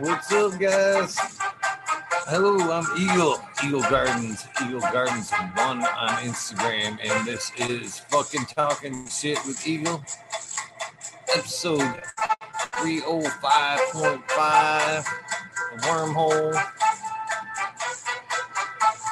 [0.00, 1.14] What's up, guys?
[2.26, 9.06] Hello, I'm Eagle, Eagle Gardens, Eagle Gardens one on Instagram, and this is fucking talking
[9.08, 10.02] shit with Eagle,
[11.36, 12.00] episode
[12.80, 15.04] 305.5,
[15.80, 16.54] wormhole.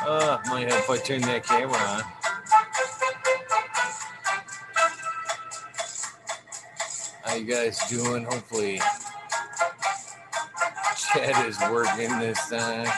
[0.07, 2.03] Uh, might have if I turn that camera on.
[7.25, 8.25] How you guys doing?
[8.25, 8.81] Hopefully,
[11.13, 12.89] chat is working this time.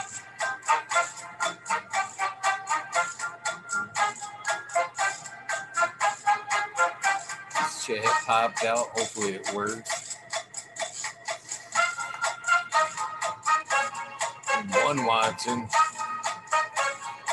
[7.55, 8.87] This chat popped out.
[8.89, 10.17] Hopefully, it works.
[14.83, 15.69] One watching.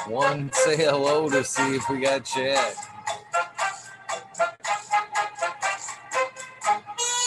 [0.06, 2.74] One say hello to see if we got chat.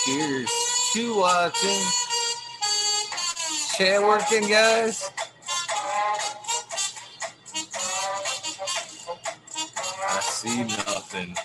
[0.05, 0.49] Cheers.
[0.93, 2.10] Two watching.
[3.81, 5.09] Chat working, guys.
[10.07, 11.35] I see nothing.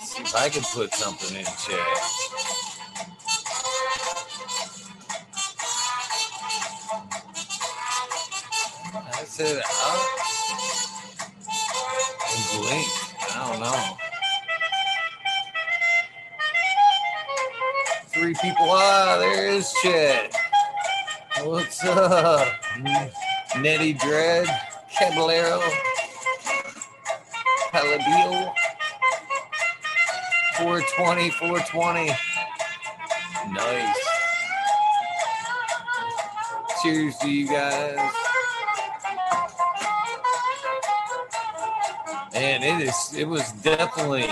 [0.00, 2.14] See if I can put something in chat.
[9.12, 9.62] I said
[12.30, 12.88] and blink.
[13.36, 13.93] I don't know.
[18.76, 20.34] Ah, there is Chet.
[21.44, 22.44] What's up?
[23.60, 24.48] Nettie Dread,
[24.98, 25.60] Caballero,
[27.70, 28.52] Palladio.
[30.58, 32.06] 420, 420.
[33.52, 33.96] Nice.
[36.82, 38.12] Cheers to you guys.
[42.34, 44.26] And it is it was definitely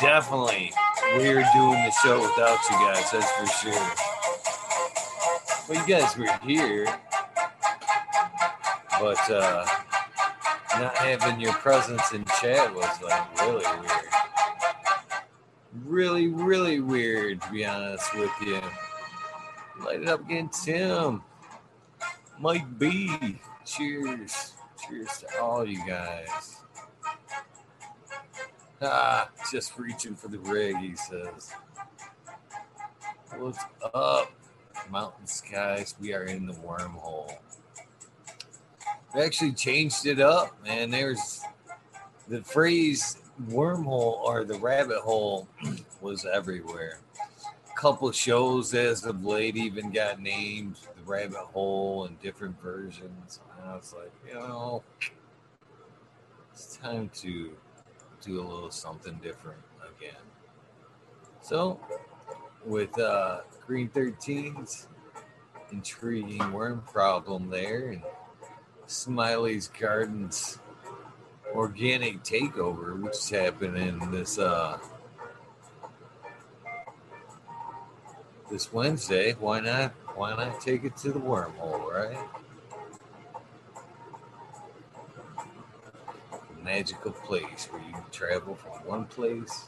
[0.00, 0.72] definitely
[1.16, 3.86] weird doing the show without you guys, that's for sure.
[5.68, 6.86] Well you guys were here.
[8.98, 9.66] But uh
[10.78, 14.04] not having your presence in chat was like really weird.
[15.84, 18.60] Really, really weird to be honest with you.
[19.84, 21.22] Light it up again, Tim.
[22.38, 23.38] Mike B.
[23.64, 24.54] Cheers.
[24.86, 26.49] Cheers to all you guys.
[28.82, 31.52] Ah, just reaching for the rig, he says.
[33.36, 34.32] What's up,
[34.90, 35.94] mountain skies?
[36.00, 37.30] We are in the wormhole.
[39.14, 40.90] We actually changed it up, man.
[40.90, 41.42] There's
[42.26, 45.46] the phrase wormhole or the rabbit hole
[46.00, 47.00] was everywhere.
[47.70, 53.40] A Couple shows as of late even got named the rabbit hole in different versions.
[53.60, 54.82] And I was like, you know,
[56.52, 57.52] it's time to
[58.22, 59.60] do a little something different
[59.96, 60.14] again.
[61.42, 61.80] So,
[62.64, 64.88] with uh, Green 13's
[65.72, 68.02] intriguing worm problem there, and
[68.86, 70.58] Smiley's Gardens
[71.54, 74.78] organic takeover, which is happening this uh,
[78.50, 79.32] this Wednesday.
[79.38, 79.92] Why not?
[80.14, 82.18] Why not take it to the wormhole, right?
[86.64, 89.66] Magical place where you can travel from one place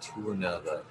[0.00, 0.82] to another.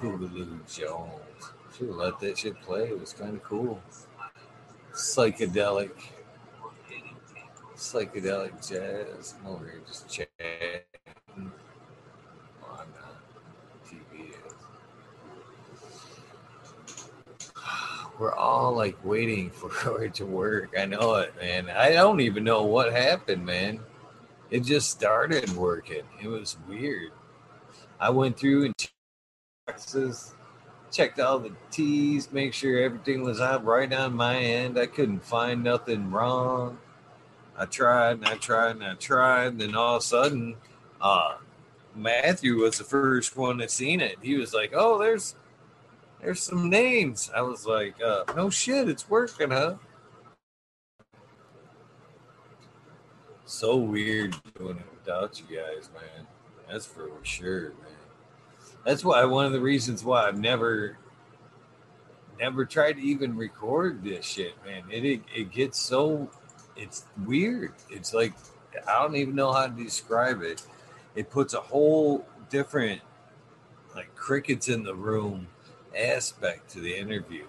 [0.00, 1.52] Boogaloo Jones.
[1.76, 2.84] Should let that shit play.
[2.84, 3.80] It was kind of cool.
[4.92, 5.92] Psychedelic.
[7.76, 9.34] Psychedelic jazz.
[9.40, 10.82] I'm over here just chatting.
[12.62, 13.22] Oh, I'm not.
[13.86, 14.54] TV is.
[18.20, 20.74] We're all like waiting for it to work.
[20.78, 21.70] I know it, man.
[21.70, 23.80] I don't even know what happened, man.
[24.50, 26.02] It just started working.
[26.22, 27.12] It was weird.
[27.98, 28.74] I went through and
[29.66, 30.34] boxes,
[30.92, 34.78] checked all the T's, make sure everything was out right on my end.
[34.78, 36.76] I couldn't find nothing wrong.
[37.56, 39.46] I tried and I tried and I tried.
[39.46, 40.56] And then all of a sudden,
[41.00, 41.36] uh,
[41.94, 44.16] Matthew was the first one that seen it.
[44.20, 45.34] He was like, "Oh, there's
[46.22, 49.76] there's some names." I was like, uh, "No shit, it's working, huh?"
[53.44, 56.26] So weird doing it without you guys, man.
[56.68, 57.98] That's for sure, man.
[58.84, 60.96] That's why one of the reasons why I've never
[62.38, 64.84] never tried to even record this shit, man.
[64.90, 66.30] It it, it gets so
[66.76, 67.72] it's weird.
[67.90, 68.32] It's like
[68.88, 70.62] I don't even know how to describe it.
[71.14, 73.00] It puts a whole different
[73.94, 75.48] like crickets in the room
[75.96, 77.44] aspect to the interview.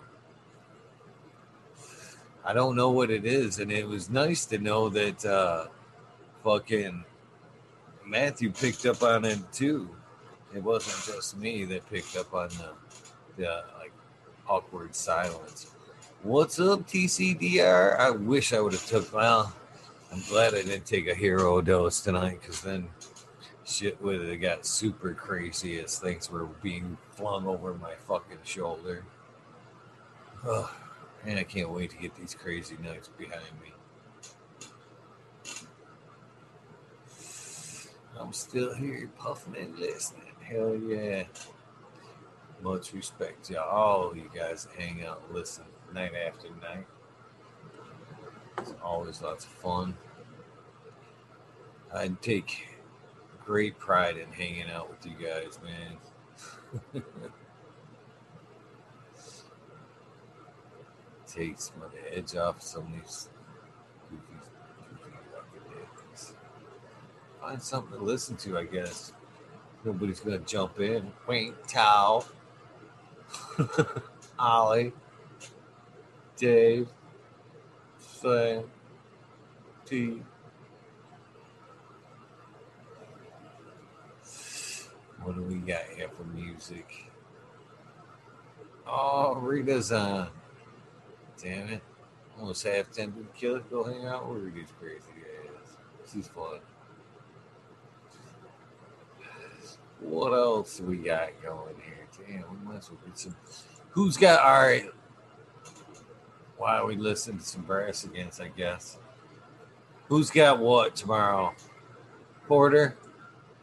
[2.44, 5.68] I don't know what it is, and it was nice to know that uh
[6.44, 7.06] fucking
[8.06, 9.90] Matthew picked up on it too.
[10.56, 12.72] It wasn't just me that picked up on the,
[13.38, 13.94] the like
[14.50, 15.72] awkward silence.
[16.24, 17.98] What's up, TCDR?
[17.98, 19.14] I wish I would have took.
[19.14, 19.54] Well,
[20.12, 22.90] I'm glad I didn't take a hero dose tonight because then
[23.72, 29.04] shit would have got super crazy as things were being flung over my fucking shoulder.
[31.26, 33.74] And I can't wait to get these crazy nights behind me.
[38.20, 40.34] I'm still here puffing and listening.
[40.42, 41.24] Hell yeah.
[42.62, 45.64] Much respect to all you guys that hang out and listen
[45.94, 46.86] night after night.
[48.60, 49.96] It's always lots of fun.
[51.94, 52.68] I take
[53.46, 55.98] great pride in hanging out with you guys, man.
[61.28, 63.30] Takes the edge off some of these
[64.10, 64.24] goofy,
[65.44, 66.34] goofy days.
[67.40, 69.14] Find something to listen to, I guess.
[69.84, 71.12] Nobody's gonna jump in.
[71.26, 72.26] Quaint Towel.
[74.40, 74.94] Ollie.
[76.38, 76.88] Dave.
[78.00, 78.64] Sam.
[79.86, 80.22] T.
[85.24, 87.12] What do we got here for music?
[88.88, 90.30] Oh, Rita's on.
[91.42, 91.84] Damn it.
[92.40, 93.70] Almost half tempted to kill it.
[93.70, 95.78] Go hang out with Rita's crazy ass.
[96.12, 96.60] She's fun.
[100.00, 102.08] What else we got going here?
[102.28, 103.36] Damn, we might as well get some.
[103.92, 104.90] Who's got all right?
[106.58, 108.42] Why we listening to some brass against?
[108.42, 108.98] I guess.
[110.08, 111.54] Who's got what tomorrow?
[112.48, 112.98] Poirier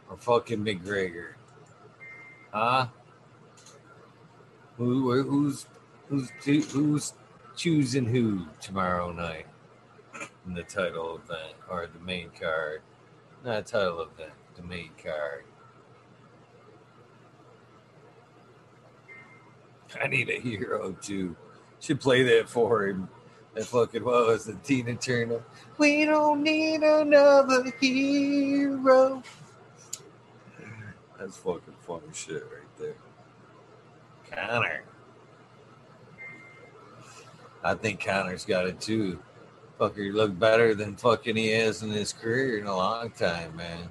[0.09, 1.33] or fucking McGregor?
[2.51, 2.87] Huh?
[4.77, 5.67] Who who's
[6.07, 6.31] who's
[6.71, 7.13] who's
[7.55, 9.45] choosing who tomorrow night
[10.47, 12.81] in the title event or the main card?
[13.45, 15.43] Not title event, the main card.
[20.01, 21.35] I need a hero too.
[21.79, 23.09] Should play that for him.
[23.53, 25.43] That fucking what was the Tina Turner?
[25.77, 29.23] We don't need another hero.
[31.19, 32.95] That's fucking funny shit right there.
[34.31, 34.83] Connor.
[37.61, 39.19] I think Connor's got it too.
[39.77, 43.89] Fucker looked better than fucking he has in his career in a long time, man.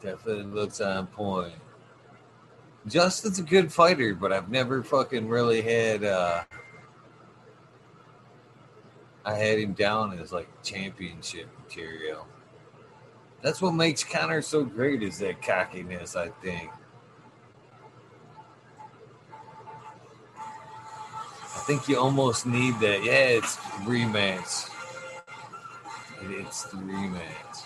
[0.00, 1.54] Definitely looks on point.
[2.88, 6.42] Dustin's a good fighter, but I've never fucking really had uh
[9.24, 12.26] I had him down as like championship material.
[13.42, 16.70] That's what makes Connor so great is that cockiness, I think.
[21.42, 23.02] I think you almost need that.
[23.02, 24.70] Yeah, it's rematch.
[26.22, 27.64] It's the rematch.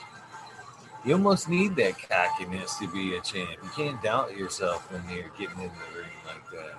[1.04, 3.50] You almost need that cockiness to be a champ.
[3.62, 6.76] You can't doubt yourself when you're getting in the ring like that.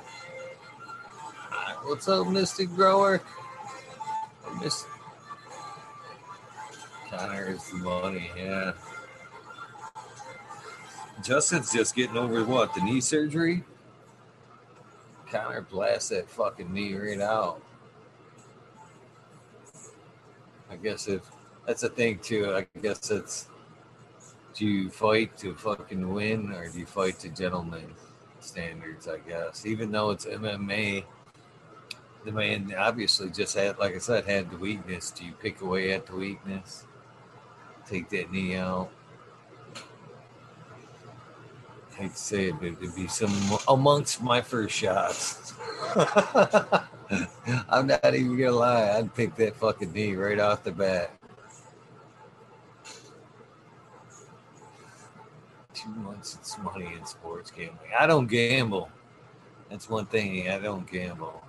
[1.52, 3.22] Right, what's up, Mystic Grower?
[4.62, 4.86] Miss
[7.10, 8.74] Connor is money, yeah.
[11.24, 13.63] Dustin's just getting over what the knee surgery.
[15.31, 17.62] Connor blasts that fucking knee right out.
[20.69, 21.22] I guess if
[21.66, 22.53] that's a thing too.
[22.53, 23.48] I guess it's
[24.53, 27.94] do you fight to fucking win or do you fight to gentleman
[28.39, 29.08] standards?
[29.08, 31.03] I guess even though it's MMA,
[32.24, 35.12] the man obviously just had, like I said, had the weakness.
[35.12, 36.86] Do you pick away at the weakness?
[37.88, 38.89] Take that knee out
[41.96, 43.34] hate to say it, but it'd be some
[43.68, 45.54] amongst my first shots.
[47.70, 51.12] I'm not even gonna lie, I'd pick that fucking knee right off the bat.
[55.74, 57.92] Two months, it's money in sports gambling.
[57.98, 58.89] I don't gamble.
[59.70, 60.50] That's one thing.
[60.50, 61.44] I don't gamble.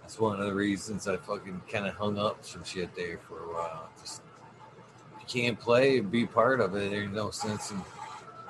[0.00, 3.44] That's one of the reasons I fucking kind of hung up some shit there for
[3.44, 3.90] a while.
[5.28, 7.80] Can't play and be part of it, there's no sense in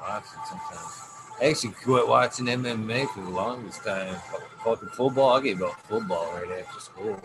[0.01, 1.03] watching sometimes.
[1.41, 4.17] I actually quit watching MMA for the longest time.
[4.65, 5.37] Fucking football.
[5.37, 7.21] I gave up football right after school.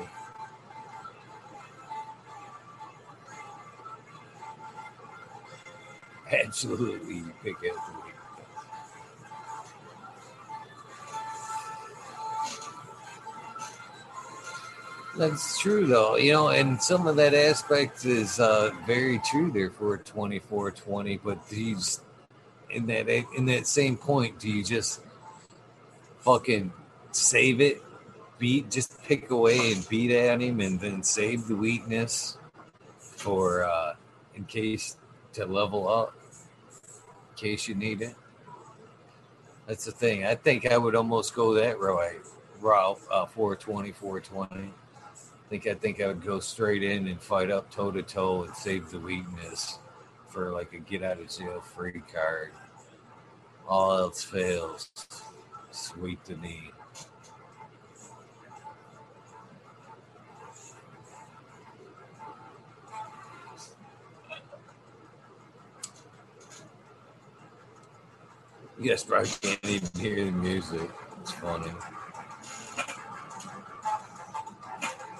[6.32, 7.74] Absolutely, you pick it
[15.18, 16.16] That's true, though.
[16.16, 21.18] You know, and some of that aspect is uh, very true there for 24 20,
[21.18, 22.02] but he's
[22.70, 25.02] in that in that same point, do you just
[26.22, 26.74] fucking
[27.12, 27.82] save it,
[28.40, 32.38] beat, just pick away and beat at him, and then save the weakness?
[33.24, 33.96] for uh,
[34.36, 34.98] in case
[35.32, 36.14] to level up,
[37.32, 38.16] in case you need it.
[39.66, 40.26] That's the thing.
[40.26, 42.22] I think I would almost go that route,
[42.60, 44.74] route uh, 420, 420.
[45.54, 48.42] I think I think I would go straight in and fight up toe to toe
[48.42, 49.78] and save the weakness
[50.28, 52.54] for like a get out of jail free card.
[53.68, 54.90] All else fails.
[55.70, 56.72] Sweep the knee.
[68.80, 69.20] Yes, bro.
[69.20, 70.90] I can't even hear the music.
[71.22, 71.72] It's funny.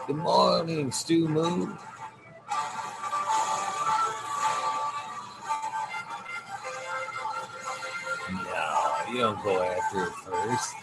[0.06, 1.78] Good morning, Stu Moon.
[8.32, 10.76] No, you don't go after it first.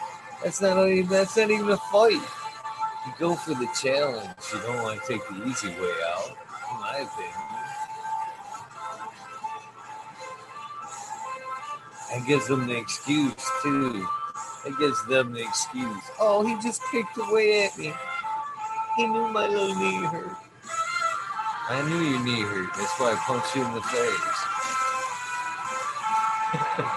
[0.43, 2.13] That's not even that's not even a fight.
[2.13, 4.31] You go for the challenge.
[4.55, 7.35] You don't want to take the easy way out, in my opinion.
[12.15, 14.07] It gives them the excuse too.
[14.67, 16.05] It gives them the excuse.
[16.21, 17.93] Oh, he just kicked away at me.
[19.01, 20.37] He knew my little knee hurt.
[21.71, 22.69] I knew your knee hurt.
[22.77, 24.45] That's why I punched you in the face.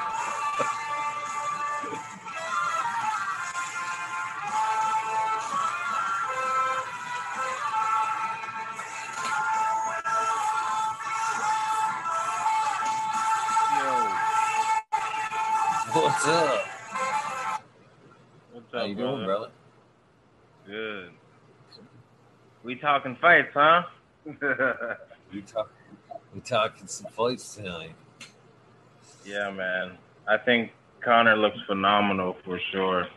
[23.04, 23.84] talking fights, huh?
[25.34, 25.72] We talk.
[26.34, 27.96] We talking some fights tonight.
[29.26, 29.98] yeah, man.
[30.28, 30.72] I think
[31.04, 33.08] Connor looks phenomenal for sure.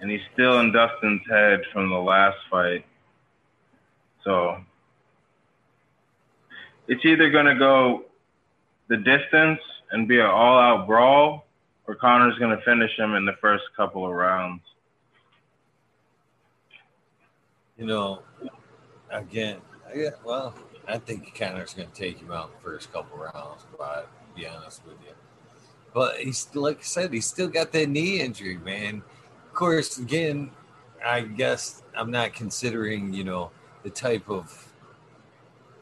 [0.00, 2.84] And he's still in Dustin's head from the last fight.
[4.24, 4.58] So
[6.88, 8.06] it's either going to go
[8.88, 9.60] the distance
[9.92, 11.46] and be an all out brawl,
[11.86, 14.62] or Connor's going to finish him in the first couple of rounds.
[17.78, 18.22] You know,
[19.08, 19.58] again,
[19.94, 20.10] yeah.
[20.24, 20.52] Well,
[20.88, 23.66] I think Connor's going to take him out in the first couple rounds.
[23.78, 25.14] But be honest with you,
[25.94, 29.02] but he's like I said, he's still got that knee injury, man.
[29.46, 30.50] Of course, again,
[31.04, 33.52] I guess I'm not considering, you know,
[33.84, 34.72] the type of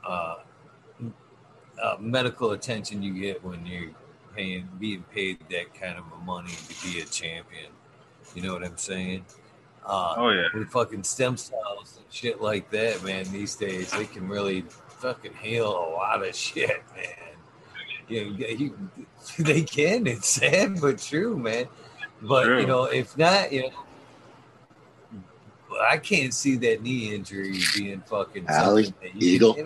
[0.06, 0.36] uh,
[1.82, 3.90] uh, medical attention you get when you're
[4.34, 7.70] paying, being paid that kind of money to be a champion.
[8.34, 9.24] You know what I'm saying?
[9.86, 10.46] Uh, Oh, yeah.
[10.52, 15.34] with fucking stem cells and shit like that, man, these days they can really fucking
[15.34, 17.06] heal a lot of shit, man.
[18.08, 18.90] You, you,
[19.38, 20.06] they can.
[20.06, 21.66] It's sad but true, man.
[22.22, 22.60] But True.
[22.60, 23.70] you know, if not, you know,
[25.88, 29.56] I can't see that knee injury being fucking Allie, something that you- Eagle.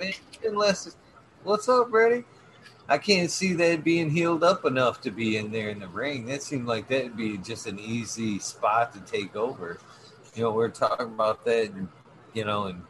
[0.44, 0.96] Unless,
[1.44, 2.24] what's up, Brady?
[2.88, 6.26] I can't see that being healed up enough to be in there in the ring.
[6.26, 9.78] That seemed like that'd be just an easy spot to take over.
[10.40, 11.86] You know, we're talking about that, and
[12.32, 12.82] you know, and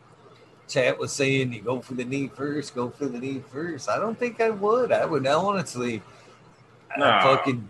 [0.68, 3.88] chat was saying you go for the knee first, go for the knee first.
[3.88, 4.92] I don't think I would.
[4.92, 6.00] I would honestly
[6.96, 7.06] No.
[7.06, 7.68] I'd fucking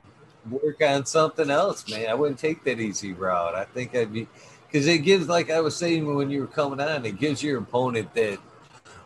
[0.51, 2.11] work on something else, man.
[2.11, 3.55] I wouldn't take that easy route.
[3.55, 4.29] I think I'd be
[4.67, 7.57] because it gives, like I was saying when you were coming on, it gives your
[7.57, 8.39] opponent that.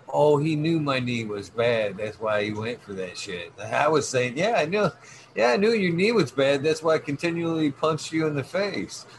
[0.08, 1.98] Oh, he knew my knee was bad.
[1.98, 3.52] That's why he went for that shit.
[3.60, 4.90] I was saying, yeah, I knew,
[5.34, 6.62] yeah, I knew your knee was bad.
[6.62, 9.06] That's why I continually punched you in the face.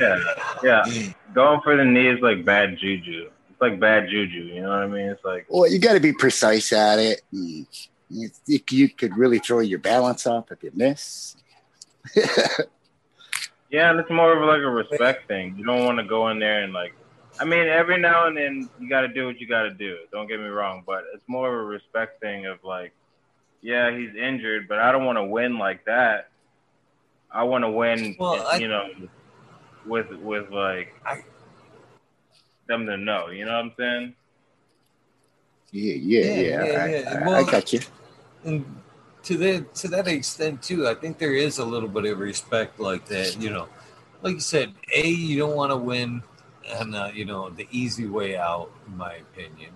[0.00, 0.18] Yeah,
[0.62, 0.84] yeah.
[1.34, 3.30] Going for the knee is like bad juju.
[3.50, 4.38] It's like bad juju.
[4.40, 5.08] You know what I mean?
[5.08, 7.22] It's like Well, you got to be precise at it.
[7.30, 7.64] You,
[8.10, 8.30] you-
[8.70, 11.36] you could really throw your balance off if you miss.
[13.70, 15.54] yeah, and it's more of like a respect thing.
[15.58, 16.92] You don't want to go in there and like.
[17.40, 19.96] I mean, every now and then you got to do what you got to do.
[20.10, 22.92] Don't get me wrong, but it's more of a respect thing of like,
[23.62, 26.28] yeah, he's injured, but I don't want to win like that.
[27.30, 28.88] I want to win, Well, I- you know,
[29.86, 31.24] with with like I-
[32.66, 33.28] them to know.
[33.28, 34.14] You know what I'm saying?
[35.70, 36.40] Yeah, yeah, Yeah, yeah.
[36.72, 37.18] yeah, I, yeah.
[37.22, 37.80] I- Well- I got you.
[38.44, 38.64] and
[39.24, 42.80] to that to that extent too, I think there is a little bit of respect
[42.80, 43.36] like that.
[43.40, 43.68] You know,
[44.22, 46.22] like you said, a you don't want to win,
[46.66, 49.72] and uh, you know the easy way out, in my opinion,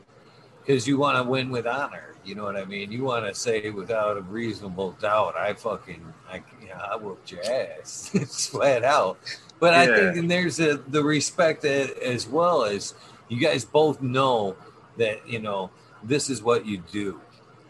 [0.65, 2.15] because you want to win with honor.
[2.25, 2.93] You know what I mean?
[2.93, 6.01] You want to say without a reasonable doubt, I fucking,
[6.31, 9.19] I, you know, I whooped your ass, It's flat out.
[9.59, 12.95] But I think and there's a, the respect a- as well as
[13.29, 14.57] you guys both know
[14.99, 15.71] that you know
[16.03, 17.21] this is what you do.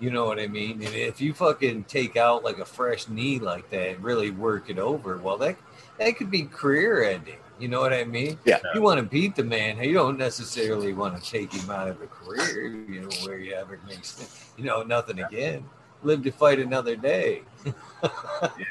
[0.01, 0.83] You know what I mean?
[0.83, 4.69] And if you fucking take out like a fresh knee like that and really work
[4.69, 5.57] it over, well, that
[5.99, 7.39] that could be career ending.
[7.63, 8.41] You know what I mean?
[8.45, 8.59] Yeah.
[8.75, 9.79] You want to beat the man.
[9.79, 12.67] You don't necessarily want to take him out of the career.
[12.67, 15.65] You know where you ever makes you know nothing again.
[16.03, 17.43] Live to fight another day.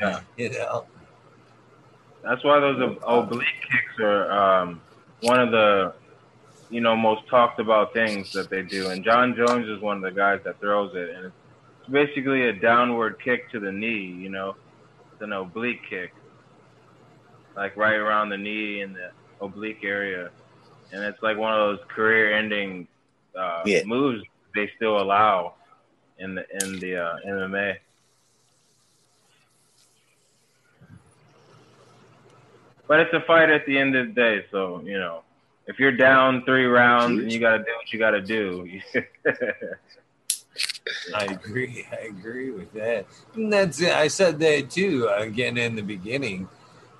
[0.01, 0.19] Yeah.
[0.35, 0.85] You know.
[2.21, 4.81] That's why those oblique kicks are um,
[5.21, 5.93] one of the,
[6.69, 8.89] you know, most talked about things that they do.
[8.89, 11.31] And Jon Jones is one of the guys that throws it, and
[11.79, 14.05] it's basically a downward kick to the knee.
[14.05, 14.57] You know,
[15.13, 16.13] it's an oblique kick,
[17.55, 20.29] like right around the knee in the oblique area,
[20.91, 22.87] and it's like one of those career-ending
[23.35, 23.83] uh, Yeah.
[23.85, 25.53] moves they still allow
[26.19, 27.77] in the in the uh, MMA.
[32.87, 35.23] But it's a fight at the end of the day, so you know,
[35.67, 38.67] if you're down three rounds and you got to do what you got to do,
[41.15, 41.85] I agree.
[41.91, 43.05] I agree with that.
[43.35, 43.93] And that's it.
[43.93, 46.49] I said that too again in the beginning.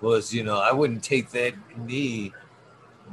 [0.01, 2.34] Was you know I wouldn't take that knee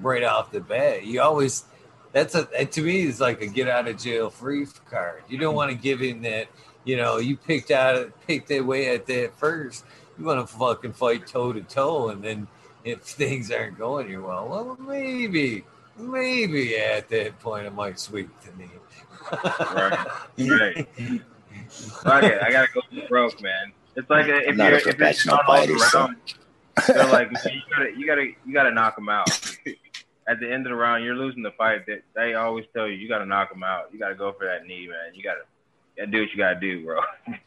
[0.00, 1.04] right off the bat.
[1.04, 1.64] You always
[2.12, 5.22] that's a that to me is like a get out of jail free card.
[5.28, 6.48] You don't want to give him that.
[6.84, 9.84] You know you picked out picked that way at that first.
[10.18, 12.48] You want to fucking fight toe to toe, and then
[12.84, 15.64] if things aren't going your well, well maybe
[15.98, 18.70] maybe at that point I might sweep the knee.
[19.74, 20.06] Right.
[20.38, 20.88] Right.
[21.68, 23.72] Fuck it, I gotta go broke, man.
[23.96, 26.16] It's like a, if I'm not you're if it's professional not all fighter, so- around,
[26.86, 29.28] they're like, man, you gotta you gotta you gotta knock them out.
[30.28, 31.86] At the end of the round, you're losing the fight.
[31.86, 33.88] They, they always tell you you gotta knock them out.
[33.92, 35.14] You gotta go for that knee, man.
[35.14, 35.40] You gotta,
[35.96, 37.00] you gotta do what you gotta do, bro.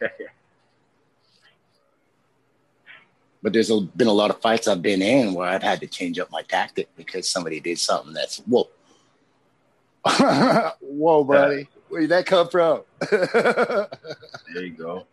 [3.43, 5.87] But there's a, been a lot of fights I've been in where I've had to
[5.87, 8.69] change up my tactic because somebody did something that's whoa,
[10.81, 12.83] whoa, buddy, where did that come from?
[13.09, 13.87] there
[14.63, 15.07] you go.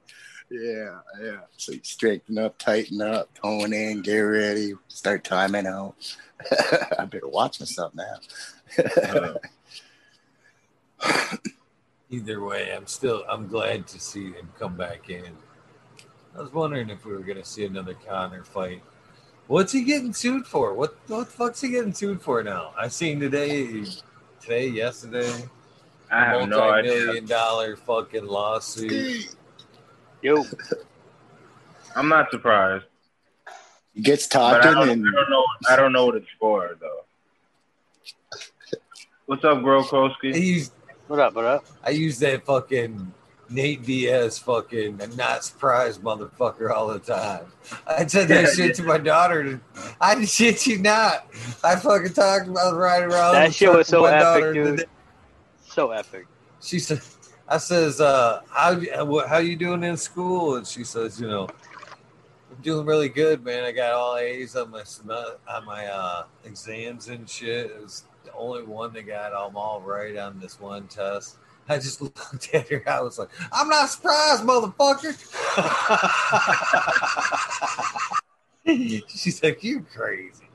[0.50, 1.40] Yeah, yeah.
[1.57, 5.95] So you straighten up, tighten up, tone in, get ready, start timing out.
[6.99, 8.17] I better watch myself now.
[9.02, 9.35] Uh,
[12.11, 15.37] Either way, I'm still I'm glad to see him come back in.
[16.37, 18.83] I was wondering if we were gonna see another Connor fight.
[19.46, 20.73] What's he getting sued for?
[20.75, 22.73] What what the fuck's he getting sued for now?
[22.79, 23.85] I seen today,
[24.40, 25.49] today, yesterday,
[26.11, 26.92] I have no idea.
[26.92, 29.37] multi-million dollar fucking lawsuit.
[30.20, 30.44] Yo,
[31.94, 32.85] I'm not surprised,
[33.94, 35.44] He gets but I talking don't, and I don't know.
[35.70, 37.04] I don't know what it's for though.
[39.26, 40.35] What's up, bro, Koski?
[40.35, 40.72] I used
[41.07, 41.35] what up?
[41.35, 41.64] What up?
[41.85, 43.12] I use that fucking
[43.48, 47.46] Nate Diaz fucking not surprised motherfucker all the time.
[47.87, 49.61] I said that shit to my daughter.
[50.00, 51.26] I shit you not.
[51.62, 53.35] I fucking talked about riding around.
[53.35, 54.87] That shit was so epic, dude.
[55.64, 56.26] So epic.
[56.61, 57.00] She said,
[57.49, 58.81] "I says, uh, how
[59.27, 61.49] how you doing in school?" And she says, "You know,
[62.51, 63.65] I'm doing really good, man.
[63.65, 64.85] I got all A's on my
[65.49, 67.71] on my uh, exams and shit.
[67.71, 71.39] It was the only one that got them all right on this one test."
[71.71, 72.83] I just looked at her.
[72.87, 75.15] I was like, "I'm not surprised, motherfucker."
[79.09, 80.49] She's like, "You crazy."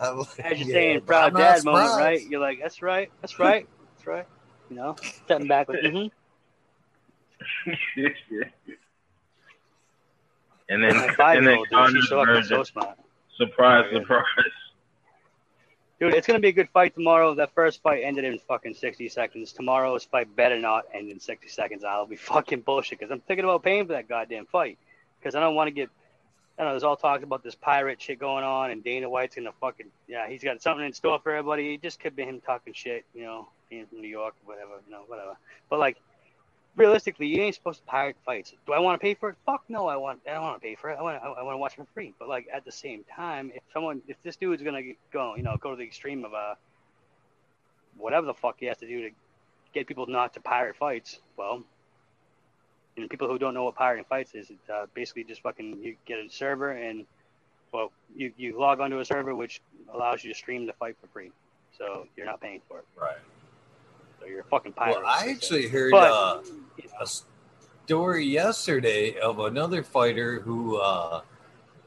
[0.00, 2.26] I'm like, As you're "Yeah, saying, proud dad moment, right?
[2.28, 4.26] You're like, that's right, that's right, that's right.
[4.70, 6.08] You know, stepping back like, mm-hmm.
[10.68, 12.56] And then, and then dude, so fucking version.
[12.56, 12.98] so smart.
[13.36, 14.24] surprise, Oh, surprise.
[16.00, 17.34] Dude, it's gonna be a good fight tomorrow.
[17.34, 19.52] That first fight ended in fucking 60 seconds.
[19.52, 21.84] Tomorrow's fight better not end in 60 seconds.
[21.84, 24.78] I'll be fucking bullshit because I'm thinking about paying for that goddamn fight
[25.20, 25.90] because I don't want to get.
[26.58, 26.72] I don't know.
[26.74, 30.28] There's all talk about this pirate shit going on, and Dana White's gonna fucking yeah.
[30.28, 31.74] He's got something in store for everybody.
[31.74, 34.80] It just could be him talking shit, you know, being from New York or whatever,
[34.84, 35.36] you know, whatever.
[35.70, 35.98] But like,
[36.76, 38.52] realistically, you ain't supposed to pirate fights.
[38.66, 39.36] Do I want to pay for it?
[39.46, 40.20] Fuck no, I want.
[40.28, 40.96] I don't want to pay for it.
[40.98, 41.22] I want.
[41.22, 42.14] I, I want to watch for free.
[42.18, 44.82] But like at the same time, if someone, if this dude's gonna
[45.12, 46.54] go, you know, go to the extreme of uh,
[47.96, 49.10] whatever the fuck he has to do to
[49.74, 51.62] get people not to pirate fights, well,
[52.96, 55.96] and people who don't know what pirating fights is, it's uh, basically just fucking you
[56.06, 57.06] get a server and
[57.72, 59.60] well, you you log onto a server which
[59.92, 61.30] allows you to stream the fight for free,
[61.76, 62.84] so you're not paying for it.
[63.00, 63.16] Right.
[64.22, 64.98] So you're a fucking pirate.
[64.98, 66.42] Well, I actually heard But- uh,
[67.00, 67.06] a
[67.86, 71.22] story yesterday of another fighter who uh,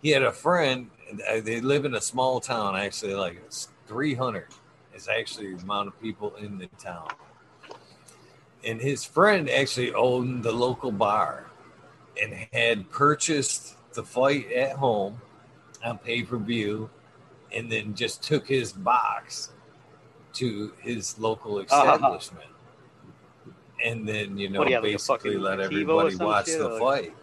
[0.02, 0.90] he had a friend.
[1.30, 4.48] uh, They live in a small town, actually, like it's 300
[4.94, 7.08] is actually the amount of people in the town.
[8.66, 11.46] And his friend actually owned the local bar
[12.22, 15.22] and had purchased the fight at home
[15.86, 16.90] on pay per view
[17.54, 19.52] and then just took his box
[20.36, 21.66] to his local uh-huh.
[21.66, 22.50] establishment.
[23.84, 27.14] And then, you know, you like basically let everybody watch shit, the or- fight.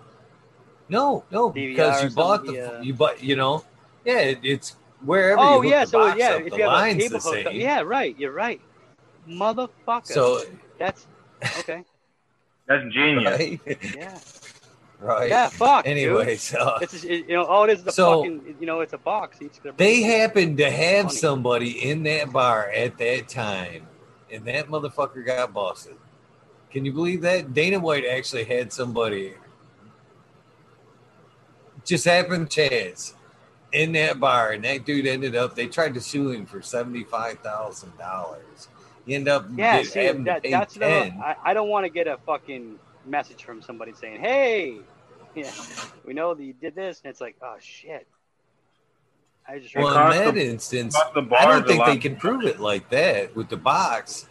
[0.88, 2.82] No, no, DVR because you bought the yeah.
[2.82, 3.64] you bought you know,
[4.04, 7.18] yeah, it, it's wherever Oh yeah, the so yeah, up, if you have a cable
[7.18, 8.60] hooked up, yeah, right, you're right,
[9.26, 10.06] motherfucker.
[10.06, 10.42] So
[10.78, 11.06] that's
[11.60, 11.84] okay.
[12.68, 13.38] That's genius.
[13.38, 13.60] right,
[13.96, 14.18] Yeah,
[15.02, 15.28] right.
[15.28, 15.84] yeah, fuck.
[15.84, 15.90] dude.
[15.92, 18.66] Anyway, so It's just, it- you know, all it is is a So- fucking, you
[18.66, 19.38] know, it's a box.
[19.42, 21.16] Each they happened to have Funny.
[21.18, 23.86] somebody in that bar at that time,
[24.32, 25.96] and that motherfucker got busted.
[26.70, 27.52] Can you believe that?
[27.52, 29.34] Dana White actually had somebody
[31.84, 33.14] just happened chance
[33.72, 35.54] in that bar, and that dude ended up.
[35.54, 38.68] They tried to sue him for seventy five thousand dollars.
[39.04, 41.20] He ended up Yeah, see, that, that's the, 10.
[41.22, 44.78] I, I don't want to get a fucking message from somebody saying, "Hey,
[45.34, 45.50] yeah,
[46.04, 48.06] we know that you did this," and it's like, "Oh shit."
[49.48, 52.44] I just Well, in that the- instance, cost the I don't think they can prove
[52.44, 54.28] it like that with the box.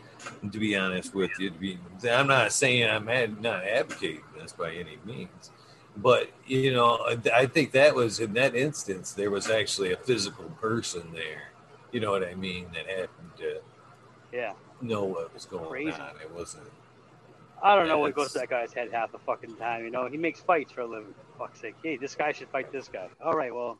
[0.51, 4.53] To be honest with you, to be, I'm not saying I'm ad, not advocating this
[4.53, 5.49] by any means,
[5.97, 7.03] but you know,
[7.33, 11.49] I think that was in that instance there was actually a physical person there.
[11.91, 12.67] You know what I mean?
[12.71, 13.61] That happened to
[14.31, 14.53] yeah.
[14.79, 15.91] know what was going Crazy.
[15.91, 16.11] on.
[16.21, 16.69] It wasn't.
[17.63, 19.83] I don't know what goes it's- to that guy's head half the fucking time.
[19.85, 21.13] You know, he makes fights for a living.
[21.37, 23.07] For fuck's sake, hey, this guy should fight this guy.
[23.23, 23.77] All right, well,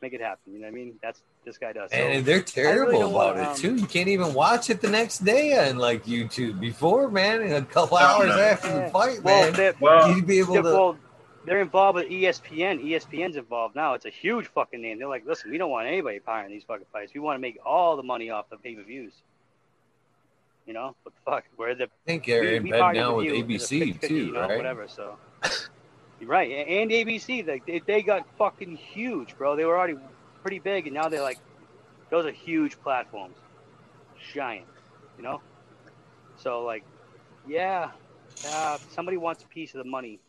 [0.00, 0.52] make it happen.
[0.52, 0.94] You know what I mean?
[1.02, 1.90] That's this guy does.
[1.90, 3.74] So, And they're terrible don't about want, it um, too.
[3.76, 6.58] You can't even watch it the next day on like YouTube.
[6.60, 8.38] Before, man, In a couple hours no.
[8.40, 8.84] after Yeah.
[8.86, 10.62] the fight, well, man, they're, Well, you'd be able to.
[10.62, 10.96] well,
[11.44, 12.80] they're involved with ESPN.
[12.84, 13.94] ESPN's involved now.
[13.94, 14.98] It's a huge fucking name.
[14.98, 17.12] They're like, listen, we don't want anybody powering these fucking fights.
[17.14, 19.12] We want to make all the money off the pay per views.
[20.66, 21.44] You know, what the fuck?
[21.56, 24.32] We're the I think they're in bed now with you as a ABC too, you
[24.32, 24.56] know, right?
[24.56, 24.86] Whatever.
[24.86, 25.16] So,
[26.22, 29.56] right, and ABC, like they, they got fucking huge, bro.
[29.56, 29.96] They were already
[30.42, 31.38] pretty big, and now they're like,
[32.10, 33.36] those are huge platforms,
[34.32, 34.66] giant,
[35.16, 35.40] you know.
[36.36, 36.84] So like,
[37.46, 37.90] yeah,
[38.48, 40.20] uh, somebody wants a piece of the money,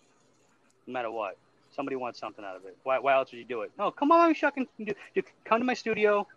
[0.88, 1.38] no matter what.
[1.76, 2.78] Somebody wants something out of it.
[2.84, 3.72] Why, why else would you do it?
[3.80, 6.28] No, come on, shucking, do, you come to my studio,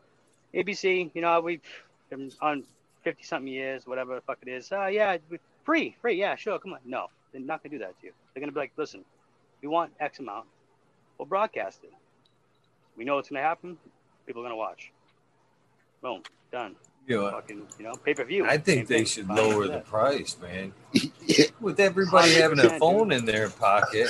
[0.55, 1.11] ABC.
[1.15, 1.61] You know, we've
[2.09, 2.65] been on
[3.07, 4.73] fifty something years, whatever the fuck it is.
[4.73, 5.17] Uh, yeah,
[5.63, 6.81] free, free, yeah, sure, come on.
[6.85, 8.13] No, they're not gonna do that to you.
[8.35, 9.05] They're gonna be like, listen,
[9.63, 10.47] we want X amount,
[11.17, 11.93] we'll broadcast it.
[12.97, 13.79] We know it's gonna happen.
[14.27, 14.91] People are gonna watch.
[16.03, 16.75] Boom, done.
[17.07, 18.45] You know, Fucking, you know, pay per view.
[18.45, 20.73] I think they should lower the price, man.
[21.61, 24.09] With everybody having a 100%, phone in their pocket,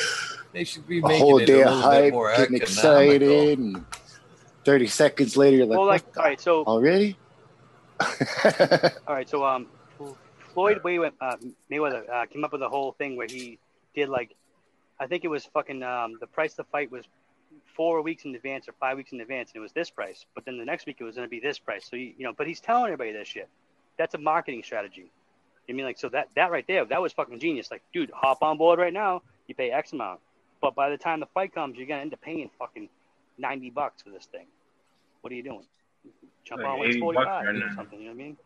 [0.52, 2.62] they should be a making whole it day a of little bit more getting economical.
[2.62, 3.84] excited, and
[4.64, 7.18] 30 seconds later, you're like, Well, like, all right, so already?
[9.06, 9.66] All right, so um,
[10.52, 11.36] Floyd Mayweather, uh,
[11.70, 13.58] Mayweather uh, came up with a whole thing where he
[13.94, 14.34] did like,
[14.98, 17.04] I think it was fucking um, the price of the fight was
[17.76, 20.24] four weeks in advance or five weeks in advance, and it was this price.
[20.34, 21.86] But then the next week it was going to be this price.
[21.88, 23.48] So you, you know, but he's telling everybody this shit.
[23.98, 25.10] That's a marketing strategy.
[25.68, 27.70] I mean, like, so that that right there, that was fucking genius.
[27.70, 29.22] Like, dude, hop on board right now.
[29.46, 30.20] You pay X amount,
[30.60, 32.88] but by the time the fight comes, you're gonna end up paying fucking
[33.38, 34.46] ninety bucks for this thing.
[35.20, 35.64] What are you doing?
[36.44, 37.98] Jump Like on when it's forty five right or something.
[38.00, 38.36] You know what I mean?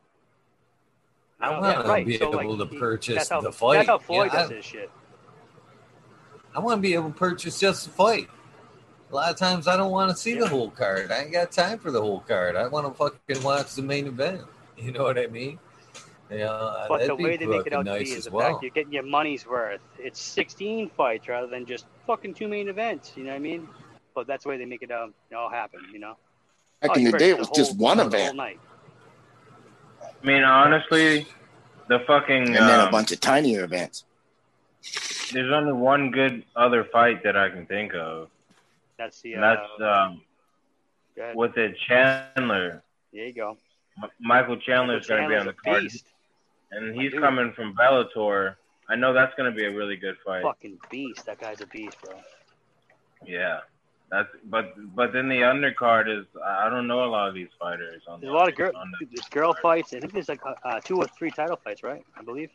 [1.40, 2.06] I Yeah, want to right.
[2.06, 3.74] be So, able like, to purchase that's how, the fight.
[3.76, 4.90] That's how Floyd Yeah, does I- his shit.
[6.54, 8.28] I want to be able to purchase just the fight.
[9.10, 11.10] A lot of times I don't want to see the whole card.
[11.12, 12.56] I ain't got time for the whole card.
[12.56, 14.42] I want to fucking watch the main event.
[14.80, 15.58] You know what I mean?
[16.30, 18.30] Yeah, But the way they make it fucking out to nice be is as the
[18.30, 18.50] well.
[18.52, 19.82] fact you're getting your money's worth.
[19.98, 23.12] It's 16 fights rather than just fucking two main events.
[23.14, 23.68] You know what I mean?
[24.14, 25.80] But that's the way they make it um, all happen.
[25.92, 26.16] You know?
[26.80, 28.40] Back Oh, in the day, it was just one event.
[28.40, 28.56] I
[30.22, 31.26] mean, honestly,
[31.88, 34.04] the fucking and then a um, bunch of tinier events.
[35.32, 38.28] there's only one good other fight that I can think of.
[38.96, 39.36] That's the.
[39.36, 40.22] Uh, that's um,
[41.34, 42.82] with it Chandler.
[43.12, 43.58] There you go.
[44.02, 46.06] M- Michael Chandler's going to be on the Chandler's card, beast.
[46.70, 48.56] and he's coming from Bellator.
[48.88, 50.42] I know that's going to be a really good fight.
[50.42, 51.26] Fucking beast.
[51.26, 52.14] That guy's a beast, bro.
[53.26, 53.60] Yeah,
[54.10, 58.02] that's but but then the undercard is I don't know a lot of these fighters
[58.08, 58.20] on.
[58.20, 59.92] There's the a lot of girl, there's girl fights.
[59.92, 62.02] I think there's like uh, two or three title fights, right?
[62.16, 62.50] I believe.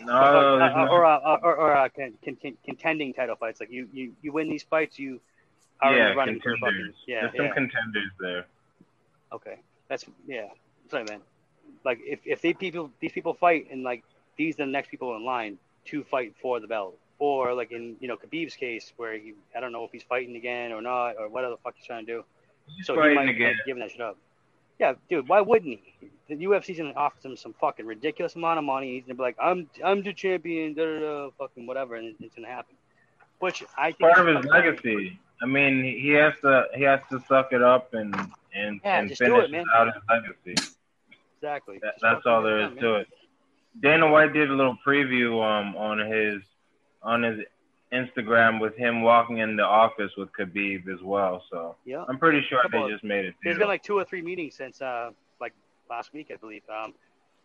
[0.00, 3.60] no, there's uh, or uh, or, or uh, con, con, con- contending title fights.
[3.60, 5.20] Like you, you, you win these fights, you
[5.80, 6.94] are yeah, running for contenders.
[6.94, 8.46] fucking yeah, there's some contenders there.
[9.32, 9.58] Okay,
[9.88, 10.46] that's yeah.
[10.90, 11.20] Sorry, man.
[11.84, 14.02] Like if if they people these people fight and like
[14.36, 17.96] these are the next people in line to fight for the belt, or like in
[18.00, 21.16] you know Khabib's case where he I don't know if he's fighting again or not
[21.18, 22.24] or what the fuck he's trying to do.
[22.76, 23.54] He's So he might again.
[23.66, 24.16] giving that shit up.
[24.78, 26.10] Yeah, dude, why wouldn't he?
[26.28, 28.94] The UFC's gonna offer him some fucking ridiculous amount of money.
[28.94, 32.34] He's gonna be like, I'm I'm the champion, da da da, fucking whatever, and it's
[32.34, 32.74] gonna happen.
[33.38, 35.18] Which I think Part of his legacy.
[35.42, 38.14] I mean, he has to he has to suck it up and
[38.54, 40.72] and Yeah, and finish it, out his legacy.
[41.38, 41.78] Exactly.
[41.82, 42.84] That, that's all there done, is man.
[42.84, 43.08] to it.
[43.80, 46.42] Dana White did a little preview um on his
[47.06, 47.38] on his
[47.92, 51.42] Instagram with him walking in the office with Khabib as well.
[51.50, 52.04] So Yeah.
[52.08, 53.34] I'm pretty sure they of- just made it.
[53.42, 55.54] There's been like two or three meetings since uh like
[55.88, 56.62] last week, I believe.
[56.68, 56.94] Um,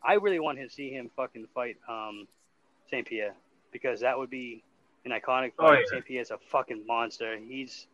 [0.04, 2.28] I really want to see him fucking fight um
[2.90, 3.36] Saint Pierre
[3.72, 4.64] because that would be
[5.06, 5.80] an iconic Oh, fight.
[5.82, 5.86] yeah.
[5.92, 7.38] Saint Pierre's a fucking monster.
[7.38, 7.88] He's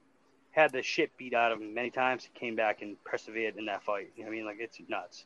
[0.51, 2.23] had the shit beat out of him many times.
[2.23, 4.09] He came back and persevered in that fight.
[4.15, 5.25] You know what I mean, like it's nuts.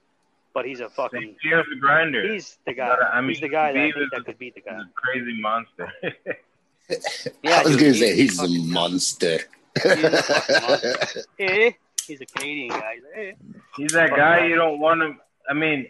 [0.54, 1.22] But he's a fucking.
[1.22, 1.40] St.
[1.40, 2.32] Pierre's a grinder.
[2.34, 2.90] He's the guy.
[2.90, 4.78] But, I mean, he's the guy that, I think that could beat the guy.
[4.78, 5.92] He's a crazy monster.
[7.42, 9.40] Yeah, I was dude, gonna he's say he's a fucking- monster.
[9.82, 11.24] He's a fucking monster.
[11.40, 11.72] Eh?
[12.06, 12.96] He's a Canadian guy.
[12.96, 13.32] He's eh.
[13.78, 15.16] He's that guy you don't want to.
[15.50, 15.88] I mean,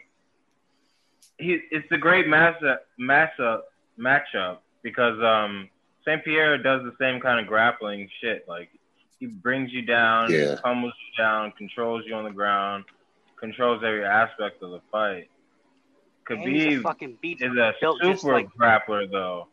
[1.39, 3.62] he it's a great massa massa
[3.97, 5.69] matchup because um
[6.06, 8.47] Saint Pierre does the same kind of grappling shit.
[8.47, 8.69] Like
[9.19, 10.58] he brings you down, Yeah.
[10.63, 12.86] pummels you down, controls you on the ground,
[13.41, 15.30] controls every aspect of the fight.
[16.30, 19.47] And he's a Khabib is a super like grappler though.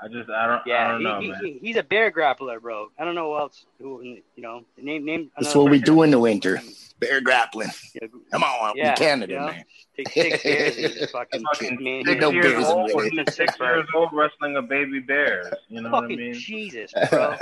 [0.00, 1.40] I just I don't I Yeah, don't know he, man.
[1.42, 2.88] he, he's a bear grappler, bro.
[2.98, 3.64] I don't know who else.
[3.80, 4.64] Who you know?
[4.76, 5.30] Name name.
[5.36, 6.60] That's another what we do in the winter.
[7.00, 7.70] Bear grappling.
[7.94, 9.46] Yeah, Come on, yeah, we Canada, you know?
[9.46, 9.64] man.
[9.96, 12.90] Take six bears and fucking Fucking man, six no years bears in old,
[13.28, 15.58] six years old wrestling a baby bear.
[15.68, 16.34] You know what I fucking mean?
[16.34, 17.36] Jesus, bro.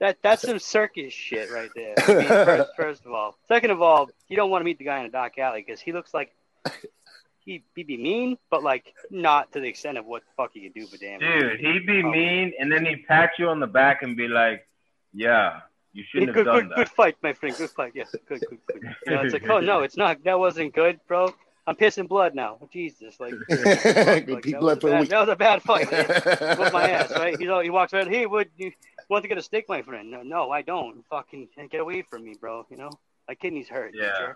[0.00, 1.94] That that's some circus shit right there.
[1.98, 4.84] I mean, first, first of all, second of all, you don't want to meet the
[4.84, 6.34] guy in a dark alley because he looks like
[7.40, 10.62] he he'd be mean, but like not to the extent of what the fuck he
[10.62, 11.20] could do for damn.
[11.20, 12.10] Dude, he'd be Oh.
[12.10, 14.66] mean and then he'd pat you on the back and be like,
[15.12, 15.60] "Yeah,
[15.92, 17.54] you shouldn't good, have done good, good that." fight, my friend.
[17.56, 17.92] Good fight.
[17.94, 18.82] Yes, good, good, good.
[19.06, 20.24] You know, it's like, oh no, it's not.
[20.24, 21.32] That wasn't good, bro.
[21.66, 22.58] I'm pissing blood now.
[22.72, 25.90] Jesus, like, like, that, People was a bad, that was a bad fight.
[25.90, 26.06] Man.
[26.72, 27.38] My ass, right?
[27.38, 28.08] He's all, he walks around.
[28.10, 28.72] Hey, would you
[29.08, 30.10] want to get a stick, my friend?
[30.10, 31.04] No, no, I don't.
[31.08, 32.66] Fucking get away from me, bro.
[32.70, 32.90] You know,
[33.28, 33.92] my kidney's hurt.
[33.94, 34.34] Yeah.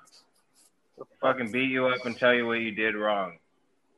[1.21, 3.39] Fucking beat you up and tell you what you did wrong.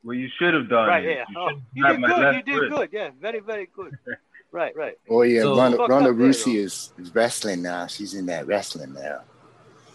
[0.03, 0.87] What you should have done.
[0.87, 1.25] Right, is yeah.
[1.29, 2.35] You, Oh, you did good.
[2.35, 2.75] You did wrist.
[2.75, 2.89] good.
[2.91, 3.97] Yeah, very, very good.
[4.53, 4.97] Right, right.
[5.09, 7.87] Oh yeah, So- Ronda, Ronda Rousey is, is wrestling now.
[7.87, 9.21] She's in that wrestling now.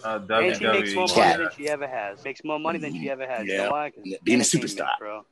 [0.06, 1.14] Uh, And she makes more WWE.
[1.14, 1.38] Cat.
[1.38, 2.24] money than she ever has.
[2.24, 3.44] Makes more money than she ever has.
[3.46, 3.64] You Yeah.
[3.64, 3.90] know why?
[3.90, 4.90] 'Cause Being a superstar.
[4.98, 5.24] bro.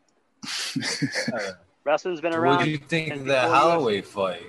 [1.85, 2.57] Wrestling's been around.
[2.57, 4.47] What do you think of that before Holloway fight?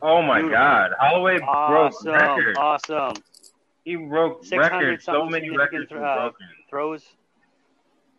[0.00, 0.58] Oh my Beautiful.
[0.58, 2.58] God, Holloway broke Awesome, records.
[2.58, 3.14] awesome.
[3.84, 5.04] He broke 600 records.
[5.04, 6.46] So many records were uh, broken.
[6.70, 7.04] Throws,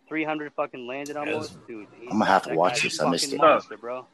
[0.07, 1.59] three hundred fucking landed almost, Yes.
[1.67, 1.87] dude.
[1.99, 2.99] he's- I'm gonna have to watch this.
[3.01, 3.37] I missed it.
[3.37, 4.05] Monster, bro.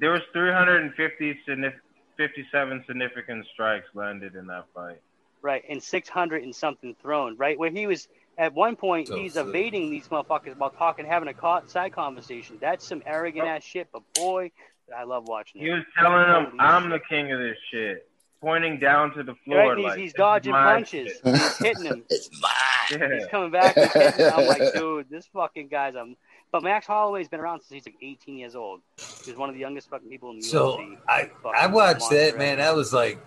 [0.00, 1.74] There was 350 signif-
[2.16, 5.00] 57 significant strikes landed in that fight.
[5.42, 7.36] Right, and six hundred and something thrown.
[7.36, 9.46] Right, where he was at one point, So he's sick.
[9.46, 12.56] evading these motherfuckers while talking, having a side conversation.
[12.60, 13.88] That's some arrogant ass shit.
[13.92, 14.50] But boy,
[14.96, 15.72] I love watching He it.
[15.74, 18.08] was telling them, "I'm the king of this shit,"
[18.40, 21.12] pointing down to the floor Right, he's, like he's dodging punches.
[21.12, 22.04] shit." He's hitting him.
[22.10, 23.00] It's mine.
[23.00, 23.14] Yeah.
[23.18, 23.74] He's coming back.
[23.74, 24.32] He's hitting him.
[24.36, 26.14] I'm like, dude, this fucking guy's a.
[26.50, 28.80] But Max Holloway's been around since he's like 18 years old.
[29.24, 30.98] He's one of the youngest fucking people in the So UFC.
[31.08, 32.60] I I watched that man.
[32.60, 32.68] ever.
[32.68, 33.18] I was like,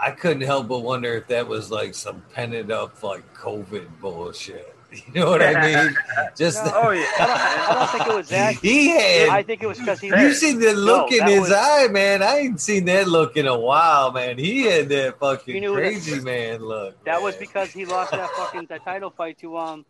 [0.00, 4.74] I couldn't help but wonder if that was like some penned up like COVID bullshit.
[4.90, 5.94] You know what I mean?
[6.34, 6.72] Just No.
[6.74, 7.04] Oh yeah.
[7.18, 8.54] I don't, I don't think it was that.
[8.62, 9.28] he had.
[9.28, 10.06] I think it was because he.
[10.06, 12.22] you seen the look in his was- eye, man.
[12.22, 14.38] I ain't seen that look in a while, man.
[14.38, 17.04] He had that fucking knew that- crazy man look.
[17.04, 19.84] That was because he lost that fucking that title fight to um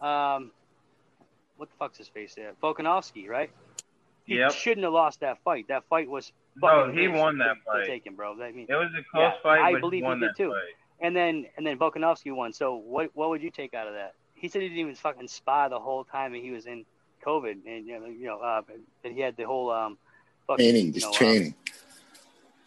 [0.00, 0.50] um
[1.58, 2.52] what the fuck's his face there?
[2.62, 3.50] Volkanovski, right?
[4.24, 4.52] He Yep.
[4.52, 5.68] shouldn't have lost that fight.
[5.68, 7.86] That fight was No, fucking he won that fight.
[7.86, 8.40] take him, bro.
[8.40, 10.36] I mean, It was a close Yeah, fight, I but believe he he did that
[10.36, 10.50] too.
[10.50, 10.74] fight.
[11.00, 12.52] and then and then Volkanovski won.
[12.52, 14.14] So what what would you take out of that?
[14.34, 16.84] He said he didn't even fucking spy the whole time that he was in
[17.24, 18.62] COVID, and you know, you know uh,
[19.02, 19.98] that he had the whole um
[20.46, 21.54] fucking, Training, you just know, um, training.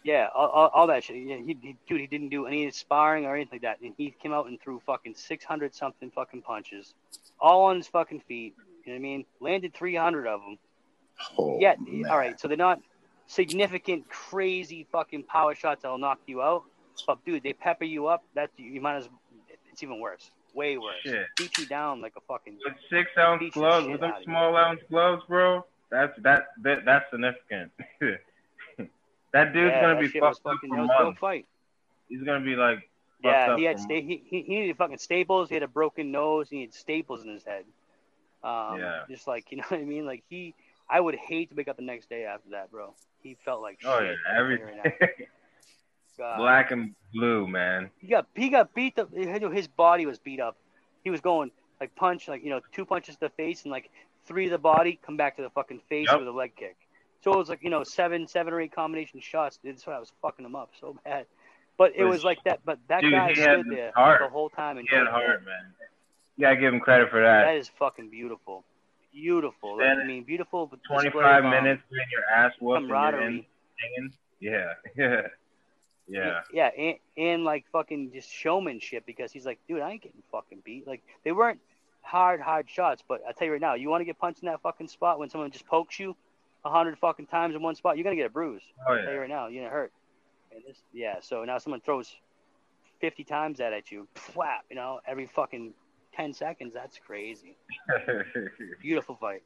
[0.04, 1.16] yeah, all, all, all that shit.
[1.16, 3.80] Yeah, he, he, dude, he didn't do any sparring or anything like that.
[3.80, 6.94] And he came out and threw fucking 600 something fucking punches,
[7.40, 8.54] all on his fucking feet.
[8.84, 9.24] You know what I mean?
[9.40, 10.58] Landed 300 of them.
[11.38, 12.10] Oh, yeah, man.
[12.10, 12.40] all right.
[12.40, 12.80] So they're not
[13.28, 16.64] significant, crazy fucking power shots that'll knock you out.
[17.06, 18.24] But dude, they pepper you up.
[18.34, 19.08] That you might as.
[19.70, 20.32] It's even worse.
[20.54, 20.96] Way worse.
[21.04, 21.26] Shit.
[21.36, 22.58] Beat you down like a fucking.
[22.64, 25.64] With six ounce gloves, with them small ounce gloves, bro.
[25.90, 27.70] That's that, that that's significant.
[29.32, 30.70] that dude's yeah, gonna that be fucked up fucking.
[30.70, 31.20] for a dope months.
[31.20, 31.46] fight.
[32.08, 32.90] He's gonna be like
[33.22, 35.48] Yeah, he had for sta- he, he he needed fucking staples.
[35.48, 36.48] He had a broken nose.
[36.50, 37.64] He had staples in his head.
[38.42, 39.02] Um, Yeah.
[39.08, 40.04] Just like you know what I mean.
[40.04, 40.54] Like he,
[40.90, 42.94] I would hate to wake up the next day after that, bro.
[43.28, 44.00] He felt like oh, shit.
[44.00, 45.06] Oh yeah, I'll every tell you right now.
[46.18, 46.38] God.
[46.38, 47.90] black and blue, man.
[47.98, 49.12] He got he got beat up.
[49.14, 50.56] His body was beat up.
[51.04, 53.90] He was going like punch, like you know, two punches to the face and like
[54.26, 56.20] three to the body, come back to the fucking face Yep.
[56.20, 56.76] with a leg kick.
[57.22, 59.58] So it was like you know seven, seven or eight combination shots.
[59.62, 61.26] That's why I was fucking him up so bad.
[61.76, 62.60] But it was like that.
[62.64, 64.20] But that dude, guy stood there heart.
[64.20, 65.74] the whole time and He had heart, man.
[66.36, 67.44] You gotta give him credit for that.
[67.44, 68.64] That is fucking beautiful.
[69.12, 69.78] Beautiful.
[69.78, 70.70] Like, I mean, beautiful.
[70.86, 73.44] Twenty five um, minutes getting your ass and you're in.
[74.40, 75.22] Yeah, yeah,
[76.06, 76.40] yeah.
[76.52, 80.62] Yeah, and, and like fucking just showmanship because he's like, dude, I ain't getting fucking
[80.64, 80.86] beat.
[80.86, 81.60] Like they weren't
[82.02, 84.46] hard, hard shots, but I tell you right now, you want to get punched in
[84.46, 86.16] that fucking spot when someone just pokes you
[86.64, 88.62] a hundred fucking times in one spot, you're gonna get a bruise.
[88.88, 89.16] Oh I tell you yeah.
[89.16, 89.92] right now, you're gonna hurt.
[90.54, 92.14] And this, yeah, so now someone throws
[93.00, 95.72] fifty times that at you, flap, you know, every fucking
[96.18, 96.72] ten seconds.
[96.74, 97.56] That's crazy.
[98.80, 99.42] Beautiful fight,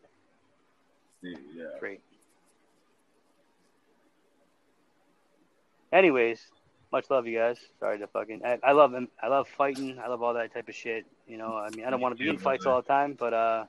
[1.23, 1.65] yeah.
[1.79, 2.01] great.
[5.93, 6.41] Anyways,
[6.91, 7.59] much love you guys.
[7.79, 8.41] Sorry to fucking.
[8.45, 9.09] I, I love him.
[9.23, 9.99] I love fighting.
[10.03, 11.05] I love all that type of shit.
[11.27, 13.35] You know, I mean, I don't want to be in fights all the time, but
[13.35, 13.65] uh,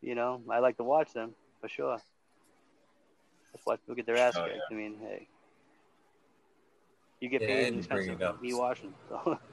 [0.00, 1.98] you know, I like to watch them for sure.
[3.52, 4.60] Let's watch people get their ass Oh, kicked.
[4.70, 5.26] I mean, hey,
[7.20, 8.94] you get paid in didn't these bring kinds of me watching.
[9.08, 9.38] So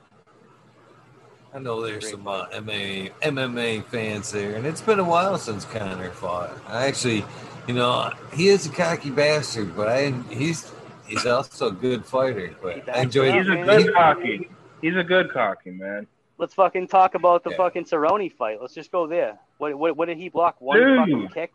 [1.53, 5.65] I know there's some uh, MMA MMA fans there, and it's been a while since
[5.65, 6.51] Conor fought.
[6.67, 7.25] I actually,
[7.67, 10.71] you know, he is a cocky bastard, but I he's
[11.07, 12.55] he's also a good fighter.
[12.61, 13.33] But I enjoyed.
[13.33, 13.65] He's a man.
[13.65, 14.49] good cocky.
[14.81, 16.05] He's a good cocky man.
[16.37, 17.57] let's fucking talk about the Yeah.
[17.57, 18.61] fucking Cerrone fight.
[18.61, 19.39] Let's just go there.
[19.57, 20.61] What what, what did he block?
[20.61, 20.97] One Dude.
[20.99, 21.51] fucking kick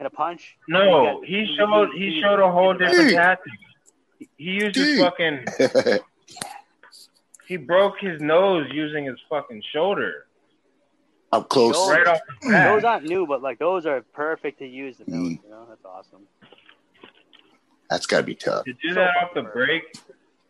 [0.00, 0.56] and a punch.
[0.68, 3.14] No, got- he showed he showed a whole different Dude.
[3.14, 3.52] tactic.
[4.36, 5.46] He used his fucking
[7.50, 10.26] he broke his nose using his fucking shoulder
[11.32, 11.74] Up close.
[11.74, 12.72] Those- right off the bat.
[12.74, 14.98] Those aren't new, but like those are perfect to use.
[14.98, 15.42] The nose, Mm.
[15.44, 16.22] you know, that's awesome.
[17.90, 18.64] That's gotta be tough.
[18.66, 19.82] To do So that off the fucking break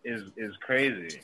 [0.05, 1.21] is is crazy.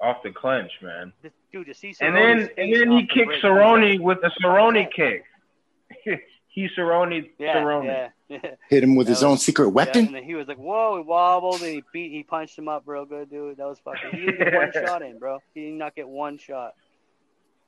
[0.00, 1.12] Off the clench, man.
[1.52, 4.30] Dude, to see And then and then off he the kicked break, Cerrone with a
[4.42, 5.24] Cerrone kick.
[6.54, 7.84] he Cerrone Yeah, Cerrone.
[7.86, 8.54] yeah, yeah.
[8.68, 10.14] Hit him with his That own was- secret Yeah, weapon.
[10.14, 12.12] and he was like, "Whoa!" He wobbled and he beat.
[12.12, 13.56] He punched him up real good, dude.
[13.56, 14.10] That was fucking.
[14.20, 15.38] He didn't get one shot in, bro.
[15.54, 16.74] He did not get one shot.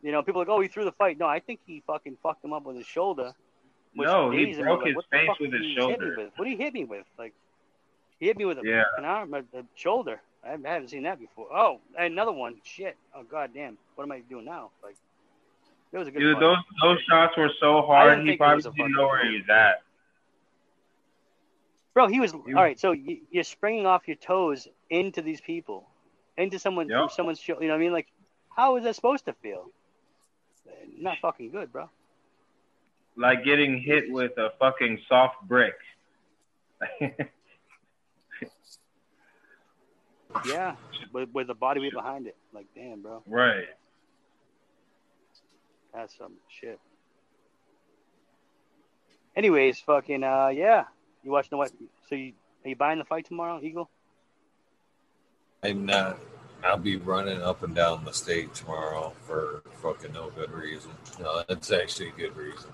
[0.02, 2.18] You know, people are like, "Oh, he threw the fight." No, I think he fucking
[2.22, 3.32] fucked him up with his shoulder.
[3.94, 6.14] which No, he broke Like, his what the face with his hit me shoulder.
[6.18, 6.30] with?
[6.36, 7.06] What did he hit me with?
[7.18, 7.32] Like,
[8.20, 8.82] he hit me with a Yeah.
[8.98, 10.20] an arm, a, a shoulder.
[10.44, 11.46] I haven't- seen that before.
[11.50, 12.56] Oh, another one.
[12.64, 12.96] Shit.
[13.14, 13.78] Oh god damn.
[13.94, 14.70] What am I doing now?
[14.82, 14.96] Like,
[15.94, 16.18] it was a good.
[16.18, 16.40] Dude, fight.
[16.40, 18.26] those those shots were so hard.
[18.26, 19.30] He probably didn't fucking know where fight.
[19.30, 19.82] he was at.
[21.94, 22.78] Bro, he was He all right.
[22.78, 25.88] So you, you're springing off your toes into these people,
[26.36, 27.12] into someone, Yep.
[27.12, 27.60] someone's show.
[27.60, 27.92] You know what I mean?
[27.92, 28.08] Like,
[28.54, 29.70] how is that supposed to feel?
[30.98, 31.88] Not fucking good, bro.
[33.16, 35.74] Like getting hit with a fucking soft brick.
[40.46, 40.74] Yeah,
[41.12, 42.36] with, with the body weight behind it.
[42.52, 43.66] Like, damn, bro, right.
[45.94, 46.78] That's some shit.
[49.36, 50.84] Anyways, fucking uh, yeah.
[51.22, 51.72] You watching the what?
[52.08, 52.32] So you
[52.64, 53.90] are you buying the fight tomorrow, Eagle?
[55.62, 56.18] I'm not.
[56.62, 60.92] I'll be running up and down the state tomorrow for fucking no good reason.
[61.20, 62.70] No, that's actually a good reason.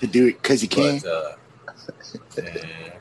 [0.00, 1.00] To do it because you can.
[1.00, 1.32] But uh,
[2.36, 2.98] yeah,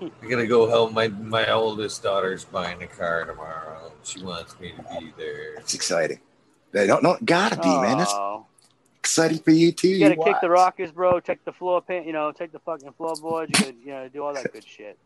[0.00, 3.92] I gotta go help my my oldest daughter's buying a car tomorrow.
[4.02, 5.54] She wants me to be there.
[5.54, 6.20] It's exciting.
[6.74, 7.98] They don't, don't gotta be, man.
[7.98, 8.46] That's Oh,
[8.98, 9.88] exciting for you too.
[9.88, 11.20] you gotta You kick the rockers, bro.
[11.20, 12.04] Check the floor pan.
[12.04, 13.50] You know, check the fucking floorboards.
[13.60, 14.98] You gotta, you know, do all that good shit.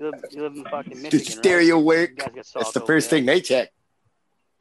[0.00, 1.84] You live, you live in fucking Did Michigan, the stereo right?
[1.84, 2.10] work?
[2.10, 3.18] You guys get salt That's the first there.
[3.18, 3.72] thing they check.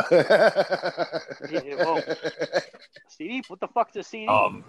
[0.10, 2.02] whoa.
[3.08, 3.42] CD?
[3.48, 4.28] What the fuck's a CD?
[4.28, 4.64] Um,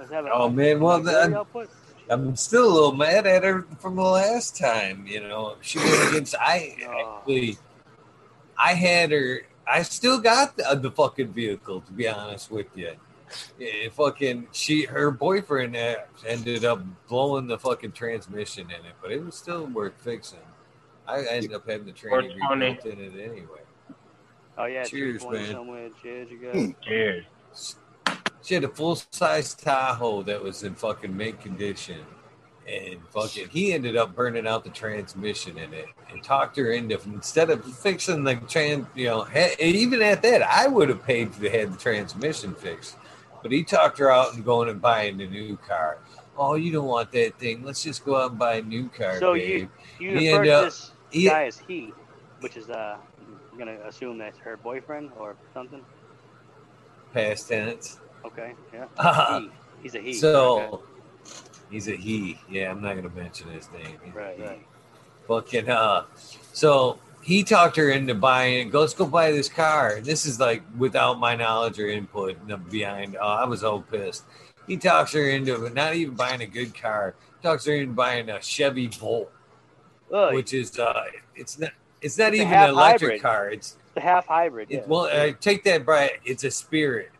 [0.00, 1.70] Does a- oh man, well auxiliary then output?
[2.08, 5.06] I'm still a little mad at her from the last time.
[5.06, 6.34] You know, she went against.
[6.40, 7.18] I Oh.
[7.18, 7.58] actually,
[8.56, 9.42] I had her.
[9.68, 11.82] I still got the, the fucking vehicle.
[11.82, 12.92] To be honest with you,
[13.58, 19.12] yeah, fucking she, her boyfriend uh, ended up blowing the fucking transmission in it, but
[19.12, 20.38] it was still worth fixing.
[21.06, 22.66] I ended up having the tranny 420.
[22.66, 23.60] rebuilt in it anyway.
[24.56, 25.92] Oh yeah, Cheers, man.
[26.02, 26.66] Cheers, you Hmm.
[26.66, 26.74] guys.
[26.82, 27.24] Cheers.
[28.42, 31.98] She had a full size Tahoe that was in fucking mint condition.
[32.68, 37.00] And fucking, he ended up burning out the transmission in it and talked her into
[37.06, 39.26] instead of fixing the trans, you know,
[39.58, 42.96] even at that, I would have paid to have the transmission fixed.
[43.42, 45.98] But he talked her out and going and buying a new car.
[46.36, 47.64] Oh, you don't want that thing.
[47.64, 49.70] Let's just go out and buy a new car, So babe.
[49.98, 51.92] You He refer ended to up- this he- guy as he,
[52.40, 52.98] which is uh,
[53.50, 55.84] I'm gonna assume that's her boyfriend or something.
[57.14, 57.98] Past tense.
[58.26, 58.86] Okay, yeah.
[58.98, 59.50] Uh, he.
[59.82, 60.12] He's a he.
[60.14, 60.84] so Okay.
[61.70, 62.38] He's a he.
[62.50, 63.96] Yeah, I'm not gonna mention his name.
[64.04, 64.66] He's Right, right.
[65.26, 66.04] fucking uh
[66.52, 70.62] so he talked her into buying go let's go buy this car this is like
[70.78, 72.36] without my knowledge or input
[72.70, 74.24] behind oh, i was all pissed
[74.66, 78.40] he talks her into not even buying a good car talks her into buying a
[78.40, 79.30] chevy volt
[80.32, 81.02] which is uh
[81.36, 83.22] it's not it's not It's even an electric hybrid.
[83.22, 84.70] car it's the half hybrid.
[84.70, 84.82] it, Yeah.
[84.86, 87.10] well I take that bright it's a spirit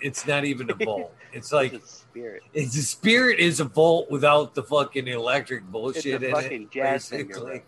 [0.00, 1.12] it's not even a Volt.
[1.36, 2.42] It's like It's a spirit.
[2.54, 6.70] it's the Spirit is a Volt without the fucking electric bullshit a in fucking it.
[6.70, 7.62] jazz basically.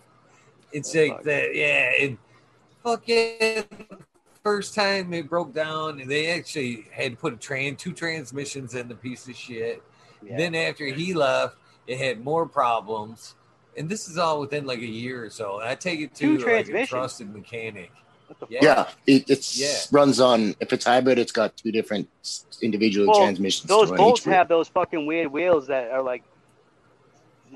[0.72, 1.22] It's Oh, like fuck.
[1.24, 1.92] that, yeah.
[2.00, 2.18] And
[2.82, 3.64] fucking
[4.42, 8.74] first time it broke down, and they actually had to put a train, two transmissions
[8.74, 9.82] in the piece of shit.
[10.22, 10.36] Yeah.
[10.36, 11.56] Then after he left,
[11.86, 13.34] it had more problems.
[13.76, 15.60] And this is all within like a year or so.
[15.62, 17.92] I take it Two to like a trusted mechanic.
[18.28, 18.62] What the yeah.
[18.62, 19.98] Yeah, it it's Yeah.
[19.98, 20.54] runs on.
[20.60, 22.08] If it's hybrid, it's got two different
[22.62, 23.68] individual Well, transmissions.
[23.68, 26.22] Those to run Volts have those fucking weird wheels that are like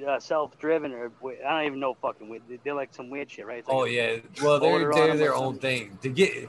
[0.07, 1.13] uh, self-driven or
[1.47, 2.43] I don't even know fucking weird.
[2.65, 3.67] They're like some weird shit, right?
[3.67, 5.99] Like Oh yeah, well they're motor they're their own thing.
[6.03, 6.49] To get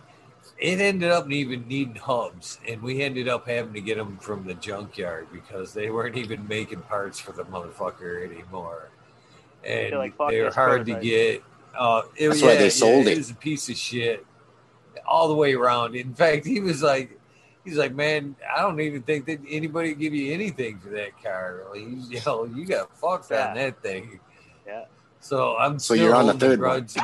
[0.58, 4.46] it ended up even needing hubs, and we ended up having to get them from
[4.46, 8.90] the junkyard because they weren't even making parts for the motherfucker anymore,
[9.66, 11.44] and They're like, they were this hard to prototype." get.
[11.78, 13.14] Uh, it, That's why they sold yeah, it.
[13.16, 14.26] It was a piece of shit
[15.08, 15.96] all the way around.
[15.96, 17.20] In fact, he was like.
[17.66, 21.12] He's like, man, I don't even think that anybody would give you anything for that
[21.24, 21.62] car.
[21.72, 24.20] Like, you, you know, you got fucked on that thing.
[24.68, 24.84] Yeah.
[25.22, 26.82] So I'm So still you're on the third one.
[26.82, 26.96] grudge.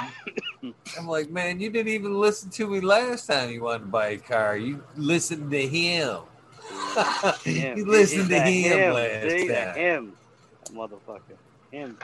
[0.98, 4.08] I'm like, man, you didn't even listen to me last time you wanted to buy
[4.10, 4.58] a car.
[4.58, 6.24] You listened to him.
[7.46, 7.78] Him.
[7.78, 9.76] you listened to That him, last See, time.
[9.78, 10.14] him,
[10.66, 11.38] that motherfucker,
[11.72, 11.98] him.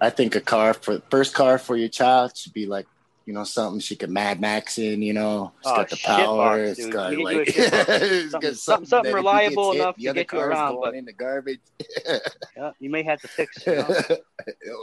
[0.00, 2.86] I think a car for first car for your child should be like,
[3.26, 5.02] you know, something she could Mad Max in.
[5.02, 6.36] You know, it's Oh, got the power.
[6.66, 6.92] box, it's dude.
[6.92, 7.88] got You like you a shit box.
[8.30, 10.74] Something- something- something that if he reliable gets enough the to other get you around,
[10.76, 11.60] going but- in the garbage.
[12.56, 13.66] Yeah, you may have to fix.
[13.66, 13.86] You know?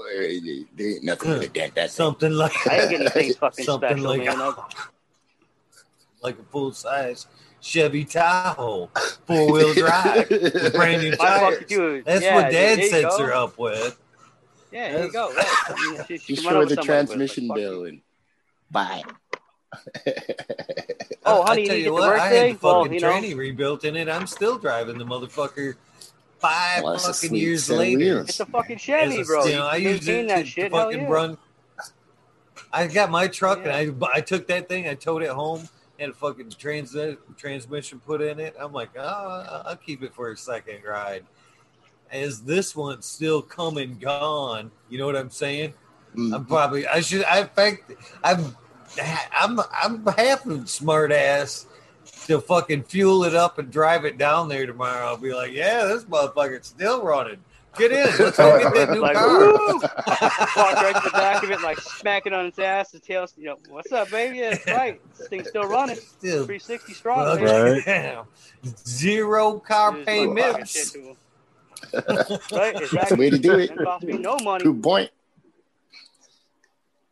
[0.05, 1.89] there ain't nothing to dent that.
[1.89, 1.89] thing.
[1.89, 4.53] Something like I ain't getting anything fucking something special, like, man.
[6.21, 7.27] Like a full size
[7.61, 8.89] Chevy Tahoe,
[9.25, 11.55] four wheel drive, with brand new tires.
[11.55, 12.05] fucking dude.
[12.05, 13.25] That's yeah, what Dad sets go.
[13.25, 13.97] her up with.
[14.71, 15.33] Yeah, there you go.
[15.33, 15.45] Right.
[15.47, 18.01] I mean, she- she Just can show the somebody with, like, transmission bill and
[18.71, 19.03] buy.
[21.25, 22.47] Oh, I- honey, I tell you you get to what, work I today?
[22.49, 23.11] had the Well, fucking you know.
[23.11, 24.09] tranny rebuilt in it.
[24.09, 25.75] I'm still driving the motherfucker
[26.39, 27.97] five Well, fucking years later.
[27.97, 28.29] wheels.
[28.29, 29.45] It's a fucking As Chevy, a- bro.
[29.45, 30.71] You know, I You use it that to, shit.
[30.71, 31.09] to fucking yeah.
[31.09, 31.37] run.
[32.71, 33.75] I got my truck Yeah.
[33.77, 35.67] and I I took that thing, I towed it home,
[35.99, 36.95] and a fucking trans
[37.37, 38.55] transmission put in it.
[38.59, 41.25] I'm like, oh, I'll keep it for a second ride.
[42.11, 45.73] As this one's still come and gone, you know what I'm saying?
[46.15, 46.33] Mm.
[46.35, 47.91] I'm probably I should I in fact
[48.23, 48.55] I'm
[49.33, 51.65] I'm I'm half a smart ass
[52.27, 55.07] to fucking fuel it up and drive it down there tomorrow.
[55.07, 57.37] I'll be like, yeah, this motherfucker's still running.
[57.77, 59.53] Get in, let's go get that new Like, car.
[59.53, 62.91] Walk right to the back of it, like smack it on its ass.
[62.91, 64.37] The tail, you know, what's up, baby?
[64.37, 65.01] Yeah, it's right.
[65.17, 65.97] This thing's still running.
[65.97, 67.41] Still 360 strong.
[67.41, 67.83] Well, baby.
[67.85, 68.23] yeah.
[68.87, 71.17] Zero car Just fucking
[71.91, 72.27] payments.
[72.29, 72.59] shit to 'em.
[72.59, 72.89] Right?
[72.91, 73.71] That's the way to do it.
[73.71, 74.63] It cost me no money.
[74.63, 75.11] Good point.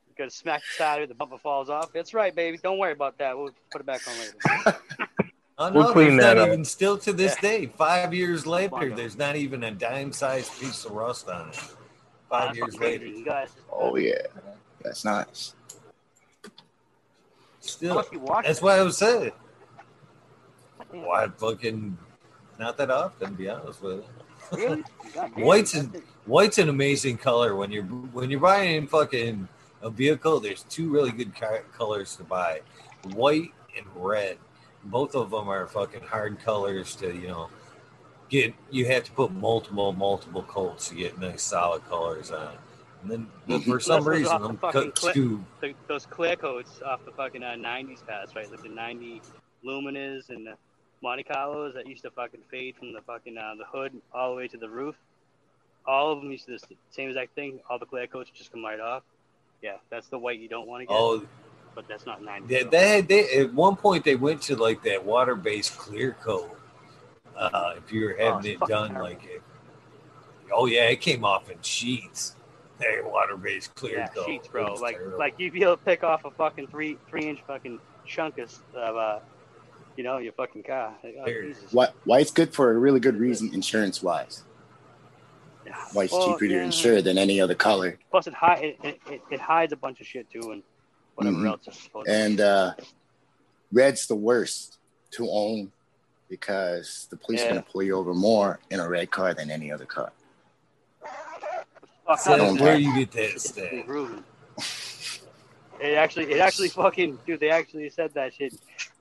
[0.09, 1.91] You gotta smack the side of it, the bumper falls off.
[1.91, 2.57] That's right, baby.
[2.61, 3.35] Don't worry about that.
[3.37, 4.79] We'll put it back on later.
[5.59, 6.47] Oh, We'll clean that up.
[6.47, 7.41] even still to this Yeah.
[7.41, 11.55] day, five years later, there's not even a dime sized piece of rust on it.
[11.55, 11.77] Five
[12.47, 13.05] that's years later.
[13.05, 13.49] You guys.
[13.71, 14.23] Oh yeah,
[14.81, 15.53] that's nice.
[17.59, 18.45] Still, much you watch?
[18.47, 19.31] that's why I was saying.
[20.91, 21.97] Damn, Why fucking
[22.59, 24.05] not that often, to be honest with you.
[24.55, 24.83] Really?
[25.35, 26.03] White's that's in- it.
[26.25, 29.47] White's an amazing color when you're when you're buying fucking
[29.81, 30.39] a vehicle.
[30.39, 32.61] There's two really good co- colors to buy:
[33.13, 34.37] white and red.
[34.85, 37.49] Both of them are fucking hard colors to you know
[38.29, 38.53] get.
[38.71, 42.55] You have to put multiple multiple coats to get nice solid colors on.
[43.01, 45.13] And then but for some those reason, off the them fucking cuts clip.
[45.13, 45.43] too.
[45.61, 48.49] The, those clear coats off the fucking uh, 90s pass, right?
[48.49, 49.21] Like the 90
[49.65, 50.53] Luminas and the
[51.03, 54.37] Monte Carlos that used to fucking fade from the fucking uh, the hood all the
[54.37, 54.95] way to the roof.
[55.85, 57.59] All of them used to the same exact thing.
[57.69, 59.03] All the clear coats just come right off.
[59.61, 60.95] Yeah, that's the white you don't want to get.
[60.97, 61.21] Oh,
[61.75, 62.47] but that's not nine.
[62.47, 66.13] They, they, had- they at one point they went to like that water based clear
[66.13, 66.57] coat.
[67.35, 69.09] Uh, if you were Oh, having it's it done terrible.
[69.09, 69.41] like it,
[70.53, 72.35] oh yeah, it came off in sheets.
[72.79, 74.25] Hey, water based clear yeah, coat.
[74.25, 74.73] sheets, bro.
[74.75, 75.17] Like, terrible.
[75.19, 78.53] like you'd be able to pick off a fucking three three inch fucking chunk of,
[78.75, 79.19] of uh,
[79.95, 80.95] you know, your fucking car.
[81.03, 81.53] Like, oh, Here.
[81.71, 81.89] Why?
[82.05, 84.43] Why it's good for a really good reason, insurance wise.
[85.65, 85.75] Yeah.
[85.93, 86.63] Why it's Well, cheaper to yeah.
[86.65, 87.97] insure than any other color.
[88.11, 90.63] Plus, it, hi- it, it, it, it hides a bunch of shit too, and
[91.15, 91.47] whatever Mhm.
[91.47, 92.13] else it's supposed to.
[92.13, 92.73] And uh,
[93.71, 94.77] red's the worst
[95.11, 95.71] to own
[96.29, 97.47] because the police Yeah.
[97.47, 100.11] are going to pull you over more in a red car than any other car.
[102.05, 103.71] Fuck, Says don't where you get that It's stat.
[105.79, 107.39] It actually, it actually fucking, dude.
[107.39, 108.53] They actually said that shit,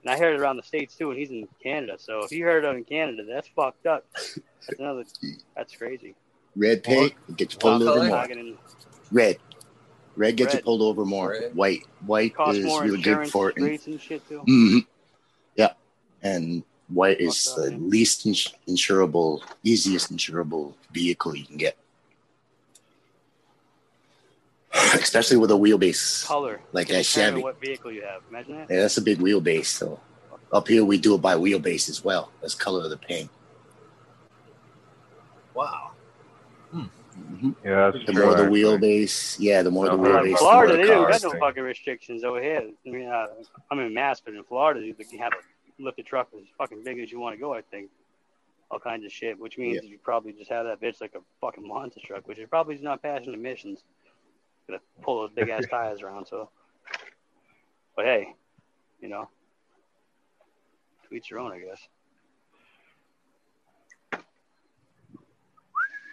[0.03, 1.11] and I heard it around the states too.
[1.11, 4.05] And he's in Canada, so if you heard it in Canada, that's fucked up.
[4.15, 4.39] That's
[4.79, 5.05] another.
[5.57, 6.15] That's crazy.
[6.57, 8.17] Red paint will get you pulled What over more.
[8.17, 8.59] Targeting-
[9.11, 9.39] Red.
[10.17, 11.31] Red gets you pulled over more.
[11.31, 11.55] Red.
[11.55, 11.87] White.
[12.05, 13.57] White is more really good for it.
[13.59, 14.41] rates and shit too.
[14.41, 14.79] hmm
[16.25, 21.77] And white is the least ins- insurable, easiest insurable vehicle you can get.
[24.95, 26.61] Especially with a wheelbase Color.
[26.73, 27.43] like that Chevy.
[27.43, 28.23] What vehicle you have?
[28.31, 28.71] Imagine that.
[28.71, 29.67] Yeah, that's a big wheelbase.
[29.67, 30.01] So
[30.53, 32.31] up here we do it by wheelbase as well.
[32.41, 33.31] That's color of the paint.
[35.55, 35.91] Wow.
[36.75, 37.55] Mhm.
[37.63, 38.63] Yeah, that's The true, more the actually.
[38.63, 40.25] wheelbase, yeah, the more the No, Well, wheelbase.
[40.25, 41.11] in the Florida, more they the don't car.
[41.13, 41.41] got no thing.
[41.41, 42.71] fucking restrictions over here.
[42.87, 43.27] I mean, uh,
[43.71, 46.99] I'm in Mass, but in Florida, you can have a lifted truck as fucking big
[47.01, 47.53] as you want to go.
[47.53, 47.91] I think
[48.71, 51.67] all kinds of shit, which means you probably just have that bitch like a fucking
[51.69, 53.83] monster truck, which is probably not passing emissions.
[54.69, 56.27] Gonna pull those big ass tires around.
[56.27, 56.51] So,
[57.97, 58.35] but hey,
[59.01, 59.29] you know,
[61.09, 61.81] to each your own, I guess.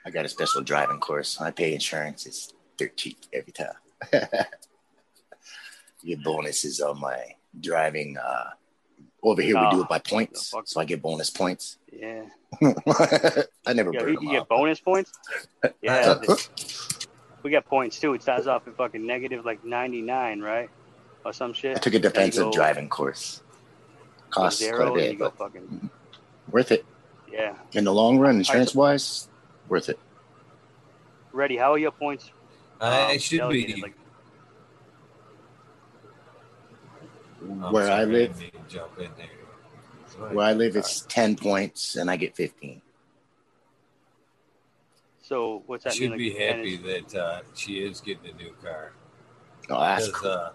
[0.05, 1.39] I got a special driving course.
[1.39, 2.25] I pay insurance.
[2.25, 2.53] It's
[2.95, 3.73] cheap every time.
[6.01, 8.17] you get bonuses on my driving.
[8.17, 8.51] Uh,
[9.21, 11.77] over here, we do it by points, so I get bonus points.
[11.91, 12.23] Yeah,
[12.61, 13.91] I never.
[13.93, 15.11] You, them you get bonus points.
[15.81, 16.15] Yeah,
[17.43, 18.13] we got points too.
[18.13, 20.69] It starts off at fucking negative like 99, right,
[21.25, 21.77] or some shit.
[21.77, 23.41] I took a defensive go- driving course.
[24.29, 25.89] Costs quite a bit, but fucking
[26.51, 26.85] worth it
[27.31, 27.55] yeah.
[27.73, 29.27] in the long run, insurance wise.
[29.67, 29.99] Worth it.
[31.31, 31.57] Ready?
[31.57, 32.31] How are your points?
[32.81, 33.81] I um, should be.
[33.81, 33.95] Like,
[37.41, 40.29] I'm where I live, didn't mean to Jump in there.
[40.31, 42.81] Where I live, it's ten points, and I get fifteen.
[45.29, 46.17] So what's that should mean?
[46.17, 47.11] be like, happy percentage?
[47.11, 48.93] that uh, she is getting a new car.
[49.69, 50.31] Oh, that's cool.
[50.31, 50.49] uh,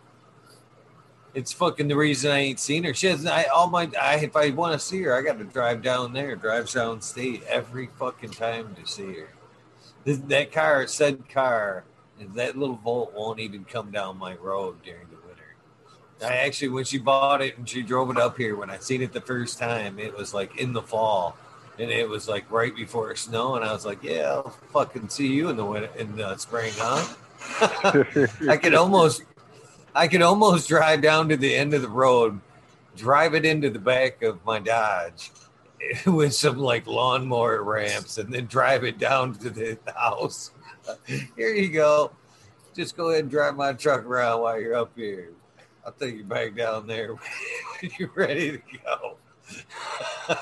[1.33, 2.93] it's fucking the reason I ain't seen her.
[2.93, 5.45] She has I all my I if I want to see her, I got to
[5.45, 9.29] drive down there, drive down state every fucking time to see her.
[10.03, 11.85] This, that car, said car,
[12.35, 15.55] that little Volt won't even come down my road during the winter.
[16.20, 19.03] I actually, when she bought it and she drove it up here, when I seen
[19.03, 21.37] it the first time, it was like in the fall,
[21.79, 25.29] and it was like right before snow, and I was like, yeah, I'll fucking see
[25.29, 27.14] you in the winter, in the spring, huh?
[28.49, 29.22] I could almost
[29.95, 32.41] I could almost drive down to the end of the road,
[32.97, 35.31] drive it into the back of my Dodge
[36.07, 40.51] with some like lawnmower ramps, and then drive it down to the house.
[41.07, 42.12] Here you go.
[42.75, 45.31] Just go ahead and drive my truck around while you're up here.
[45.87, 50.39] I'll take you back down there when you're ready to go.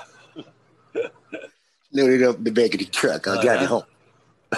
[1.93, 3.29] Loaded up the back of the truck.
[3.29, 3.85] I'll drive you home.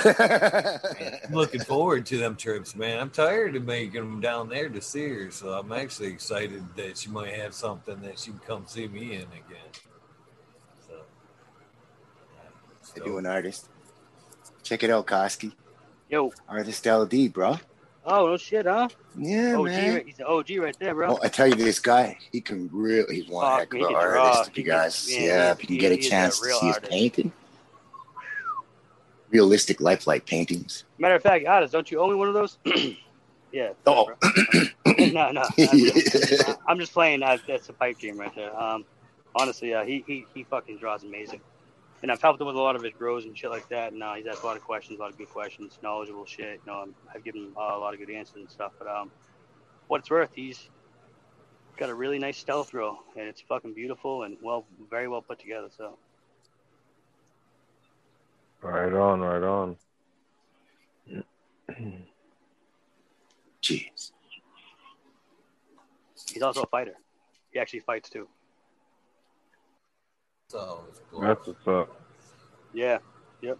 [0.05, 2.99] I'm looking forward to them trips, man.
[2.99, 6.99] I'm tired of making them down there to see her, so I'm actually excited that
[6.99, 9.70] she might have something that she can come see me in again.
[10.87, 10.95] So,
[12.97, 13.68] I do an artist.
[14.62, 15.53] Check it out, Koski.
[16.09, 17.59] Yo, Artist LD, bro.
[18.07, 18.88] Oh no shit, huh?
[19.16, 20.02] Yeah, OG, man.
[20.07, 21.12] he's an OG right there, bro.
[21.12, 23.94] Oh, I tell you, this guy, he can really, he's one Fuck, heck of an
[23.94, 24.50] artist.
[24.50, 26.66] If you guys, yeah, he- if you can get a he's a chance to see
[26.66, 26.90] his artist.
[26.90, 27.32] painting,
[29.30, 30.84] realistic, lifelike paintings.
[30.98, 32.59] Matter of fact, Otis, don't you owe me one of those?
[33.52, 33.72] yeah.
[33.86, 34.11] Oh.
[34.86, 35.42] no, no.
[35.59, 37.22] I'm just, I'm just playing.
[37.22, 38.57] Uh, that's a pipe dream right there.
[38.59, 38.84] Um,
[39.34, 41.40] honestly, uh, he, he he fucking draws amazing,
[42.05, 43.94] and I've helped him with a lot of his grows and shit like that.
[43.94, 46.61] And uh, he's asked a lot of questions, a lot of good questions, knowledgeable shit.
[46.66, 48.72] You know, I'm, I've given him uh, a lot of good answers and stuff.
[48.78, 49.11] But um,
[49.86, 50.68] what it's worth, he's
[51.78, 55.38] got a really nice stealth row, and it's fucking beautiful and well, very well put
[55.38, 55.68] together.
[55.74, 55.96] So
[58.61, 59.76] Right on, right on.
[63.62, 64.12] Jeez.
[66.34, 66.96] he's also a fighter.
[67.50, 68.28] He actually fights too.
[70.55, 71.20] So cool.
[71.20, 72.00] That's what's up.
[72.72, 72.98] Yeah.
[73.42, 73.59] Yep.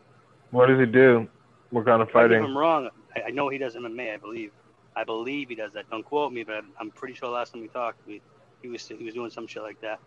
[0.51, 1.29] What does he do?
[1.71, 2.45] What kind of If I give fighting?
[2.45, 4.15] him wrong, I, I know he does MMA.
[4.15, 4.53] I believe.
[4.97, 5.91] I believe he does that.
[5.91, 8.23] Don't quote me, but I'm, I'm pretty sure last time we talked, we,
[8.63, 9.99] he was he was doing some shit like that.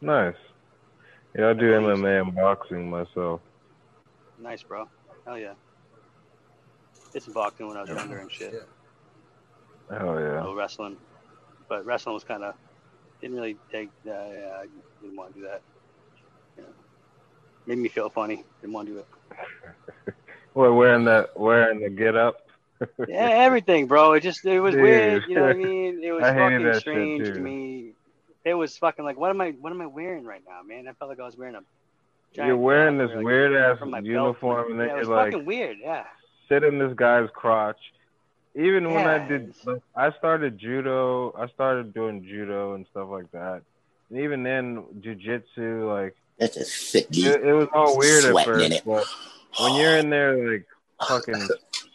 [0.00, 0.36] Nice.
[1.36, 3.40] Yeah, I do MMA and boxing myself.
[4.38, 4.88] Nice, bro.
[5.24, 5.54] Hell yeah.
[7.12, 8.68] Did some boxing when I was younger and shit.
[9.90, 10.42] Hell yeah.
[10.42, 10.96] So wrestling,
[11.68, 12.54] but wrestling was kind of
[13.22, 13.88] didn't really take.
[14.06, 14.66] Uh, yeah, I
[15.00, 15.62] didn't want to do that.
[16.58, 16.64] Yeah.
[17.66, 18.44] Made me feel funny.
[18.60, 20.14] Didn't want to do it.
[20.54, 22.46] What wearing the wearing the get up?
[23.08, 24.12] Yeah, everything, bro.
[24.14, 24.82] It just it was Dude.
[24.82, 25.22] weird.
[25.28, 26.02] You know what I mean?
[26.02, 27.92] It was I fucking strange to me.
[28.44, 29.52] It was fucking like, what am I?
[29.52, 30.88] What am I wearing right now, man?
[30.88, 31.60] I felt like I was wearing a.
[32.34, 35.76] You're wearing this like, weird ass uniform and then yeah, you're like fucking weird.
[35.80, 36.04] Yeah.
[36.48, 37.78] sit in this guy's crotch.
[38.54, 41.32] Even when I did, like, I started judo.
[41.38, 43.62] I started doing judo and stuff like that.
[44.10, 48.52] And even then, jujitsu, like That's a sick it, it was all weird at Sweating
[48.52, 48.72] in first.
[48.72, 48.82] it.
[48.84, 49.06] But
[49.58, 50.66] when you're in there, like
[51.08, 51.48] fucking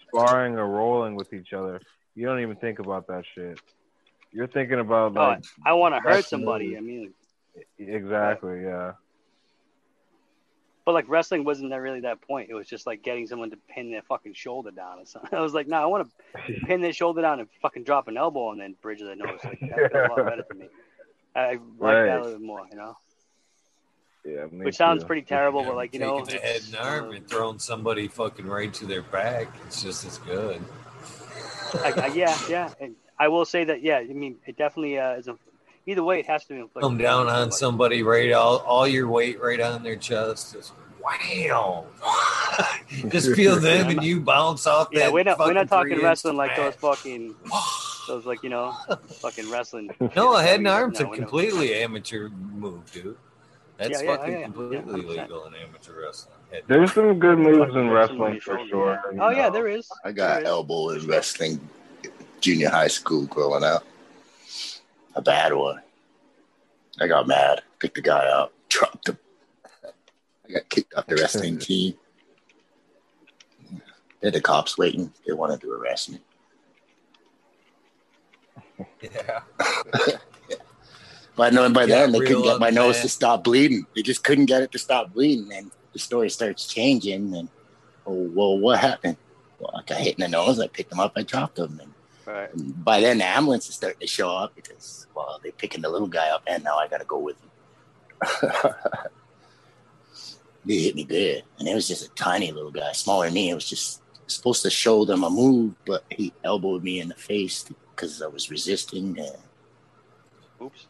[0.07, 1.79] sparring or rolling with each other,
[2.15, 3.59] you don't even think about that shit.
[4.31, 6.75] You're thinking about Oh, like I want to hurt somebody.
[6.75, 7.13] I mean,
[7.77, 8.63] Exactly.
[8.63, 8.93] Yeah.
[10.87, 12.49] But like wrestling wasn't that really that point.
[12.49, 15.31] It was just like getting someone to pin their fucking shoulder down or something.
[15.37, 18.15] I was like, no, I want to pin their shoulder down and fucking drop an
[18.15, 19.37] elbow and then bridge their nose.
[19.43, 20.69] Like that felt a lot better to me.
[21.35, 22.05] I I like Right.
[22.05, 22.97] that a little bit more, you know.
[24.23, 24.45] Yeah.
[24.45, 25.07] Which sounds too.
[25.07, 28.73] pretty terrible, but like you know, the head and arm and throwing somebody fucking right
[28.75, 29.53] to their back.
[29.65, 30.63] It's just as good.
[31.83, 32.73] I, I, yeah, yeah.
[32.79, 33.97] And I will say that, yeah.
[33.97, 35.37] I mean, it definitely uh, is a.
[35.87, 36.81] Either way, it has to be inflicted.
[36.81, 40.53] Come down on Like, somebody right all, all your weight right on their chest.
[40.53, 41.85] Just wow.
[43.09, 44.99] just feel them and you bounce off that.
[44.99, 46.79] Yeah, we're not we're not talking three-inch wrestling like those mat.
[46.81, 47.35] fucking
[48.09, 48.73] those like you know
[49.21, 49.89] fucking wrestling.
[50.15, 50.45] No, a shit.
[50.47, 53.15] head and No, arm's a we don't- completely amateur move, dude.
[53.77, 54.43] That's Yeah, yeah, fucking yeah, yeah.
[54.45, 56.33] completely Yeah, legal in amateur wrestling.
[56.67, 59.01] There's some good moves in wrestling for sure.
[59.21, 59.87] Oh yeah, there is.
[60.03, 60.47] I got There is.
[60.47, 61.59] elbow in wrestling,
[62.41, 63.83] junior high school growing up.
[65.17, 65.81] A bad one.
[66.99, 69.17] I got mad, picked the guy up, dropped him.
[70.47, 71.95] I got kicked off the wrestling team.
[74.21, 75.11] Had the cops waiting.
[75.25, 76.19] They wanted to arrest me.
[79.01, 79.39] Yeah.
[81.35, 83.85] But I know by Yeah, then they couldn't get my nose to stop bleeding.
[83.95, 85.53] They just couldn't get it to stop bleeding.
[85.53, 87.35] And the story starts changing.
[87.35, 87.47] And
[88.07, 89.17] oh, well, what happened?
[89.59, 90.59] Well, I got hit in the nose.
[90.59, 91.13] I picked him up.
[91.15, 91.79] I dropped him.
[91.79, 91.93] And
[92.27, 92.49] Right.
[92.83, 96.09] By then the ambulance is starting to show up because well they're picking the little
[96.09, 98.51] guy up and now I gotta go with him.
[100.65, 103.49] they hit me good and it was just a tiny little guy, smaller than me.
[103.49, 107.15] It was just supposed to show them a move, but he elbowed me in the
[107.15, 107.63] face
[107.95, 109.17] because I was resisting.
[109.17, 109.37] And,
[110.61, 110.85] Oops.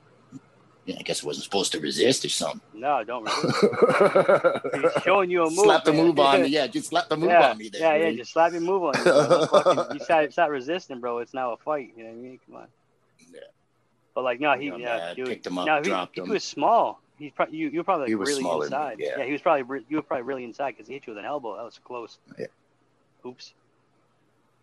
[0.88, 2.62] Yeah, I guess I wasn't supposed to resist or something.
[2.74, 3.26] No, don't.
[3.44, 4.94] Resist.
[4.96, 5.60] He's showing you a move.
[5.60, 6.06] slap the man.
[6.06, 6.48] move on me.
[6.58, 7.82] Yeah, just slap the move yeah, on me there.
[7.82, 8.16] yeah, yeah.
[8.16, 9.04] Just slap your move on you.
[9.04, 9.28] Bro.
[9.28, 11.18] Don't fucking- you start, start resisting, bro.
[11.18, 11.92] It's now a fight.
[11.98, 12.40] You know what I mean?
[12.46, 12.68] Come on.
[13.34, 13.40] Yeah.
[14.16, 15.28] But like, no, he, got yeah, dude.
[15.28, 16.30] picked him up, no, he, dropped he him.
[16.30, 17.02] was small.
[17.20, 17.68] He's probably you.
[17.68, 19.18] You were probably like He was really smaller than me, inside.
[19.20, 19.26] yeah.
[19.26, 21.26] he was probably re- you were probably really inside because he hit you with an
[21.26, 21.58] elbow.
[21.58, 22.18] That was close.
[22.40, 22.46] Yeah.
[23.26, 23.54] Oops.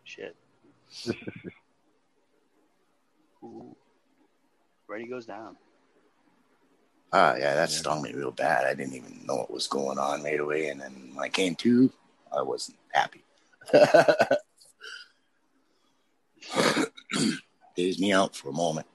[0.04, 0.34] Shit.
[4.88, 5.56] Ready goes down.
[7.16, 7.76] Ah, yeah, that Yeah.
[7.76, 8.64] stung me real bad.
[8.66, 10.66] I didn't even know what was going on right away.
[10.68, 11.90] And then when I came to,
[12.36, 13.22] I wasn't happy.
[17.76, 18.86] Dazed me out for a moment.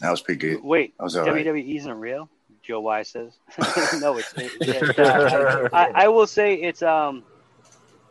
[0.00, 0.62] That was pretty good.
[0.62, 1.46] Wait, That was all right.
[1.46, 2.28] WWE isn't real.
[2.62, 3.32] Joe Wise says.
[4.00, 4.32] no, it's.
[4.34, 7.24] it- it's, uh, I, I will say it's um.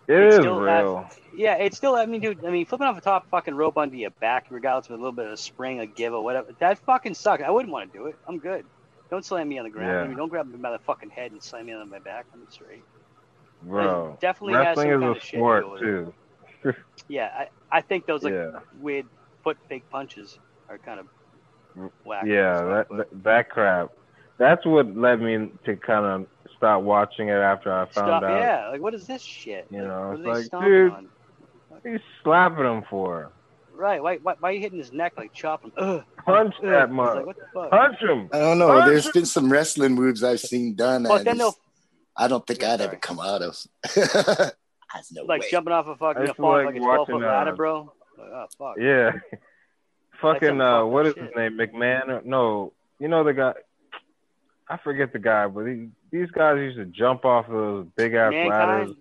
[0.08, 1.10] It It's is still real.
[1.36, 1.96] Yeah, it's still.
[1.96, 2.44] I mean, dude.
[2.46, 5.12] I mean, flipping off a top fucking rope onto your back, regardless of a little
[5.14, 6.54] bit of a spring, a give, or whatever.
[6.60, 7.44] That fucking sucks.
[7.44, 8.16] I wouldn't want to do it.
[8.28, 8.66] I'm good.
[9.10, 9.92] Don't slam me on the ground.
[9.92, 10.02] Yeah.
[10.02, 12.26] I mean, don't grab me by the fucking head and slam me on my back.
[12.34, 12.84] I'm straight.
[13.62, 14.18] Bro.
[14.20, 16.14] definitely has Wrestling some is kind a sport too.
[17.10, 18.60] Yeah, I, I think those like yeah.
[18.80, 19.06] weird
[19.44, 20.40] foot fake punches
[20.70, 21.08] are kind of
[21.78, 22.26] mm, whack.
[22.26, 23.92] Yeah, that, that that crap.
[24.38, 26.28] That's what led me to kind of
[26.64, 28.24] stop watching it after I found stop.
[28.24, 28.40] out.
[28.40, 29.68] Yeah, like what is this shit?
[29.70, 30.92] You Like, know, what it's are they like, dude.
[30.94, 31.10] on?
[31.84, 33.32] He's slapping him for.
[33.76, 34.02] Right?
[34.02, 35.72] Why, why, why are you hitting his neck like chopping?
[35.78, 36.64] Ugh, Punch ugh.
[36.70, 37.16] that It's mother.
[37.18, 37.70] Like, what the fuck?
[37.72, 38.30] Punch him.
[38.32, 38.68] I don't know.
[38.68, 39.12] Punch There's him.
[39.14, 41.04] been some wrestling moves I've seen done.
[41.04, 41.56] But then they'll
[42.16, 42.84] I don't think I'd Sorry.
[42.90, 43.58] ever come out of.
[43.96, 45.48] That's no like way.
[45.50, 47.52] jumping off a fucking I a used to falling like like a twelve foot ladder,
[47.52, 47.94] uh, bro.
[48.18, 48.76] Like, oh fuck.
[48.80, 49.12] Yeah.
[50.22, 51.58] Fucking uh, what is up his name?
[51.58, 52.24] McMahon?
[52.24, 53.54] No, you know the guy.
[54.70, 58.14] I forget the guy, but he, these guys used to jump off of those big
[58.14, 58.96] ass ladders.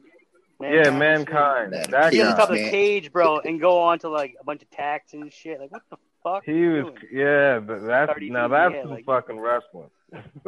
[0.61, 0.85] Mankind.
[0.87, 1.71] Yeah, mankind.
[1.73, 2.25] Man, That He Yeah.
[2.27, 2.47] has to guy.
[2.47, 5.61] top the cage, bro, and go on to like a bunch of tacks and shit.
[5.61, 6.45] Like what the fuck?
[6.45, 6.97] He was, doing?
[7.13, 7.59] yeah.
[7.61, 9.91] but That's 30 now feet in the that's air, some like- fucking wrestling.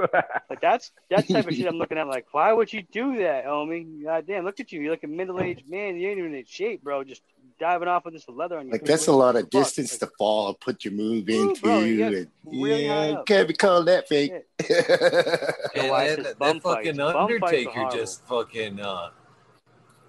[0.51, 2.07] Like that's that's the type of shit I'm looking at.
[2.07, 4.05] Like, why would you do that, homie?
[4.05, 4.81] God damn, look at you.
[4.83, 5.97] You're like a middle aged man.
[5.97, 7.03] You ain't even in shape, bro.
[7.03, 7.23] Just
[7.59, 8.73] diving off with this leather on your.
[8.73, 9.51] Like that's a lot of fuck?
[9.51, 11.61] distance Like, to fall and put your move Ooh, into.
[11.63, 13.27] bro, you and, really yeah, up.
[13.27, 14.33] can't be called that fake.
[14.33, 14.41] And
[15.91, 19.11] why that, that, fucking fights Undertaker just fucking uh,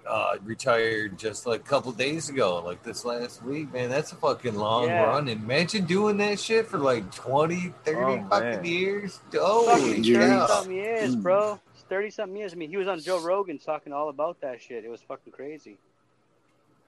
[0.06, 3.90] uh, retired just like a couple days ago, like this last week, man.
[3.90, 5.02] That's a fucking long Yeah.
[5.04, 5.28] run.
[5.28, 8.64] Imagine doing that shit for like 20, 30 Oh, fucking man.
[8.64, 9.20] years.
[9.32, 10.14] Fucking Holy Jeez.
[10.14, 10.46] thirty cow.
[10.46, 11.22] something years, Mm.
[11.22, 11.60] bro.
[11.88, 12.52] Thirty something years.
[12.52, 14.84] I mean, he was on Joe Rogan talking all about that shit.
[14.84, 15.76] It was fucking crazy.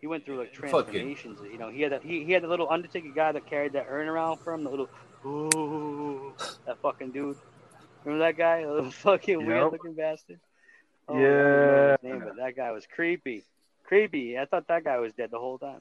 [0.00, 1.38] He went through like Fucking- transformations.
[1.50, 2.02] You know, he had that.
[2.02, 4.62] He, he had the little Undertaker guy that carried that urn around for him.
[4.64, 4.88] The little,
[5.26, 6.32] ooh,
[6.66, 7.36] that fucking dude.
[8.04, 8.62] Remember that guy?
[8.66, 9.48] The little fucking Yep.
[9.48, 10.38] weird looking bastard.
[11.08, 11.96] Oh, Yeah.
[12.00, 13.42] his name, but that guy was creepy.
[13.84, 14.38] Creepy.
[14.38, 15.80] I thought that guy was dead the whole time.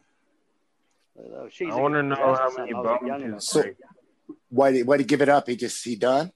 [1.19, 3.63] Oh, she's I want to know how many bums young he's So-
[4.49, 5.47] why did why did he give it up?
[5.47, 6.31] He just he done.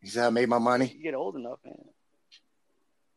[0.00, 0.92] He said I made my money.
[0.96, 1.78] You get old enough, man.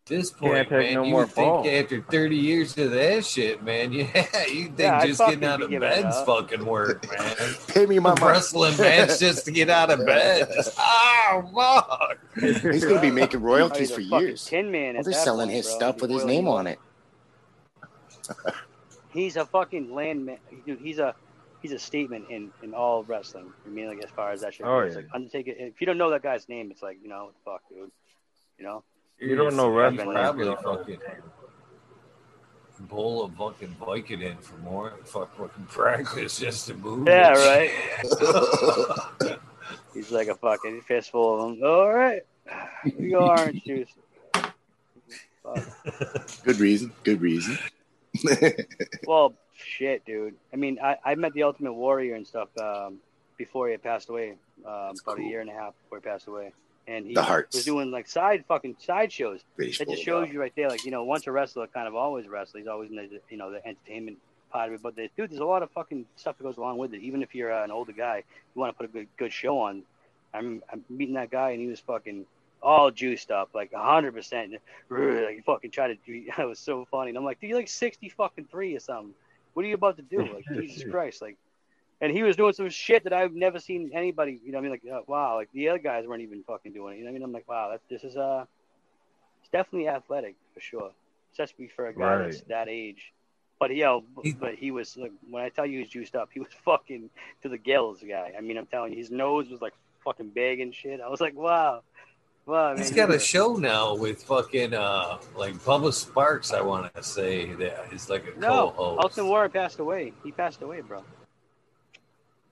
[0.09, 3.93] This point, man, no you more would think after 30 years of that shit, man,
[3.93, 4.05] yeah,
[4.47, 6.25] you think Yeah, just getting out of giving it bed's up.
[6.25, 7.35] fucking work, man.
[7.69, 10.49] Pay me my wrestling match just to get out of bed.
[10.53, 12.17] Just, oh, fuck.
[12.41, 14.45] He's gonna be making royalties Oh, for he's a fucking years.
[14.45, 14.95] Tin man.
[14.95, 15.75] Well, they're selling point, his bro.
[15.75, 16.79] stuff He's with his name on it.
[19.11, 20.37] He's a fucking landman.
[20.65, 21.15] Dude, he's a
[21.61, 23.51] he's a statement in in all wrestling.
[23.65, 24.91] I mean, like as far as that shit Oh, goes.
[24.93, 24.97] yeah.
[25.01, 25.51] Like Undertaker.
[25.57, 27.91] If you don't know that guy's name, it's like you know, fuck, dude.
[28.57, 28.83] You know.
[29.19, 30.77] You don't know He's wrestling, Probably you don't know.
[30.77, 30.99] fucking
[32.81, 37.07] bowl of fucking Vicodin for more fuck fucking practice just to move.
[37.07, 37.37] Yeah, and
[39.21, 39.39] right.
[39.93, 41.63] He's like a fucking fistful of them.
[41.67, 42.21] All right,
[42.83, 43.89] here you go, orange juice.
[46.43, 46.91] Good reason.
[47.03, 47.57] Good reason.
[49.07, 50.35] Well, shit, dude.
[50.53, 52.97] I mean, I, I met the Ultimate Warrior and stuff um,
[53.37, 56.27] before he had passed away, um, about a year and a half before he passed
[56.27, 56.51] away.
[56.89, 57.55] And he The Hearts.
[57.55, 59.41] was doing like side fucking side shows.
[59.55, 60.25] British That just Bulldog.
[60.27, 62.59] shows you right there, like you know, once a wrestler, kind of always a wrestler.
[62.61, 64.17] He's always in the you know the entertainment
[64.51, 64.81] part of it.
[64.81, 67.01] But the, dude, there's a lot of fucking stuff that goes along with it.
[67.01, 68.23] Even if you're uh, an older guy,
[68.55, 69.83] you want to put a good good show on.
[70.33, 72.25] I'm I'm meeting that guy and he was fucking
[72.61, 74.53] all juiced up, like hundred percent.
[74.89, 76.25] Like he fucking tried to do.
[76.37, 77.09] That was so funny.
[77.09, 79.13] And I'm like, dude, you're like sixty fucking three or something.
[79.53, 80.21] What are you about to do?
[80.33, 81.37] Like Jesus Christ, like.
[82.01, 84.39] And he was doing some shit that I've never seen anybody.
[84.45, 86.93] You know, I mean, like, uh, wow, like the other guys weren't even fucking doing
[86.95, 86.99] it.
[86.99, 88.45] You know, what I mean, I'm like, wow, that, this is uh,
[89.41, 90.91] it's definitely athletic for sure,
[91.33, 93.11] especially for a guy that's that age.
[93.59, 96.29] But yo, He- but he was like, when I tell you he was juiced up,
[96.33, 97.09] he was fucking
[97.43, 98.31] to the gills, guy.
[98.37, 99.73] I mean, I'm telling you, his nose was like
[100.05, 101.01] fucking big and shit.
[101.01, 101.81] I was like, wow,
[102.45, 102.77] wow.
[102.77, 106.93] He's man, got a was- show now with fucking uh like Bubba Sparks, I want
[106.95, 109.03] to say that is like a No, co-host.
[109.03, 110.13] Ultimate Warrior passed away.
[110.23, 111.03] He passed away, bro.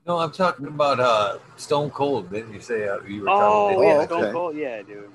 [0.08, 2.32] No, I'm talking about uh Stone Cold.
[2.32, 3.84] Didn't you say uh, you were Oh, talking?
[3.88, 4.32] yeah, Oh, Stone okay.
[4.32, 5.10] Cold, yeah, dude.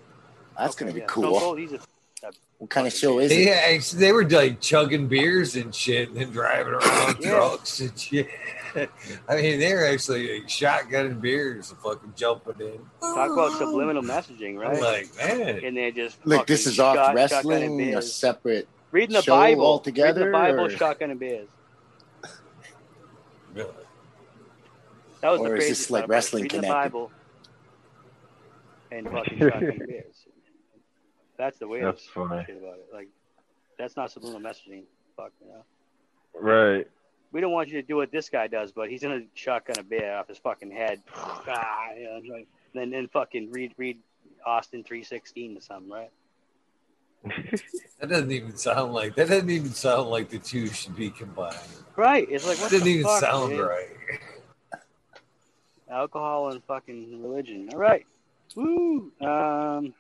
[0.59, 1.07] That's Okay, gonna be yeah.
[1.07, 1.40] Stone cool.
[1.40, 1.78] Cold, he's a
[2.59, 3.38] What kind of show is it?
[3.47, 7.30] Yeah, they were like chugging beers and shit, and then driving around Yeah.
[7.30, 8.28] trucks and shit.
[9.28, 12.80] I mean, they're actually like, shotgunning beers and fucking jumping in.
[13.01, 14.76] talk about subliminal messaging, right?
[14.76, 18.12] I'm like, man, and they're just Look, this is off shot- shotgunning wrestling, a beers.
[18.12, 18.68] separate.
[18.90, 21.49] reading the show Bible altogether, Reading the Bible, or- shotgun and beers.
[25.23, 25.37] really.
[25.37, 26.16] That was Or the is this like part about it.
[26.16, 26.91] wrestling reading the connected?
[26.93, 27.11] Bible
[28.91, 30.27] and fucking shotgun beers.
[31.39, 32.45] That's the weirdest That's funny.
[32.47, 32.89] shit about it.
[32.93, 33.09] Like,
[33.79, 34.83] that's not subliminal messaging.
[35.16, 35.64] Fuck, you know.
[36.39, 36.87] Right.
[37.33, 39.83] We don't want you to do what this guy does, but he's gonna shotgun a
[39.83, 41.01] beer off his fucking head.
[41.16, 43.99] Ah, you know, like, then then fucking read read
[44.47, 46.11] Austin three sixteen or something, right?
[48.01, 49.29] That doesn't even sound like that.
[49.29, 51.57] Doesn't even sound like the two should be combined.
[51.97, 52.27] Right.
[52.31, 53.61] It's like That what doesn't even fuck, sound dude?
[53.66, 53.89] right.
[55.93, 57.68] Alcohol and fucking religion.
[57.72, 58.07] All right.
[58.57, 59.12] Woo.
[59.20, 59.95] Um.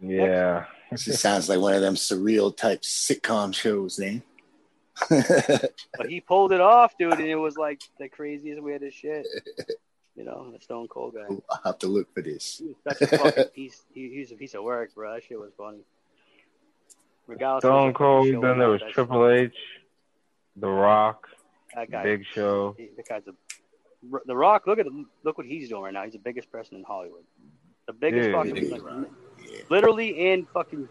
[0.00, 0.64] Yeah.
[0.90, 4.20] This just sounds like one of them surreal type sitcom shows, eh?
[5.98, 9.26] But he pulled it off, dude, and it was like the craziest, weirdest shit.
[10.14, 11.26] You know, the Stone Cold guy.
[11.50, 12.58] I'll have to look for this.
[12.58, 13.82] He was such a fucking piece.
[13.92, 15.12] He, he was a piece of work, bro.
[15.14, 15.80] That shit was funny.
[17.26, 17.64] Regardless.
[17.64, 18.26] of Stone Cold.
[18.28, 19.52] show Then there was Triple H,
[20.56, 21.26] The Rock,
[21.74, 22.02] That guy.
[22.02, 22.74] Big Show.
[22.78, 23.32] he- the guy's a.
[24.26, 24.66] The Rock.
[24.66, 25.08] Look at him.
[25.24, 26.04] Look what he's doing right now.
[26.04, 27.24] He's the biggest person in Hollywood.
[27.86, 28.70] The biggest Yeah, fucking.
[28.70, 28.82] Like,
[29.48, 29.58] Yeah.
[29.70, 30.88] literally and fucking.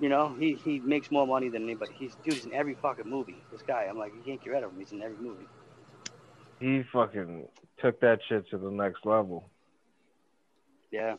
[0.00, 1.92] You know, he he makes more money than anybody.
[1.94, 2.34] He's dude.
[2.34, 3.36] He's in every fucking movie.
[3.52, 3.84] This guy.
[3.84, 4.78] I'm like, you can't get rid of him.
[4.78, 5.46] He's in every movie.
[6.60, 7.46] He fucking
[7.78, 9.48] took that shit to the next level.
[10.90, 11.16] Yeah.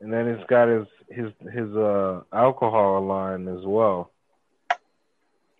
[0.00, 4.10] And then he's got his his his uh alcohol line as well.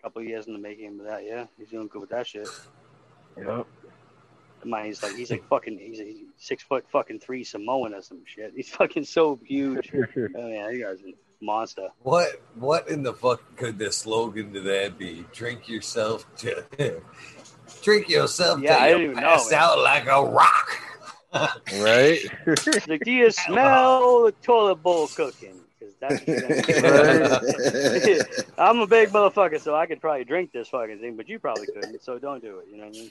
[0.03, 1.25] couple years in the making of that.
[1.25, 2.49] Yeah, he's doing good with that shit.
[3.39, 3.67] Yep.
[4.65, 8.23] Man, he's like he's like fucking he's a six foot fucking three Samoan or some
[8.25, 8.53] shit.
[8.57, 9.91] He's fucking so huge.
[10.37, 11.13] Oh yeah, you guys a
[11.45, 11.89] monster.
[12.03, 15.25] What what in the fuck could the slogan to that be?
[15.33, 16.65] Drink yourself to
[17.83, 19.61] drink yourself Yeah, I till don't you even pass know, man.
[19.65, 20.81] out like a rock.
[21.81, 22.19] right?
[22.89, 25.61] Like, do you smell the toilet bowl cooking?
[25.81, 28.21] Because that's what you're gonna do.
[28.57, 31.67] I'm a big motherfucker, so I could probably drink this fucking thing, but you probably
[31.67, 32.03] couldn't.
[32.05, 32.67] So don't do it.
[32.71, 33.11] You know what I mean.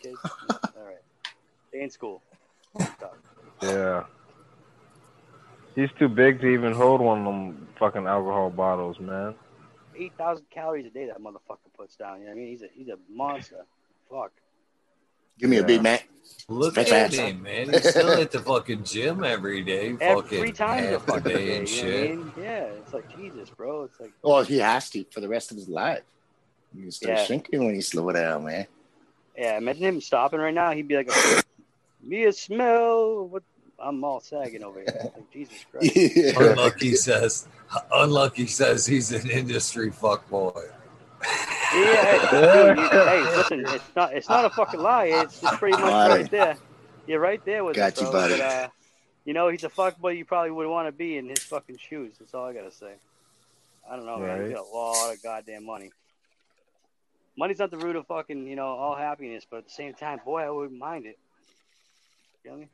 [0.78, 0.98] All right,
[1.74, 2.22] stay in school.
[3.62, 4.04] yeah.
[5.76, 9.34] He's too big to even hold one of them fucking alcohol bottles, man.
[9.98, 12.20] Eight thousand calories a day that motherfucker puts down.
[12.20, 12.48] You know what I mean?
[12.50, 13.66] He's a he's a monster.
[14.10, 14.32] Fuck.
[15.40, 15.66] Give me a Yeah.
[15.68, 16.08] Big Mac.
[16.48, 17.70] Look That's at him, man.
[17.70, 21.24] He's still at the fucking gym every day, Every fucking time a half the fucking
[21.24, 21.58] day day.
[21.58, 22.18] and You know I shit.
[22.18, 22.32] mean?
[22.38, 23.84] Yeah, it's like Jesus, bro.
[23.84, 26.04] It's like Well, he has to for the rest of his life.
[26.76, 27.26] You start Yeah.
[27.26, 28.68] shrinking when you slow down, man.
[29.38, 30.72] Yeah, imagine him stopping right now.
[30.72, 31.10] He'd be like,
[32.04, 33.28] "Me a smell.
[33.28, 33.44] What?
[33.80, 35.12] I'm all sagging over here.
[35.16, 35.96] Like, Jesus Christ.
[36.38, 37.48] Unlucky says,
[37.92, 40.70] Unlucky says he's an industry fuckboy.
[41.74, 45.06] Yeah, hey, dude, hey, listen, it's not it's not a fucking lie.
[45.06, 46.58] It's just pretty much Got right there.
[47.08, 48.34] You're right there with Got it, you, buddy.
[48.38, 48.68] But, uh,
[49.26, 52.16] you know, he's a fuckboy you probably would want to be in his fucking shoes.
[52.20, 52.94] That's all I gotta say.
[53.90, 54.42] I don't know, man.
[54.42, 54.56] He's Right.
[54.58, 55.92] got a lot of goddamn money.
[57.38, 60.20] Money's not the root of fucking, you know, all happiness, but at the same time,
[60.24, 61.18] boy, I wouldn't mind it.
[62.44, 62.66] You know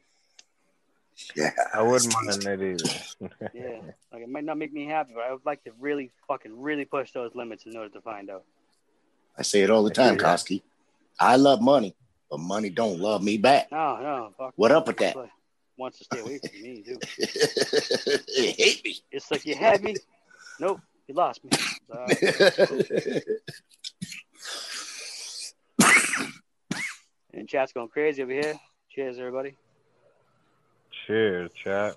[1.36, 1.52] yeah.
[1.74, 3.30] I wouldn't mind it either.
[3.54, 3.82] Yeah.
[4.12, 6.86] Like it might not make me happy, but I would like to really fucking really
[6.86, 8.44] push those limits in order to find out.
[9.38, 10.22] I say it all the time, Yeah.
[10.22, 10.62] Koski.
[11.20, 11.96] I love money,
[12.30, 13.72] but money don't love me back.
[13.72, 14.54] No, no, fuck.
[14.56, 15.16] What up with that?
[15.78, 17.00] Wants to stay away from me too.
[18.38, 18.98] you hate me.
[19.12, 19.96] It's like you had me.
[20.60, 21.52] Nope, you lost me.
[21.92, 22.08] Uh,
[27.34, 28.60] and chat's going crazy over here.
[29.00, 29.56] Cheers, everybody.
[31.08, 31.96] Cheers, chat.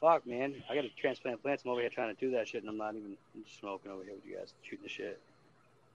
[0.00, 0.54] Fuck, man.
[0.70, 1.62] I got to transplant plants.
[1.66, 3.92] I'm over here trying to do that shit, and I'm not even I'm just smoking
[3.92, 5.20] over here with you guys, shooting the shit.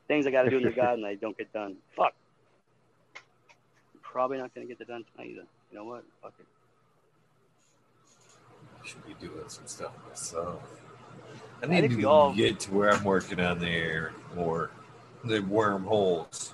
[0.07, 1.78] Things I got to do in the garden I don't get done.
[1.97, 2.13] Fuck.
[3.15, 5.47] I'm probably not going to get it done tonight either.
[5.71, 6.03] You know what?
[6.21, 6.45] Fuck it.
[8.88, 10.61] Should be doing some stuff myself.
[11.63, 14.69] I I need think to all- get to where I'm working on the air or
[15.24, 16.53] the wormholes.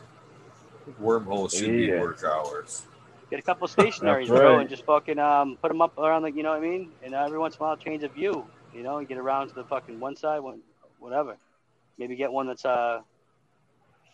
[0.97, 2.83] Wormholes should be work hours.
[3.29, 4.61] Get a couple of stationaries, That's bro, right.
[4.61, 6.91] and just fucking um put them up around the, you know what I mean?
[7.03, 8.45] And every once in a while, change of view.
[8.73, 10.61] You know, get around to the fucking one side, one
[10.99, 11.37] whatever.
[11.97, 13.01] Maybe get one that's uh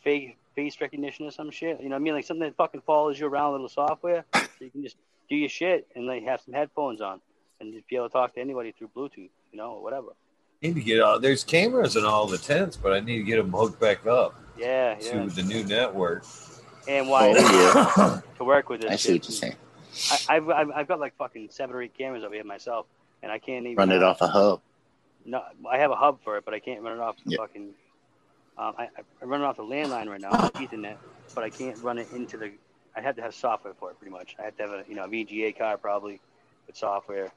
[0.04, 1.80] fake face recognition or some shit.
[1.82, 2.14] You know what I mean?
[2.14, 4.96] Like something that fucking follows you around, a little software, so you can just
[5.30, 7.20] do your shit and like have some headphones on
[7.60, 10.08] and just be able to talk to anybody through Bluetooth, you know, or whatever.
[10.62, 11.22] need to get out.
[11.22, 14.36] There's cameras in all the tents, but I need to get them hooked back up
[14.58, 15.26] Yeah, to yeah.
[15.26, 16.24] the new network.
[16.88, 18.92] And why Oh, to work with this?
[18.92, 19.22] I see shit.
[19.22, 19.56] what you're saying.
[20.30, 22.86] I, I've, I've I've got like fucking seven or eight cameras over here myself,
[23.24, 24.62] and I can't even Run it uh, off a hub.
[25.26, 27.38] No, I have a hub for it, but I can't run it off the Yeah.
[27.38, 27.70] fucking.
[28.58, 28.88] Um, I,
[29.22, 30.96] I run it off the landline right now, Ethernet,
[31.34, 32.52] but I can't run it into the.
[32.96, 34.36] I have to have software for it, pretty much.
[34.40, 36.20] I have to have a you know a VGA card probably
[36.68, 37.32] with software,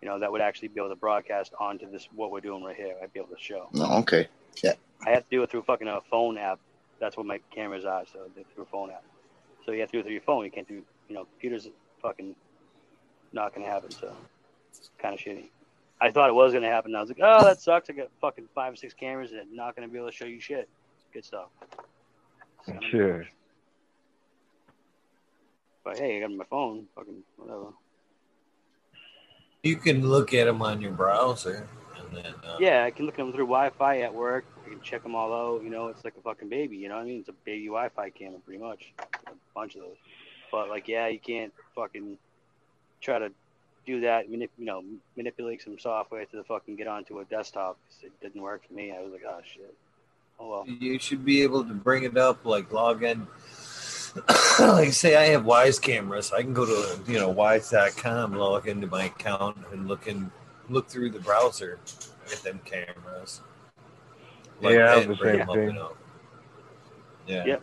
[0.00, 2.76] you know that would actually be able to broadcast onto this what we're doing right
[2.76, 2.94] here.
[3.02, 3.68] I'd be able to show.
[3.72, 4.28] No, okay.
[4.62, 4.72] yeah.
[5.06, 6.58] I have to do it through fucking a phone app.
[7.02, 9.02] That's what my cameras are, so they threw a phone app.
[9.66, 10.44] So you have to do it through your phone.
[10.44, 11.68] You can't do you know computers.
[12.00, 12.36] Fucking
[13.32, 13.90] not gonna happen.
[13.90, 14.14] So
[14.70, 15.48] it's kind of shitty.
[16.00, 16.92] I thought it was gonna happen.
[16.92, 17.90] and I was like, oh, that sucks.
[17.90, 20.40] I got fucking five or six cameras and not gonna be able to show you
[20.40, 20.68] shit.
[21.12, 21.48] Good stuff.
[22.64, 23.26] Son of a Cheers.
[23.26, 23.30] bitch.
[25.82, 26.86] But hey, I got my phone.
[26.94, 27.72] Fucking whatever.
[29.64, 31.68] You can look at them on your browser, and
[32.16, 34.44] then uh, Yeah, I can look at them through Wi-Fi at work.
[34.64, 35.62] I can check them all out.
[35.62, 36.76] You know, it's like a fucking baby.
[36.76, 37.20] You know what I mean?
[37.20, 38.92] It's a baby Wi-Fi camera, pretty much.
[38.98, 39.96] A bunch of those.
[40.50, 42.18] But like, yeah, you can't fucking
[43.00, 43.32] try to
[43.86, 44.30] do that.
[44.30, 44.84] Manip- you know,
[45.16, 47.78] manipulate some software to the fucking get onto a desktop.
[48.02, 48.92] It didn't work for me.
[48.92, 49.74] I was like, oh shit.
[50.40, 50.64] Oh well.
[50.66, 53.26] you should be able to bring it up, like log in.
[54.58, 58.86] like say I have Wyze cameras, I can go to you know wyze.com, log into
[58.86, 60.30] my account, and look in
[60.68, 61.78] look through the browser
[62.30, 63.40] at them cameras.
[64.60, 65.78] Yeah, I have that, the same them thing.
[67.26, 67.44] Yeah.
[67.44, 67.62] Yep.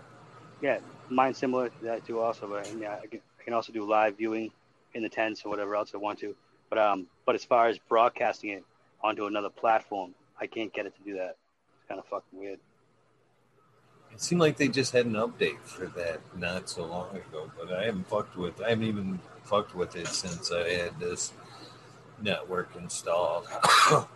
[0.61, 0.79] Yeah,
[1.09, 2.19] mine's similar to that too.
[2.19, 4.51] Also, but yeah, I can, I can also do live viewing
[4.93, 6.35] in the tents or whatever else I want to.
[6.69, 8.63] But um, but as far as broadcasting it
[9.01, 11.37] onto another platform, I can't get it to do that.
[11.77, 12.59] It's kind of fucking weird.
[14.11, 17.71] It seemed like they just had an update for that not so long ago, but
[17.71, 18.61] I haven't fucked with.
[18.61, 21.31] I haven't even fucked with it since I had this
[22.21, 23.47] network installed.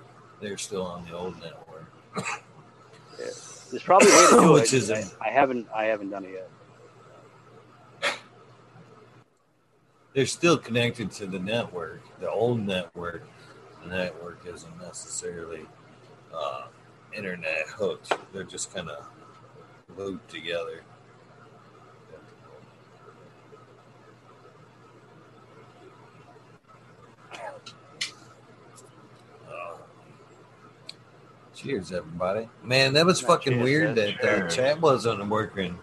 [0.42, 1.92] They're still on the old network.
[3.18, 4.78] There's probably a way to do Which it.
[4.78, 6.50] is I, I haven't I haven't done it yet.
[10.14, 13.28] They're still connected to the network, the old network.
[13.84, 15.66] The network isn't necessarily
[16.34, 16.68] uh,
[17.18, 18.14] internet hooked.
[18.32, 19.08] They're just kind of
[19.98, 20.82] looped together.
[31.64, 32.50] Cheers, everybody.
[32.62, 33.96] Man, that was Yeah, fucking cheers, weird man.
[33.96, 34.54] that uh, Cheers.
[34.54, 35.78] chat wasn't working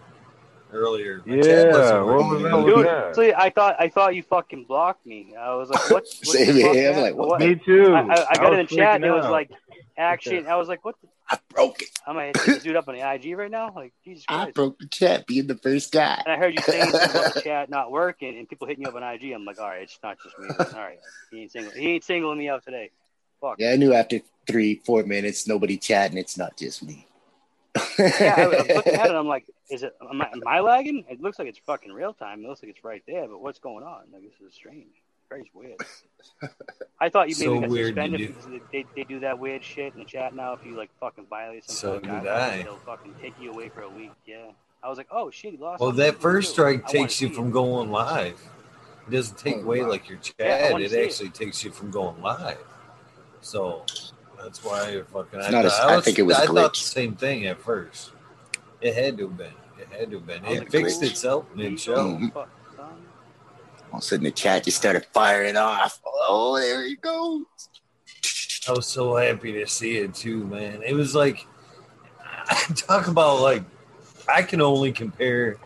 [0.71, 1.23] earlier.
[1.25, 2.63] My chat Yeah, wasn't working was that either.
[2.63, 3.15] with Dude, that?
[3.15, 5.35] see, I thought I thought you fucking blocked me.
[5.35, 6.03] I was like, what?
[6.23, 6.91] what Same the fuck, here.
[6.93, 7.39] I'm like, what What?
[7.39, 7.95] Me too.
[7.95, 8.95] I, I, I got was it in chat.
[8.97, 9.49] and It was like
[9.97, 10.45] action.
[10.45, 10.95] I was like, what?
[11.01, 11.89] The, I broke it.
[12.05, 13.73] I'm I hitting this dude up on the IG right now?
[13.75, 16.21] Like Jesus I broke the chat being the first guy.
[16.25, 18.89] And I heard you saying something about the chat not working and people hitting you
[18.89, 19.31] up on IG.
[19.31, 20.47] I'm like, all right, it's not just me.
[20.73, 20.99] All right,
[21.31, 21.79] he ain't singling.
[21.79, 22.91] He ain't singling me out today.
[23.41, 23.55] Fuck.
[23.59, 26.17] Yeah, I knew after three, four minutes, nobody chatting.
[26.17, 27.07] It's not just me.
[27.97, 29.15] Yeah, I, I'm looking at it.
[29.15, 29.95] I'm like, is it?
[30.07, 31.05] Am I, am I lagging?
[31.09, 32.43] It looks like it's fucking real time.
[32.43, 33.27] It looks like it's right there.
[33.27, 34.03] But what's going on?
[34.13, 34.87] Like this is strange.
[35.29, 35.75] Christ, weird.
[36.99, 39.39] I thought you maybe So got weird you suspended do- because they, they do that
[39.39, 40.51] weird shit in the chat now.
[40.53, 43.69] If you like fucking violate some So kind of guideline, they'll fucking take you away
[43.69, 44.11] for a week.
[44.25, 44.51] Yeah,
[44.83, 45.79] I was like, oh shit, he lost.
[45.79, 46.53] Well, that first do.
[46.53, 47.51] strike I takes you from it.
[47.53, 48.41] going live.
[49.07, 49.87] It doesn't take Oh, away wow.
[49.89, 50.71] like your chat.
[50.73, 51.05] wanna it see it.
[51.05, 52.57] actually takes you from going live.
[53.41, 53.85] So
[54.41, 55.39] that's why I fucking.
[55.39, 57.45] It's I, not thought, I was- think it was a I thought the same thing
[57.47, 58.11] at first.
[58.81, 59.53] It had to have been.
[59.79, 60.45] It had to have been.
[60.45, 61.97] I It fixed oh, itself mid show.
[61.97, 62.33] Mhm.
[62.33, 62.85] Fuck, son.
[63.91, 65.99] All of a sudden, the chat just started firing off.
[66.05, 67.45] Oh, there he goes.
[68.67, 70.83] I was so happy to see it too, man.
[70.83, 71.47] It was like
[72.75, 73.63] talk about like
[74.31, 75.57] I can only compare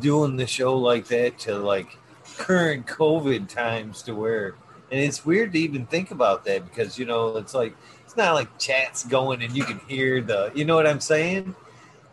[0.00, 1.96] doing the show like that to like
[2.36, 4.54] current COVID times to where
[4.90, 7.74] and it's weird to even think about that because you know it's like
[8.04, 11.54] it's not like chats going and you can hear the you know what I'm saying?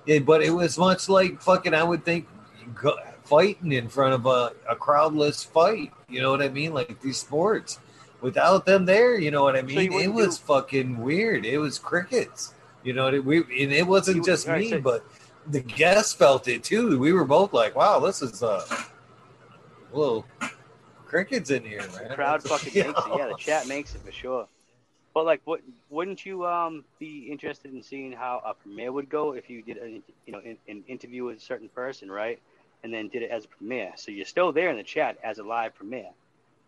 [0.05, 2.27] Yeah, but it was much like fucking I would think
[2.75, 5.91] go, fighting in front of a, a crowdless fight.
[6.09, 6.73] You know what I mean?
[6.73, 7.79] Like these sports
[8.21, 9.77] without them there, you know what I mean?
[9.79, 11.45] it wouldn't was do- fucking weird.
[11.45, 12.53] It was crickets.
[12.83, 15.03] You know, what I- we and it wasn't You- just right, me, so- but
[15.47, 16.99] the guests felt it too.
[16.99, 18.63] We were both like, "Wow, this is uh,
[19.93, 20.25] little
[21.05, 23.17] crickets in here, man." The crowd That's- fucking makes it.
[23.17, 24.47] Yeah, the chat makes it for sure.
[25.13, 29.31] But like, what wouldn't you um be interested in seeing how a premiere would go
[29.33, 32.39] if you did a you know an, an interview with a certain person, right?
[32.83, 33.93] And then did it as a premiere.
[33.95, 36.11] So you're still there in the chat as a live premiere.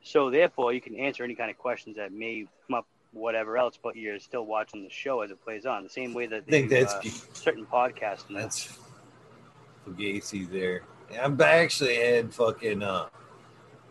[0.01, 3.77] So therefore, you can answer any kind of questions that may come up, whatever else.
[3.81, 5.83] But you're still watching the show as it plays on.
[5.83, 7.01] The same way that I think do, that's uh,
[7.33, 8.27] certain podcasts.
[8.29, 8.79] and That's
[9.85, 10.83] Fugazi there.
[11.21, 13.07] I'm I actually had fucking uh,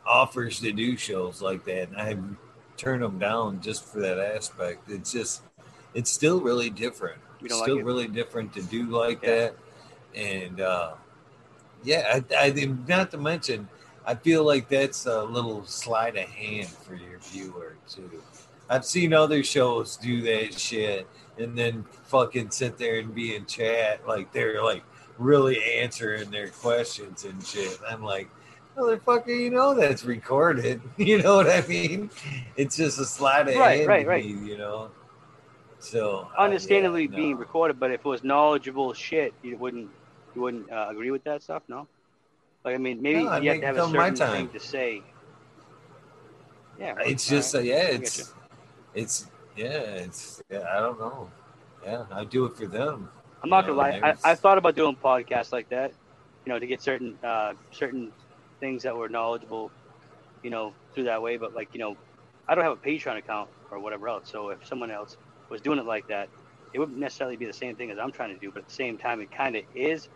[0.06, 2.16] offers to do shows like that, and I
[2.76, 4.88] turn them down just for that aspect.
[4.90, 5.42] It's just,
[5.94, 7.18] it's still really different.
[7.42, 9.34] It's like still really different to do like Yeah.
[9.36, 9.54] that,
[10.14, 10.92] and uh,
[11.84, 13.68] yeah, I, I think- not to mention,
[14.04, 18.22] I feel like that's a little sleight of hand for your viewer too.
[18.70, 21.06] I've seen other shows do that shit
[21.38, 24.82] and then fucking sit there and be in chat like they're like
[25.18, 27.78] really answering their questions and shit.
[27.88, 28.28] I'm like,
[28.76, 30.80] motherfucker, you know that's recorded.
[30.98, 32.10] You know what I mean?
[32.56, 34.24] It's just a slide of Right, hand right, right.
[34.24, 34.90] me, you know.
[35.78, 37.16] So uh, understandably yeah, no.
[37.16, 39.90] being recorded, but if it was knowledgeable shit, you wouldn't
[40.34, 41.88] you wouldn't uh, agree with that stuff, no?
[42.64, 45.02] Like I mean, maybe No, you have to have a certain thing to say.
[46.78, 47.60] Yeah, It's just right.
[47.60, 48.34] uh, yeah, it's
[48.94, 49.68] it's yeah,
[50.04, 51.30] it's yeah, I don't know.
[51.84, 53.08] Yeah, I do it for them.
[53.42, 53.94] I'm not gonna lie.
[54.02, 55.92] I, I thought about doing podcasts like that,
[56.44, 58.12] you know, to get certain uh, certain
[58.60, 59.72] things that were knowledgeable,
[60.42, 61.38] you know, through that way.
[61.38, 61.96] But like, you know,
[62.48, 64.30] I don't have a Patreon account or whatever else.
[64.30, 65.18] So if someone else
[65.50, 66.30] was doing it like that,
[66.72, 68.52] it wouldn't necessarily be the same thing as I'm trying to do.
[68.52, 70.08] But at the same time, it kind of is.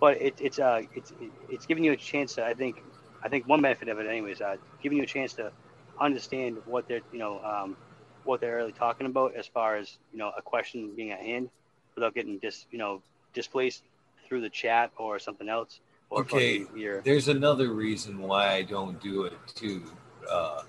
[0.00, 1.12] But it, it's uh it's
[1.48, 2.84] it's giving you a chance to I think
[3.24, 5.52] I think one benefit of it anyways uh giving you a chance to
[6.00, 7.78] understand what they're you know um,
[8.24, 11.50] what they're really talking about as far as you know a question being at hand
[11.96, 13.02] without getting dis you know
[13.34, 13.84] displaced
[14.28, 15.80] through the chat or something else.
[16.10, 16.64] Okay,
[17.04, 19.82] There's another reason why I don't do it too,
[20.30, 20.62] uh,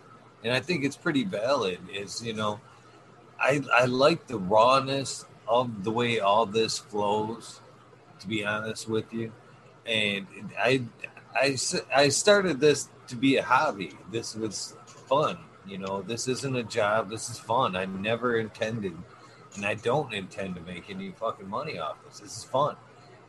[0.43, 1.79] and I think it's pretty valid.
[1.93, 2.59] Is you know,
[3.39, 7.61] I I like the rawness of the way all this flows.
[8.19, 9.31] To be honest with you,
[9.85, 10.27] and
[10.59, 10.83] i
[11.33, 11.57] i
[11.95, 13.93] i started this to be a hobby.
[14.11, 15.37] This was fun.
[15.65, 17.09] You know, this isn't a job.
[17.09, 17.77] This is fun.
[17.77, 18.97] I never intended,
[19.55, 22.19] and I don't intend to make any fucking money off this.
[22.19, 22.75] This is fun.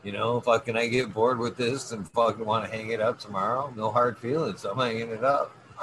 [0.03, 3.19] You know, fucking I get bored with this and fucking want to hang it up
[3.19, 3.73] tomorrow.
[3.77, 4.65] No hard feelings.
[4.65, 5.53] I'm hanging it up.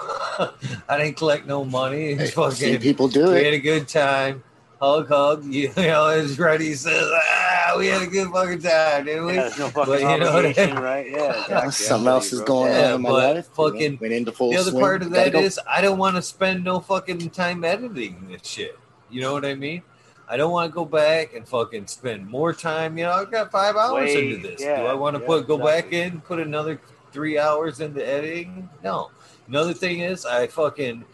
[0.89, 2.15] I didn't collect no money.
[2.15, 3.45] Hey, It's I've seen fucking people do we it.
[3.45, 4.43] had a good time.
[4.81, 5.43] Hug, hug.
[5.45, 9.33] You know, as Reddy says, ah, we had a good fucking time, didn't we?
[9.35, 11.09] yeah, no fucking But you know what I- obligation, right?
[11.09, 11.71] Yeah, Yeah, exactly.
[11.71, 13.49] something else is going Yeah, on in my but life.
[13.57, 14.81] you know, fucking- went into full the other swing.
[14.81, 15.59] part of Gotta that is.
[15.69, 18.77] I don't want to spend no fucking time editing this shit.
[19.09, 19.81] You know what I mean?
[20.29, 22.97] I don't want to go back and fucking spend more time.
[22.97, 24.61] You know, I've got five hours Way- into this.
[24.61, 28.05] yeah, Do I want to yeah, put go back in, put another three hours into
[28.05, 28.69] editing?
[28.83, 29.11] No.
[29.47, 31.05] Another thing is I fucking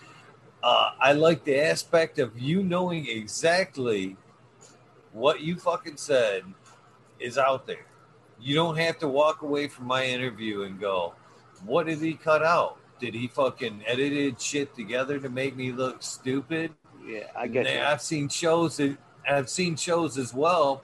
[0.64, 4.16] uh, I like the aspect of you knowing exactly
[5.12, 6.44] what you fucking said
[7.20, 7.86] is out there.
[8.40, 11.14] You don't have to walk away from my interview and go,
[11.66, 12.78] what did he cut out?
[13.00, 16.72] Did he fucking edited shit together to make me look stupid?
[17.06, 17.80] Yeah, I get you.
[17.80, 18.98] I've seen shows that
[19.30, 20.84] I've seen shows as well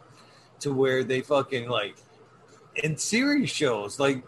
[0.59, 1.95] to where they fucking like
[2.83, 4.23] in series shows, like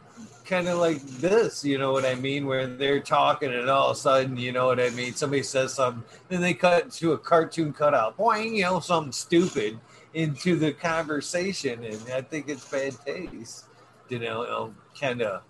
[0.45, 2.45] kind of like this, you know what I mean?
[2.45, 5.13] Where they're talking and all of a sudden, you know what I mean?
[5.13, 9.79] Somebody says something, then they cut to a cartoon cutout, boing, you know, something stupid
[10.13, 13.65] into the conversation, and I think it's bad taste,
[14.09, 15.41] you know, um, kind of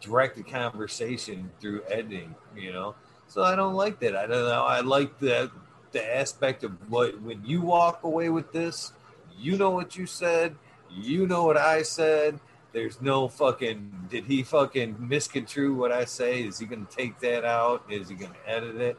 [0.00, 2.94] direct the conversation through editing, you know.
[3.34, 4.14] So I don't like that.
[4.14, 4.62] I don't know.
[4.62, 5.50] I like the
[5.90, 8.92] the aspect of what when you walk away with this,
[9.36, 10.54] you know what you said,
[10.88, 12.38] you know what I said.
[12.72, 16.44] There's no fucking did he fucking misconstrue what I say?
[16.44, 17.82] Is he gonna take that out?
[17.90, 18.96] Is he gonna edit it?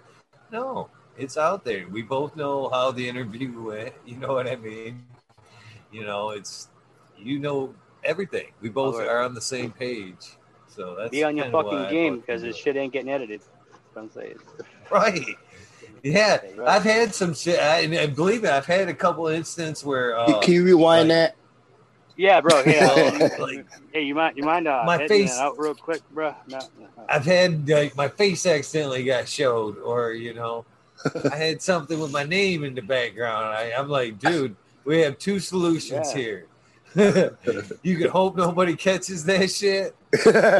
[0.51, 1.87] No, it's out there.
[1.87, 3.93] We both know how the interview went.
[4.05, 5.05] You know what I mean?
[5.93, 6.67] You know, it's
[7.17, 7.73] you know
[8.03, 8.51] everything.
[8.59, 9.07] We both Alright.
[9.07, 10.35] are on the same page.
[10.67, 13.39] So that's Be on your fucking game because this shit ain't getting edited.
[13.95, 14.37] That's what I'm saying.
[14.91, 15.25] Right.
[16.03, 16.67] Yeah, Right.
[16.67, 19.83] I've had some shit, I, and, and believe me, I've had a couple of instances
[19.83, 21.35] where uh, Can you rewind like- that?
[22.17, 22.61] Yeah, bro.
[22.65, 22.93] Yeah.
[22.95, 24.37] Well, like- hey, you mind?
[24.37, 24.67] You mind?
[24.67, 26.35] Uh, My face- out real quick, bro?
[26.47, 26.87] No, no.
[27.09, 30.65] I've had like my face accidentally got showed, or you know,
[31.31, 33.45] I had something with my name in the background.
[33.45, 36.45] I, I'm like, dude, we have two solutions Yeah.
[36.95, 37.35] here.
[37.83, 39.95] you can hope nobody catches that shit,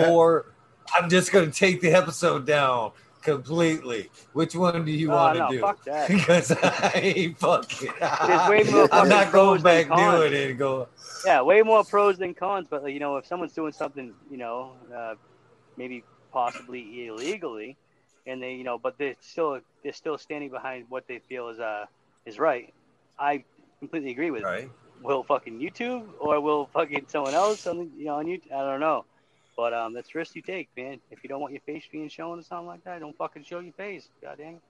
[0.10, 0.48] or
[0.94, 2.92] I'm just gonna take the episode down
[3.26, 4.10] completely.
[4.34, 5.60] Which one do you Oh, want to no, do?
[5.60, 6.08] fuck that.
[6.16, 7.92] Because I ain't fucking.
[8.00, 10.88] There's way more I'm not going back doing it and go.
[11.26, 12.68] Yeah, way more pros than cons.
[12.70, 15.16] But like, you know, if someone's doing something, you know, uh,
[15.78, 17.78] maybe possibly illegally,
[18.28, 21.60] and they, you know, but they're still they're still standing behind what they feel is
[21.60, 21.86] uh
[22.26, 22.74] is right.
[23.20, 23.44] I
[23.80, 24.44] completely agree with.
[24.44, 24.70] it.
[25.04, 28.52] Will fucking YouTube or will fucking someone else on you know on YouTube?
[28.54, 29.06] I don't know.
[29.56, 31.00] But um, that's risk you take, man.
[31.12, 33.60] If you don't want your face being shown or something like that, don't fucking show
[33.60, 34.08] your face.
[34.22, 34.62] God dang.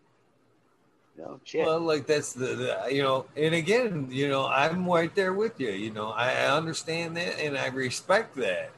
[1.17, 1.65] Know, shit.
[1.65, 5.59] Well, like that's the, the you know, and again, you know, I'm right there with
[5.61, 5.69] you.
[5.71, 8.71] You know, I understand that and I respect that.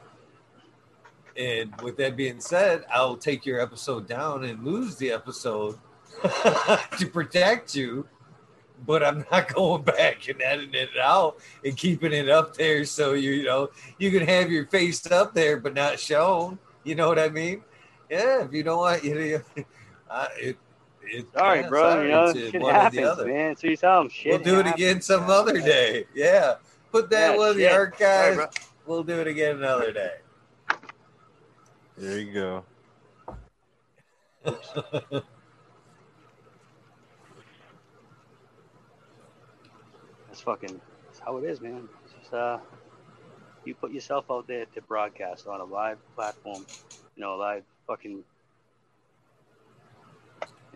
[1.36, 5.78] And with that being said, I'll take your episode down and lose the episode
[6.22, 8.06] to protect you.
[8.86, 13.12] But I'm not going back and editing it out and keeping it up there so
[13.14, 16.58] you, you know you can have your face up there but not shown.
[16.84, 17.62] You know what I mean?
[18.10, 18.44] Yeah.
[18.44, 19.64] If you don't want you know,
[20.10, 20.58] I, it.
[21.10, 21.80] It, sorry, yeah, bro.
[21.90, 23.26] sorry, you know, it's, shit one or the happens, other.
[23.26, 23.56] man.
[23.56, 24.30] So you tell them shit.
[24.32, 25.30] We'll do it happens, again some man.
[25.30, 26.04] other day.
[26.14, 26.56] Yeah.
[26.92, 27.70] Put that Yeah, one in the shit.
[27.70, 28.56] Sorry, archives.
[28.86, 30.12] we'll do it again another day.
[31.96, 32.64] There you go.
[40.38, 40.80] That's fucking.
[41.06, 41.88] That's how it is, man.
[42.04, 42.58] It's just uh,
[43.64, 46.64] you put yourself out there to broadcast on a live platform,
[47.16, 48.22] you know, live fucking,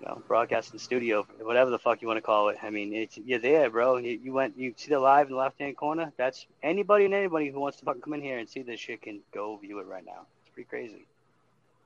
[0.01, 2.57] you know, broadcasting studio, whatever the fuck you want to call it.
[2.61, 3.99] I mean, it's you're there, bro.
[3.99, 6.13] You, you went, you see the live in the left hand corner.
[6.17, 9.03] That's anybody and anybody who wants to fucking come in here and see this shit
[9.03, 10.27] can go view it right now.
[10.45, 11.07] It's pretty crazy,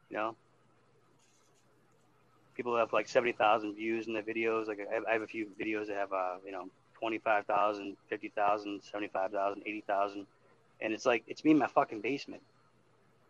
[0.08, 0.34] you know.
[2.56, 4.66] People have like seventy thousand views in their videos.
[4.66, 10.26] Like I have a few videos that have, uh, you know, 25,000, 50,000, 75,000, 80,000.
[10.80, 12.42] And it's like, it's me in my fucking basement.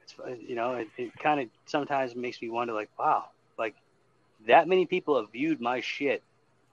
[0.02, 3.26] It's, you know, it, it kind of sometimes makes me wonder, like, wow,
[3.58, 3.74] like
[4.46, 6.22] that many people have viewed my shit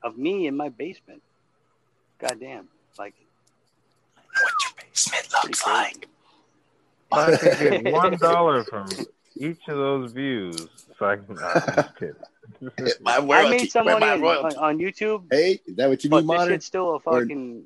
[0.04, 1.22] of me in my basement.
[2.20, 2.68] Goddamn.
[3.00, 3.16] Like,
[4.26, 6.08] What your basement looks like.
[7.12, 8.88] I could get one dollar from
[9.36, 10.68] each of those views,
[10.98, 11.38] so I can.
[11.40, 12.16] I'm just kidding.
[13.02, 13.50] My I royalty.
[13.58, 14.56] made some money my on, royalty?
[14.58, 16.54] on, on YouTube, Hey, is that what you mean, need, this Modern?
[16.54, 17.64] shit's still a fucking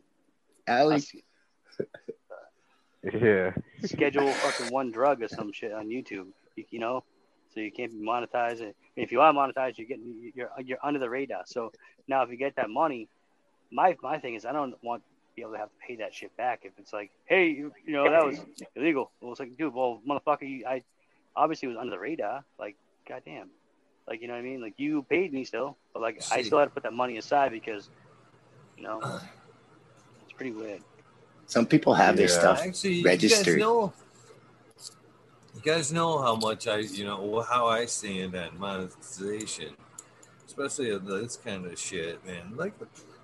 [0.67, 1.01] Allie?
[3.13, 3.51] yeah.
[3.83, 6.27] schedule fucking one drug or some shit on YouTube.
[6.55, 7.03] You, you know,
[7.53, 8.61] so you can't be monetized.
[8.61, 11.43] And If you are monetized, you're getting you're you're under the radar.
[11.45, 11.71] So
[12.07, 13.07] now, if you get that money,
[13.71, 16.13] my my thing is I don't want to be able to have to pay that
[16.13, 16.61] shit back.
[16.63, 18.39] If it's like, hey, you, you know, that was
[18.75, 19.11] illegal.
[19.21, 20.83] Well, it's like, dude, well, motherfucker, you, I
[21.35, 22.43] obviously was under the radar.
[22.59, 22.75] Like,
[23.07, 23.49] goddamn.
[24.07, 24.61] Like, you know what I mean?
[24.61, 27.51] Like, you paid me still, but like, I still had to put that money aside
[27.51, 27.89] because,
[28.77, 29.19] you know, uh.
[30.23, 30.81] it's pretty weird.
[31.45, 32.61] Some people have their stuff.
[32.61, 33.45] Actually, you registered.
[33.45, 33.93] guys know.
[35.55, 39.73] You guys know how much I, you know, how I stand on monetization,
[40.45, 42.53] especially of this kind of shit, man.
[42.55, 42.73] Like,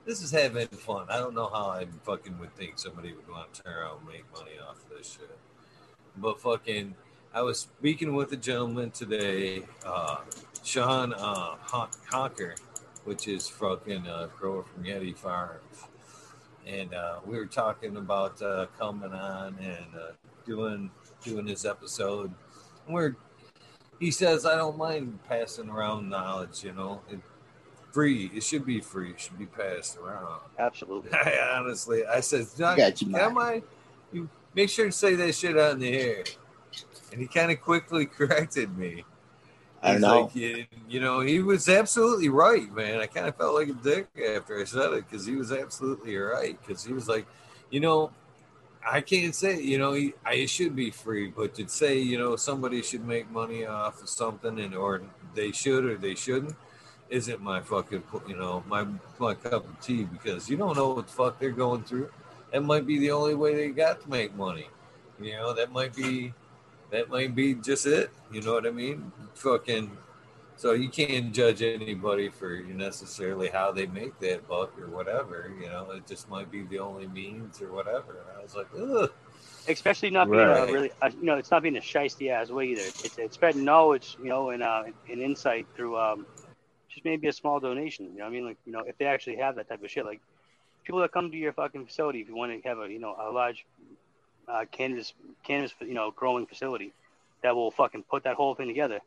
[0.06, 1.06] this is having fun.
[1.10, 4.08] I don't know how I fucking would think somebody would want to turn around and
[4.08, 5.38] make money off of this shit.
[6.18, 6.96] But fucking,
[7.34, 10.18] I was speaking with a gentleman today, uh,
[10.64, 11.56] Sean uh,
[12.12, 12.56] Honker,
[13.06, 15.88] which is fucking uh, grower from Yeti Farms
[16.66, 20.12] and uh, we were talking about uh, coming on and uh,
[20.46, 20.90] doing
[21.24, 22.32] doing his episode.
[22.86, 23.16] And we're
[24.00, 26.64] he says I don't mind passing around knowledge.
[26.64, 27.20] You know, it,
[27.92, 28.32] free.
[28.34, 29.12] It should be free.
[29.12, 30.42] It should be passed around.
[30.58, 31.12] Absolutely.
[31.14, 33.38] I honestly, I said, got you, Am.
[33.38, 33.62] I?
[34.12, 36.24] You make sure to say that shit on the air.
[37.14, 39.06] And he kind of quickly corrected me.
[39.84, 40.22] I don't know.
[40.22, 43.00] Like, you, you know, he was absolutely right, man.
[43.00, 46.18] I kind of felt like a dick after I said it because he was absolutely
[46.18, 46.58] right.
[46.60, 47.28] Because he was like,
[47.70, 48.12] you know,
[48.86, 52.36] I can't say, you know, he- I, should be free, but to say, you know,
[52.36, 55.02] somebody should make money off of something and or
[55.36, 56.56] they should or they shouldn't
[57.10, 58.88] isn't my fucking, you know, my
[59.20, 62.10] my cup of tea because you don't know what the fuck they're going through.
[62.52, 64.68] That might be the only way they got to make money.
[65.22, 66.34] You know, that might be
[66.94, 68.12] that might be just it.
[68.32, 69.12] You know what I mean?
[69.36, 69.98] Fucking
[70.56, 75.52] so you can't judge anybody for necessarily how they make that buck or whatever.
[75.60, 78.20] You know, it just might be the only means or whatever.
[78.20, 79.12] And I was like, ugh.
[79.68, 80.70] especially not being Right.
[80.70, 82.82] a really, uh, you know, it's not being a shisty ass way either.
[82.82, 86.28] It's it's spreading knowledge, you know, and uh, and insight through um,
[86.90, 88.06] just maybe a small donation.
[88.14, 89.90] You know, what I mean, like you know, if they actually have that type of
[89.90, 90.22] shit, like
[90.84, 93.16] people that come to your fucking facility, if you want to have a you know
[93.20, 93.66] a large
[94.48, 95.14] uh, cannabis
[95.44, 96.94] cannabis you know growing facility
[97.42, 99.00] that will fucking put that whole thing together.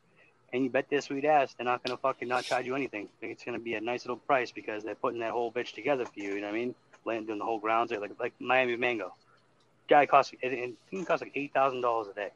[0.53, 3.09] And you bet this sweet ass they're not gonna fucking not charge you anything.
[3.21, 6.19] It's gonna be a nice little price because they're putting that whole bitch together for
[6.21, 6.35] you.
[6.35, 6.75] You know what I mean?
[7.05, 9.13] Laying doing the whole grounds there, like like Miami Mango
[9.89, 10.53] guy costs it,
[10.93, 12.31] it, costs like eight thousand dollars a day,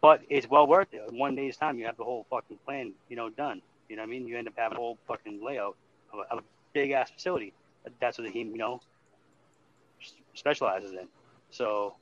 [0.00, 1.12] but it's well worth it.
[1.12, 3.62] One day's time, you have the whole fucking plan, you know, done.
[3.88, 4.26] You know what I mean?
[4.26, 5.76] You end up having a whole fucking layout
[6.12, 6.42] of a, of a
[6.72, 7.52] big ass facility.
[8.00, 8.80] That's what he, you know,
[10.34, 11.06] specializes in.
[11.50, 11.94] So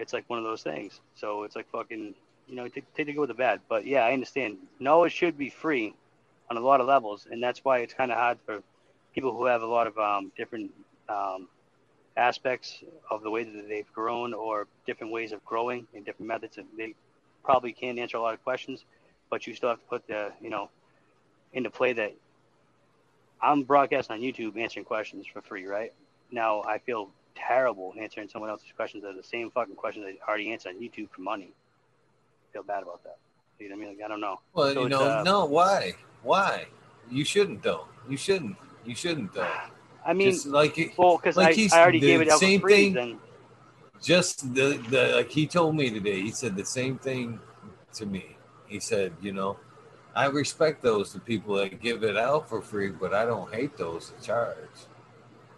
[0.00, 1.00] it's like one of those things.
[1.14, 2.14] So it's like fucking,
[2.48, 3.60] you know, take, take the good with the bad.
[3.68, 4.58] But yeah, I understand.
[4.78, 5.94] No, it should be free
[6.50, 8.62] on a lot of levels, and that's why it's kind of hard for
[9.14, 10.72] people who have a lot of um, different
[11.08, 11.48] um,
[12.16, 16.58] aspects of the way that they've grown or different ways of growing and different methods
[16.58, 16.94] and they
[17.44, 18.84] probably can answer a lot of questions
[19.30, 20.68] but you still have to put the you know
[21.52, 22.12] into play that
[23.40, 25.92] i'm broadcasting on youtube answering questions for free right
[26.30, 27.08] now i feel
[27.46, 30.82] terrible answering someone else's questions that are the same fucking questions i already answered on
[30.82, 33.18] youtube for money I feel bad about that
[33.58, 35.44] you know what i mean like i don't know Well, So you know, uh, no,
[35.46, 35.94] why?
[36.22, 36.66] Why?
[37.10, 37.86] You shouldn't though.
[38.08, 38.56] You shouldn't.
[38.84, 39.48] You shouldn't though.
[40.06, 42.46] i mean just like it, well because like I, I already gave it out for
[42.46, 43.18] same free thing- then
[44.02, 46.20] just the the like he told me today.
[46.22, 47.38] He said the same thing
[47.94, 48.36] to me.
[48.66, 49.58] He said, you know,
[50.14, 53.76] I respect those the people that give it out for free, but I don't hate
[53.76, 54.78] those that charge.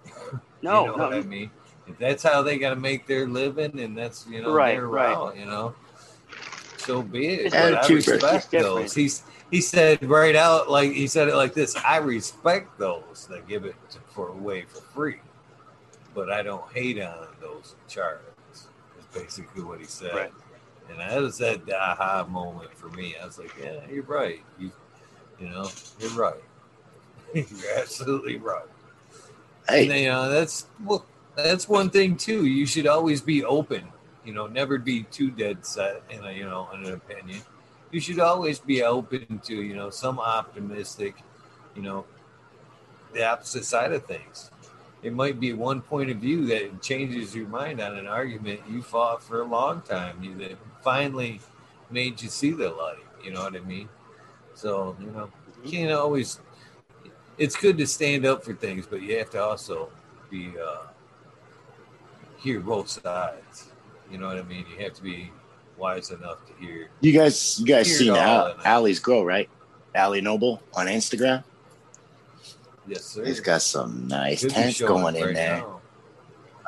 [0.63, 1.51] no you know no what I mean?
[1.87, 4.87] If that's how they got to make their living, and that's you know Right, their
[4.87, 5.15] right.
[5.17, 5.75] route, you know,
[6.79, 7.53] so be it.
[7.53, 8.95] But I respect those.
[8.95, 11.77] He's he said right out like he said it like this.
[11.77, 15.21] I respect those that give it to, for away for free,
[16.15, 18.21] but I don't hate on those that charge.
[18.53, 18.69] Is
[19.13, 20.15] basically what he said.
[20.15, 20.33] Right.
[20.91, 23.15] And that was that aha moment for me.
[23.21, 24.41] I was like, yeah, you're right.
[24.59, 24.71] You,
[25.41, 25.69] you know,
[25.99, 26.43] you're right.
[27.35, 28.67] you're absolutely right.
[29.69, 31.07] Hey, And you know, that's well,
[31.37, 32.47] that's one thing too.
[32.47, 33.85] You should always be open.
[34.25, 37.41] You know, never be too dead set in a you know in an opinion.
[37.91, 41.17] You should always be open to you know some optimistic,
[41.75, 42.05] you know,
[43.13, 44.51] the opposite side of things.
[45.03, 48.83] It might be one point of view that changes your mind on an argument you
[48.83, 50.23] fought for a long time.
[50.23, 51.41] You that finally
[51.91, 53.05] made you see the light.
[53.25, 53.89] You know what I mean?
[54.55, 55.31] So you know,
[55.65, 56.41] you can't always.
[57.39, 59.89] It's good to stand up for things, but you have to also
[60.31, 60.92] be uh,
[62.43, 63.71] hear both sides.
[64.11, 64.67] You know what I mean?
[64.71, 65.31] You have to be
[65.77, 66.91] wise enough to hear.
[67.01, 68.57] you guys, you guys Hear seen it Al.
[68.65, 69.49] Allie's grow, right?
[69.95, 71.45] Allie Noble on Instagram.
[72.87, 73.25] Yes, sir.
[73.25, 75.57] He's got some nice Could tents going in right there.
[75.59, 75.79] now.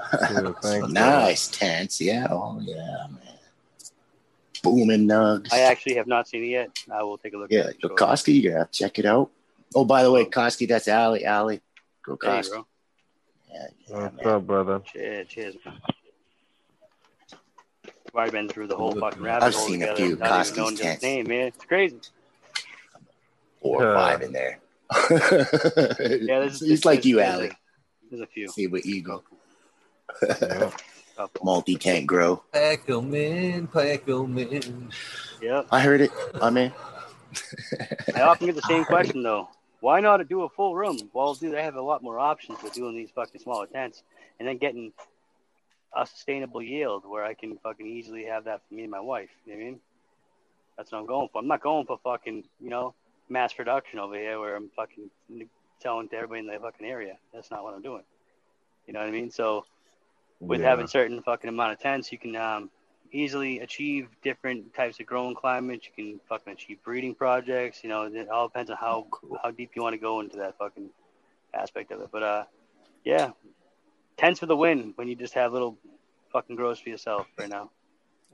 [0.05, 2.29] Cool, thanks, Some nice tents, yeah.
[2.31, 3.21] Oh yeah, man.
[4.63, 5.53] Booming nugs.
[5.53, 7.81] i actually have not seen it yet i will take a look yeah, at it.
[7.83, 9.31] Koski, you gotta check it out.
[9.75, 11.25] Oh, by the way, um, Koski, that's Allie.
[11.25, 11.61] Allie,
[12.05, 12.65] go There you Koski.
[13.55, 13.59] Go.
[13.61, 14.35] Yeah, yeah, What's man.
[14.35, 14.83] up, brother?
[14.93, 15.75] Cheers, cheers, man.
[17.33, 20.47] I've already been through the whole Look, fucking I've rabbit hole seen a few without
[20.47, 21.03] even Koski's tents.
[21.03, 21.47] name, man.
[21.49, 21.99] It's crazy.
[23.61, 23.95] Four or Yeah.
[23.99, 24.61] five in there.
[24.95, 27.51] Yeah, there's, He's there's- like you, there's Allie.
[28.11, 28.49] There's a few.
[28.49, 29.25] See what Eagle.
[30.23, 30.71] Yeah.
[31.17, 31.45] Couple.
[31.45, 32.43] Multi tank grow.
[32.53, 34.91] Pack 'em in, pack 'em in.
[35.41, 35.67] Yep.
[35.71, 36.11] I heard it.
[36.43, 36.73] I mean,
[38.17, 39.49] I often get the same question though.
[39.85, 41.11] Why not do a full room?
[41.13, 44.03] Well, dude, I have a lot more options with doing these fucking smaller tents
[44.39, 44.95] and then getting
[45.95, 49.29] a sustainable yield where I can fucking easily have that for me and my wife.
[49.45, 49.81] You know what I mean?
[50.79, 51.39] That's what I'm going for.
[51.41, 52.95] I'm not going for fucking, you know,
[53.29, 55.11] mass production over here where I'm fucking
[55.83, 57.19] telling to everybody in the fucking area.
[57.35, 58.05] That's not what I'm doing.
[58.87, 59.31] You know what I mean?
[59.31, 59.67] So
[60.41, 60.71] with Yeah.
[60.71, 62.71] having certain fucking amount of tents, you can um,
[63.15, 65.87] easily achieve different types of growing climates.
[65.87, 67.83] You can fucking achieve breeding projects.
[67.83, 69.07] You know, it all depends on how
[69.43, 70.91] how deep you want to go into that fucking
[71.55, 72.09] aspect of it.
[72.11, 72.45] But uh,
[73.05, 73.31] yeah,
[74.17, 75.79] tents for the win when you just have little
[76.33, 77.71] fucking grows for yourself right now.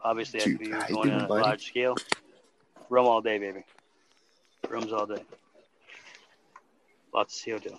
[0.03, 1.97] Obviously, I Dude, be how going on a large scale.
[2.89, 3.65] Rum all day, baby.
[4.69, 5.23] Rums all day.
[7.13, 7.79] Lots of CO2.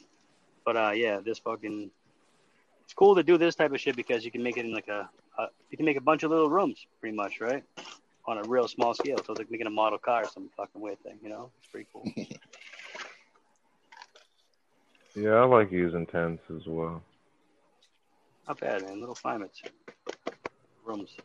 [0.63, 1.89] But uh, yeah, this fucking
[2.83, 4.87] it's cool to do this type of shit because you can make it in like
[4.87, 7.63] a uh, you can make a bunch of little rooms, pretty much, right?
[8.25, 9.17] On a real small scale.
[9.17, 11.51] So it's like making a model car or some fucking weird thing, you know?
[11.59, 12.05] It's pretty cool.
[15.15, 17.03] Yeah, I like using tents as well.
[18.47, 18.99] Not bad, man.
[19.01, 19.61] Little climates,
[20.85, 21.17] rooms.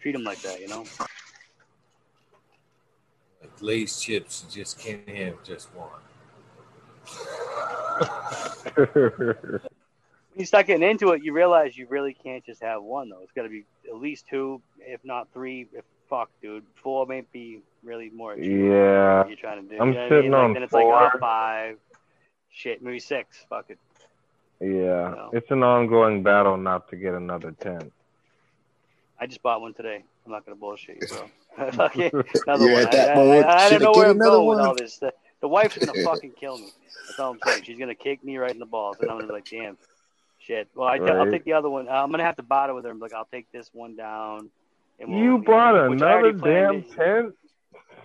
[0.00, 0.84] Treat them like that, you know?
[3.40, 5.88] Like Lay's chips, you just can't have just one.
[10.32, 13.20] When you start getting into it, you realize you really can't just have one, though.
[13.22, 15.66] It's got to be at least two, if not three.
[15.72, 18.36] If fuck, dude, four may be really more.
[18.36, 19.18] yeah.
[19.18, 19.80] what you're trying to do.
[19.80, 20.32] I'm you know what I sitting mean?
[20.32, 21.20] Like, on then it's like oh, four.
[21.20, 21.78] five.
[22.50, 23.44] Shit, maybe six.
[23.48, 23.78] Fuck it.
[24.60, 25.14] Yeah.
[25.16, 25.30] No.
[25.32, 27.92] It's an ongoing battle not to get another tent.
[29.18, 30.04] I just bought one today.
[30.24, 31.30] I'm not gonna bullshit you, bro.
[31.72, 32.10] Fucking
[32.46, 32.82] another You're one.
[32.84, 33.44] at that I, mode.
[33.44, 34.98] I, I, don't know where I'm another going with all this.
[34.98, 36.68] The, the wife's gonna fucking kill me.
[37.06, 37.64] That's all I'm saying.
[37.64, 39.76] She's gonna kick me right in the balls, and I'm gonna be like, damn,
[40.40, 40.68] shit.
[40.74, 41.30] Well, I will Right.
[41.30, 41.88] take the other one.
[41.88, 42.90] Uh, I'm gonna have to barter with her.
[42.90, 44.50] I'm like, I'll take this one down.
[44.98, 47.22] and we'll- You bought which I another already planned damn it.
[47.24, 47.34] tent?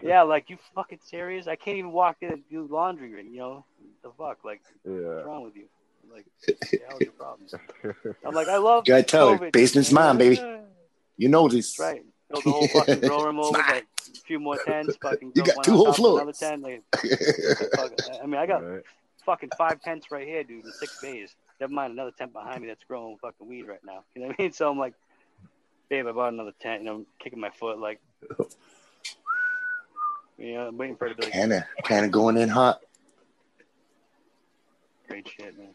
[0.02, 1.48] Yeah, like you fucking serious?
[1.48, 3.10] I can't even walk in and do laundry.
[3.24, 3.66] You know
[4.04, 4.44] the fuck?
[4.46, 4.92] Like, yeah.
[4.94, 5.66] what's wrong with you?
[6.14, 7.48] Like, what the hell's your problem?
[8.26, 8.86] I'm like, I love.
[8.86, 10.06] Gotta tell her, COVID, basement's man.
[10.10, 10.42] mine, baby.
[11.18, 11.76] You know this.
[11.76, 12.06] That's right.
[12.30, 13.86] Build the whole fucking grill room over, like
[14.16, 14.96] a few more tents.
[15.02, 16.38] Fucking You got two whole top of Another floors.
[16.40, 16.62] tent.
[16.64, 16.84] Like,
[18.22, 18.84] I mean, I got Right.
[19.26, 21.36] fucking five tents right here, dude, in six bays.
[21.60, 24.04] Never mind another tent behind me that's growing fucking weed right now.
[24.14, 24.52] You know what I mean?
[24.54, 24.94] So I'm like,
[25.90, 28.00] babe, I bought another tent, and I'm kicking my foot, like,
[30.38, 32.82] you know, I'm waiting for it to be like, Kinda, kinda going in hot.
[35.08, 35.70] great shit, man.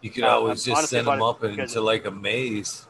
[0.00, 2.86] You could Uh, always I'm- just honestly, send them up into like a maze.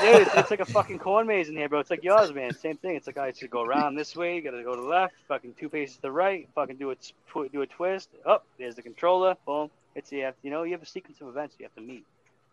[0.00, 1.80] Dude, it's, it's like a fucking corn maze in here, bro.
[1.80, 2.54] It's like yours, man.
[2.54, 2.96] Same thing.
[2.96, 4.36] It's like I should go around this way.
[4.36, 5.14] You gotta go to the left.
[5.28, 6.48] Fucking two paces to the right.
[6.54, 8.08] Fucking do a tw- do a twist.
[8.24, 9.36] Up there's the controller.
[9.46, 9.70] Boom.
[9.94, 12.06] It's you have you know you have a sequence of events you have to meet.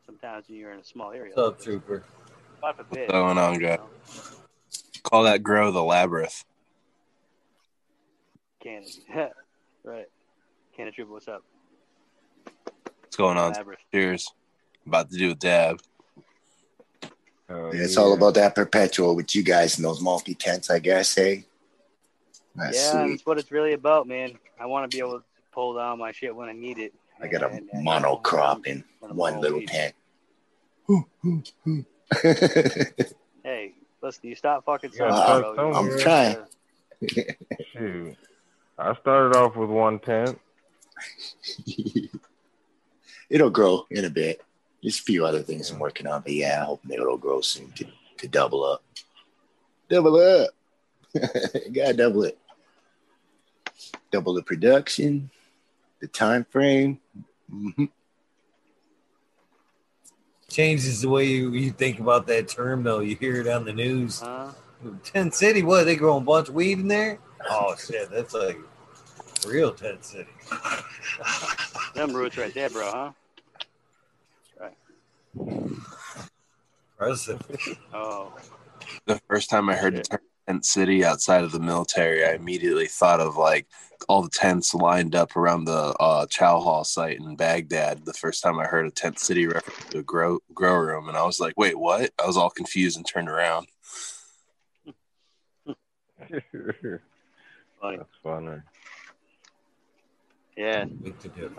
[0.05, 1.31] Sometimes when you're in a small area.
[1.33, 1.63] What's up, like.
[1.63, 2.03] Trooper?
[2.61, 2.99] God forbid.
[2.99, 3.77] What's going on, you guy?
[5.03, 6.43] Call that grow the labyrinth.
[8.61, 8.91] Canada.
[9.83, 10.05] right.
[10.75, 11.43] Canada Trooper, what's up?
[13.01, 13.53] What's going on?
[13.53, 13.81] Labyrinth.
[13.93, 14.33] Cheers.
[14.85, 15.79] About to do a dab.
[17.49, 18.01] Oh, It's yeah.
[18.01, 21.45] all about that perpetual with you guys in those multi tents, I guess, hey?
[22.55, 23.09] That's yeah, sweet.
[23.11, 24.37] that's what it's really about, man.
[24.59, 26.93] I want to be able to pull down my shit when I need it.
[27.21, 29.69] I got a And- and- monocrop in one little weed.
[29.69, 29.93] tent.
[33.43, 36.37] Hey, listen, you stop fucking Yeah, sucking, I'm- I'm You're- trying.
[37.73, 38.15] Shoot.
[38.77, 40.37] I started off with one tent.
[43.29, 44.41] it'll grow in a bit.
[44.81, 47.71] There's a few other things I'm working on, but yeah, I hope it'll grow soon
[47.73, 47.85] to,
[48.17, 48.83] to double up.
[49.89, 50.49] Double up.
[51.73, 52.37] Gotta double it.
[54.11, 55.29] Double the production,
[55.99, 56.99] the time frame.
[57.51, 57.89] Mhm.
[60.49, 62.99] Changes the way you, you think about that term, though.
[62.99, 64.21] You hear it on the news.
[64.21, 64.51] Huh?
[65.03, 65.83] Tent City, what?
[65.85, 67.19] They growing a bunch of weed in there?
[67.49, 68.09] Oh, shit.
[68.09, 68.57] That's like
[69.45, 70.29] real Tent City.
[71.95, 73.11] Them roots right there, bro, huh?
[76.99, 77.41] Impressive.
[77.93, 78.33] Oh,
[79.05, 82.87] The first time I heard the term tent city outside of the military, I immediately
[82.87, 83.67] thought of like
[84.07, 88.05] all the tents lined up around the uh, Chow Hall site in Baghdad.
[88.05, 91.17] The first time I heard a tent city reference to a grow grow room, and
[91.17, 93.67] I was like, "Wait, what?" I was all confused and turned around.
[96.29, 96.41] That's
[97.81, 97.99] funny.
[98.23, 98.61] funny.
[100.55, 101.51] Yeah, Big to do.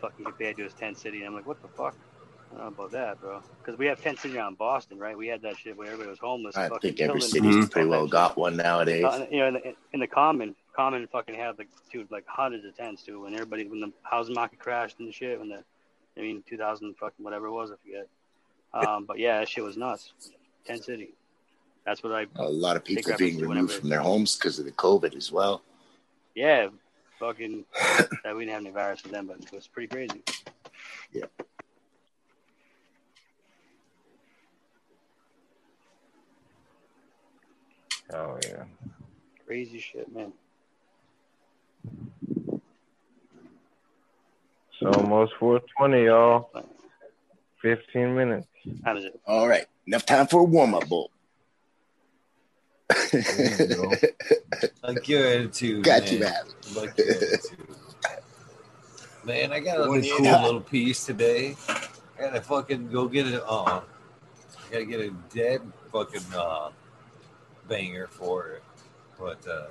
[0.00, 1.18] fucking compared to his tent city.
[1.18, 1.94] And I'm like, what the fuck?
[2.50, 3.42] I don't know about that, bro.
[3.62, 5.16] Because we have tent city around Boston, right?
[5.16, 6.56] We had that shit where everybody was homeless.
[6.56, 7.70] I fucking think every killing- city's Mhm.
[7.70, 9.04] pretty well got one nowadays.
[9.04, 12.64] Uh, you know, in the, in the common, common fucking had like dude, like hundreds
[12.64, 13.20] of tents too.
[13.22, 15.62] When everybody, when the housing market crashed and the shit, when the,
[16.16, 18.08] I mean, 2000 fucking whatever it was, I forget.
[18.72, 20.12] Um, but yeah, that shit was nuts.
[20.64, 21.14] Tent city.
[21.84, 22.26] That's what I.
[22.36, 25.62] A lot of people being removed from their homes because of the COVID as well.
[26.34, 26.68] Yeah,
[27.18, 27.64] fucking.
[28.24, 30.22] that we didn't have any virus with them, but it was pretty crazy.
[38.12, 38.64] Oh yeah.
[39.46, 40.32] Crazy shit, man.
[44.80, 46.50] It's almost 420, y'all.
[47.62, 48.46] 15 minutes.
[48.84, 49.18] How does it?
[49.26, 51.10] All right, enough time for a warm up, bowl.
[53.12, 53.22] You
[53.74, 53.92] go.
[54.82, 55.84] Like your attitude.
[55.84, 56.12] Got man.
[56.12, 56.34] you, man.
[56.74, 57.68] Like your attitude.
[59.24, 60.44] Man, I got a little cool hot.
[60.44, 61.54] little piece today.
[61.68, 61.86] I
[62.18, 63.42] gotta fucking go get it.
[63.46, 63.82] Uh, I
[64.72, 65.60] gotta get a dead
[65.92, 66.70] fucking uh,
[67.68, 68.62] banger for it.
[69.18, 69.66] But uh,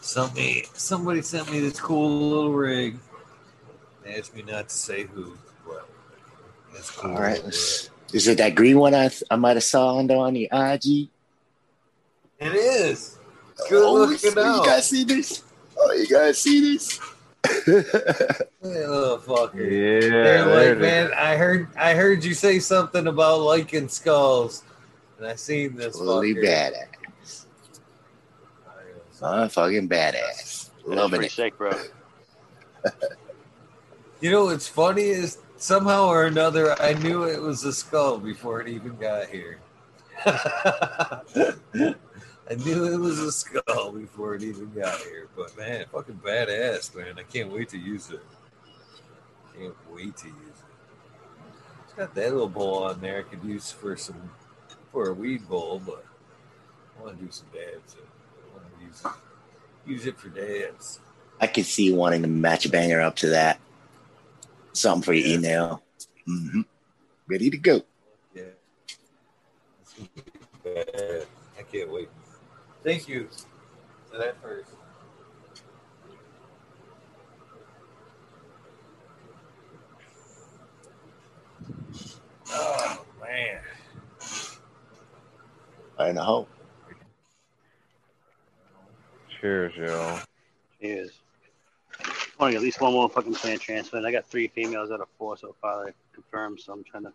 [0.00, 2.96] somebody somebody sent me this cool little rig.
[4.04, 5.88] They asked me not to say who, but
[6.74, 7.12] It's cool.
[7.12, 7.42] All right.
[8.12, 11.08] Is it that green one I, I might have saw on, on the IG?
[12.38, 13.18] It is.
[13.68, 14.64] Good oh, looking You out.
[14.66, 15.42] guys see this?
[15.78, 17.00] Oh, you guys see this?
[17.66, 19.54] Little fucker.
[19.54, 24.62] Yeah, They're like, man, I heard I heard you say something about liking skulls.
[25.18, 26.44] And I seen this Fully fucker.
[26.44, 26.86] badass.
[29.24, 30.68] Motherfucking badass.
[30.84, 31.32] Loving it.
[31.32, 31.72] sick, bro.
[34.20, 38.62] You know what's funny is somehow or another I knew it was a skull before
[38.62, 39.58] it even got here.
[40.24, 41.24] I
[42.64, 45.28] knew it was a skull before it even got here.
[45.36, 47.18] But man, fucking badass, man.
[47.18, 48.22] I can't wait to use it.
[49.58, 50.64] Can't wait to use it.
[51.84, 54.30] It's got that little bowl on there I could use for some
[54.90, 56.06] for a weed bowl, but
[56.98, 57.94] I want to do some dabs.
[57.98, 58.13] I want
[59.86, 61.00] use it, for dabs.
[61.40, 63.58] I could see wanting to match a banger up to that.
[64.72, 65.34] Something for your Yeah.
[65.36, 65.82] email.
[66.26, 66.60] hmm
[67.26, 67.82] Ready to go.
[68.34, 68.42] Yeah.
[69.80, 71.26] It's gonna be bad.
[71.58, 72.08] I can't wait.
[72.82, 73.28] Thank you
[74.10, 74.70] for that first.
[82.50, 83.60] Oh man.
[85.98, 86.48] I know.
[89.44, 90.18] Cheers, yo.
[90.80, 91.10] Is.
[92.00, 92.06] I
[92.38, 94.06] want to get at least one more fucking plant transplant.
[94.06, 97.02] I got three females out of four so far that I confirmed, so I'm trying
[97.02, 97.12] to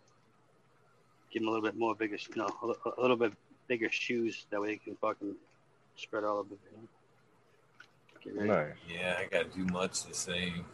[1.32, 3.32] give them a little bit more bigger, you know, a, a little bit
[3.66, 4.46] bigger shoes.
[4.50, 5.34] That way they can fucking
[5.96, 6.54] spread all over.
[8.24, 8.44] You know?
[8.44, 8.74] Nice.
[8.88, 10.64] Yeah, I gotta do much the same.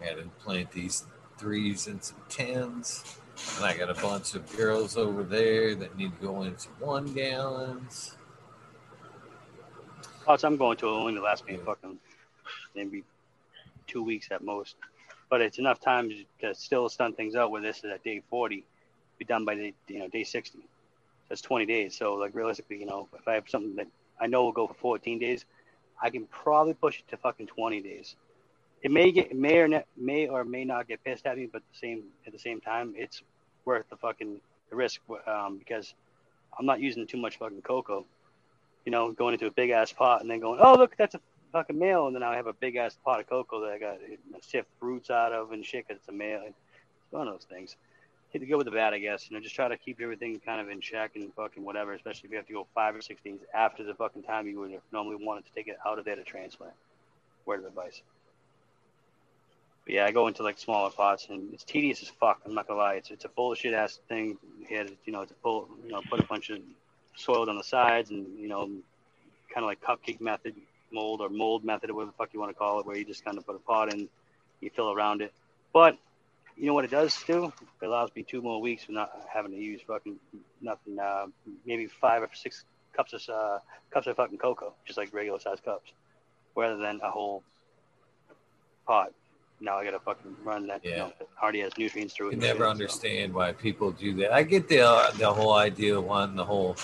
[0.00, 1.04] I Gotta plant these
[1.36, 3.18] threes and some tens.
[3.56, 7.12] And I got a bunch of girls over there that need to go into one
[7.12, 8.17] gallons.
[10.28, 11.98] Pots I'm going to only last me fucking
[12.74, 13.02] maybe
[13.86, 14.76] two weeks at most.
[15.30, 18.62] But it's enough time to still stun things out where this is at day 40,
[19.18, 20.58] be done by the you know day 60.
[21.30, 21.96] That's 20 days.
[21.96, 23.86] So like realistically, you know, if I have something that
[24.20, 25.46] I know will go for 14 days,
[26.02, 28.14] I can probably push it to fucking 20 days.
[28.82, 31.78] It may get may or may or may not get pissed at me, but the
[31.78, 33.22] same at the same time, it's
[33.64, 35.94] worth the fucking the risk um, because
[36.58, 38.04] I'm not using too much fucking coco
[38.88, 41.20] you know, going into a big ass pot and then going, oh look, that's a
[41.52, 43.98] fucking male, and then I have a big ass pot of coco that I got
[44.00, 46.40] to sift roots out of and shit 'cause it's a male.
[46.46, 46.56] It's
[47.10, 47.76] one of those things.
[48.30, 49.28] Hit the good with the bad, I guess.
[49.28, 52.28] You know, just try to keep everything kind of in check and fucking whatever, especially
[52.28, 54.70] if you have to go five or six days after the fucking time you would
[54.70, 56.72] have normally wanted to take it out of there to transplant.
[57.44, 58.00] Word of advice.
[59.84, 62.40] But yeah, I go into like smaller pots and it's tedious as fuck.
[62.46, 62.94] I'm not gonna lie.
[62.94, 64.38] It's it's a bullshit ass thing.
[64.70, 66.60] Had you know, to pull, you know, put a bunch of
[67.18, 68.66] soil on the sides and you know,
[69.52, 70.54] kind of like cupcake method,
[70.92, 73.04] mold or mold method, or whatever the fuck you want to call it, where you
[73.04, 74.08] just kind of put a pot in,
[74.60, 75.32] you fill around it.
[75.72, 75.98] But
[76.56, 77.52] you know what it does do?
[77.82, 80.16] It allows me two more weeks of not having to use fucking
[80.60, 80.98] nothing.
[80.98, 81.26] Uh,
[81.66, 82.64] maybe five or six
[82.96, 83.58] cups of uh,
[83.92, 85.92] cups of fucking coco, just like regular sized cups,
[86.56, 87.42] rather than a whole
[88.86, 89.12] pot.
[89.60, 90.84] Now I gotta fucking run that.
[90.84, 90.96] You Yeah.
[90.98, 92.32] know, that already has nutrients through it.
[92.34, 92.70] and never shit, so.
[92.70, 94.32] understand why people do that.
[94.32, 96.76] I get the uh, the whole idea of wanting the whole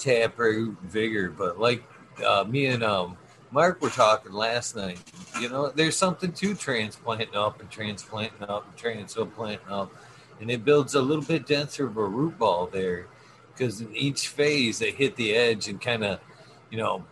[0.00, 1.82] taproot vigor, but like
[2.26, 3.16] uh, me and um,
[3.50, 5.00] Mark were talking last night,
[5.40, 9.92] you know, there's something to transplanting up and transplanting up and transplanting up,
[10.40, 13.06] and it builds a little bit denser of a root ball there,
[13.52, 16.20] because in each phase they hit the edge and kind of,
[16.70, 17.04] you know,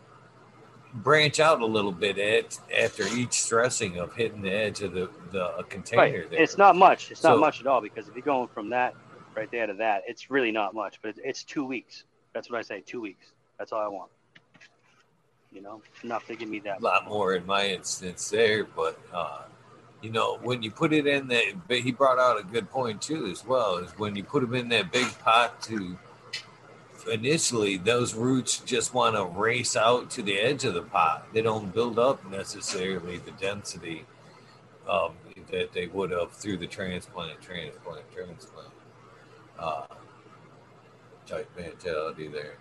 [0.94, 5.10] branch out a little bit at, after each stressing of hitting the edge of the
[5.31, 6.02] the container.
[6.02, 6.31] Right.
[6.31, 6.43] There.
[6.43, 7.10] It's not much.
[7.10, 8.94] It's So- not much at all because if you're going from that
[9.35, 11.01] right there to that, it's really not much.
[11.02, 12.05] But it's, it's two weeks.
[12.39, 12.85] That's what I say.
[12.86, 13.32] Two weeks.
[13.59, 14.12] That's all I want.
[15.51, 16.78] You know, enough to give me that.
[16.78, 19.43] a lot more in my instance there, but uh,
[20.02, 23.27] you know, when you put it in that, he brought out a good point too,
[23.27, 25.98] as well, is when you put them in that big pot to
[27.10, 31.27] initially, those roots just want to race out to the edge of the pot.
[31.35, 34.05] They don't build up necessarily the density
[34.89, 35.15] um,
[35.51, 38.70] that they would have through the transplant, transplant, transplant
[39.59, 39.86] uh,
[41.29, 42.55] type mentality there.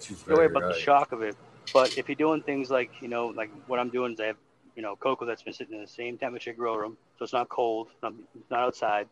[0.00, 1.36] She's Don't worry about the shock of it.
[1.72, 4.36] But if you're doing things like, you know, like what I'm doing is I have,
[4.76, 7.48] you know, coco that's been sitting in the same temperature grow room, so it's not
[7.48, 8.14] cold, not,
[8.50, 9.08] not outside,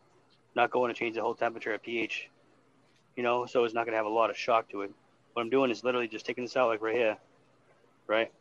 [0.54, 2.28] not going to change the whole temperature at pH,
[3.16, 4.90] you know, so it's not going to have a lot of shock to it.
[5.32, 7.16] What I'm doing is literally just taking this out like right here,
[8.06, 8.32] right?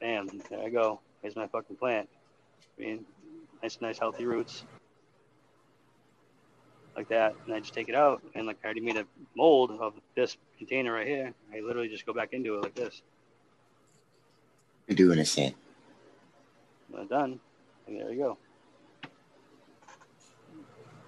[0.00, 1.00] Bam, there I go.
[1.22, 2.08] There's my fucking plant.
[2.78, 3.04] I mean,
[3.62, 4.64] nice, nice, healthy roots.
[6.96, 7.34] Like that.
[7.44, 8.22] And I just take it out.
[8.34, 9.04] And like I already made a
[9.36, 11.34] mold of this container right here.
[11.52, 13.02] I literally just go back into it like this.
[14.86, 15.54] You're doing this in.
[16.90, 17.40] Well done,
[17.86, 18.38] and there you go.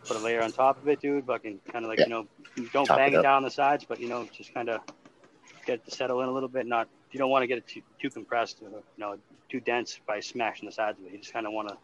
[0.07, 1.27] put a layer on top of it, dude.
[1.27, 2.05] Fucking kind of like Yeah.
[2.07, 2.27] you know,
[2.73, 4.81] don't Top bang it it down the sides, but you know, just kind of
[5.67, 6.67] get it to settle in a little bit.
[6.67, 9.19] Not you don't want to get it too too compressed, or, you know,
[9.49, 11.13] too dense by smashing the sides of it.
[11.13, 11.77] You just kind of want to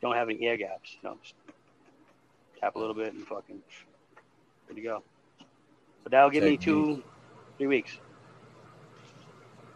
[0.00, 0.96] don't have any air gaps.
[1.02, 1.34] You know, just
[2.64, 3.60] tap a little bit and fucking
[4.68, 5.02] good to go.
[6.02, 7.02] But that'll give me two,
[7.58, 7.98] three weeks.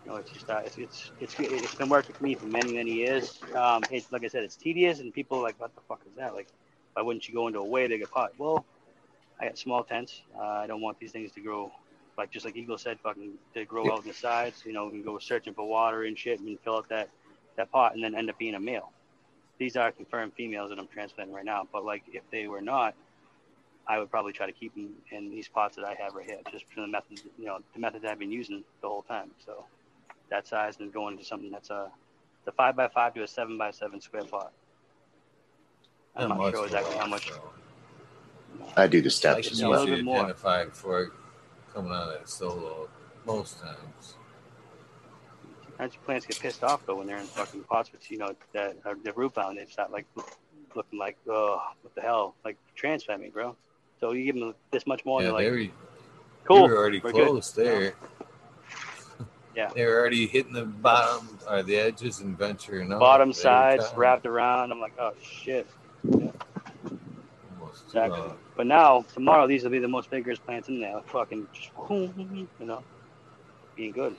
[0.04, 2.72] You know, it's just uh, it's, it's it's it's been working for me for many
[2.72, 3.40] many years.
[3.54, 6.16] Um, it's like I said, it's tedious, and people are like, what the fuck is
[6.16, 6.34] that?
[6.34, 6.48] Like,
[6.94, 8.32] why wouldn't you go into a way bigger pot?
[8.38, 8.64] Well,
[9.38, 10.22] I got small tents.
[10.34, 11.70] Uh, I don't want these things to grow
[12.16, 14.62] like just like Eagle said, fucking to grow out the sides.
[14.64, 17.10] You know, and go searching for water and shit, and fill out that
[17.56, 18.92] that pot, and then end up being a male.
[19.58, 21.66] These are confirmed females that I'm transplanting right now.
[21.72, 22.94] But like, if they were not,
[23.86, 26.38] I would probably try to keep them in these pots that I have right here,
[26.52, 29.30] just for the method, you know, the method that I've been using the whole time.
[29.44, 29.64] So
[30.30, 31.90] that size and going into something that's a
[32.44, 34.52] the five by five to a seven by seven square pot.
[36.14, 37.30] I'm not sure exactly how much.
[38.76, 39.80] I do the I steps can as a well.
[39.80, 40.18] little usually bit more.
[40.24, 41.12] identify before
[41.74, 42.88] coming out of that solo
[43.26, 44.14] most times.
[45.78, 48.76] Sometimes plants get pissed off though when they're in fucking pots with you know that
[48.84, 49.58] are the root bound.
[49.58, 50.06] They start like
[50.74, 53.54] looking like oh what the hell like transplant me, bro.
[54.00, 55.70] So you give them this much more, yeah, and they they're like,
[56.44, 56.68] cool.
[56.68, 57.94] were already we're good." close there.
[59.54, 59.70] Yeah.
[59.74, 63.00] They were already hitting the bottom or the edges and venturing up.
[63.00, 63.98] Bottom sides time.
[63.98, 64.70] wrapped around.
[64.70, 65.66] I'm like, oh shit.
[66.04, 66.30] Almost
[66.90, 68.20] too Exactly.
[68.20, 68.38] long.
[68.56, 71.00] But now tomorrow these will be the most vigorous plants in there.
[71.06, 72.82] Fucking just you know,
[73.74, 74.16] being good.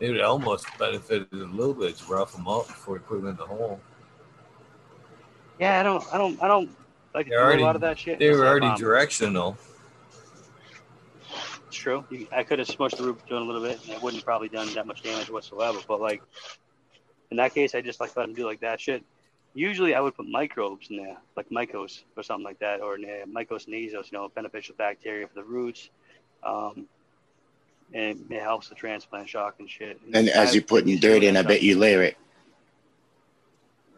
[0.00, 3.28] It would almost benefited a little bit to rough them up before you put them
[3.28, 3.80] in the hole.
[5.58, 6.70] Yeah, I don't, I don't, I don't
[7.14, 8.18] like They're already- a lot of that shit.
[8.18, 9.56] They were already um, directional.
[11.66, 12.04] It's true.
[12.32, 14.72] I could have smushed the root doing a little bit, and it wouldn't probably done
[14.74, 15.78] that much damage whatsoever.
[15.86, 16.22] But like
[17.30, 19.04] in that case, I just like let them do like that shit.
[19.54, 23.66] Usually, I would put microbes in there, like mycos or something like that, or mycos
[23.68, 25.90] nasos, you know, beneficial bacteria for the roots.
[26.44, 26.86] Um,
[27.94, 30.00] and it helps the transplant shock and shit.
[30.12, 32.16] And as you're putting dirt in, I bet you layer it.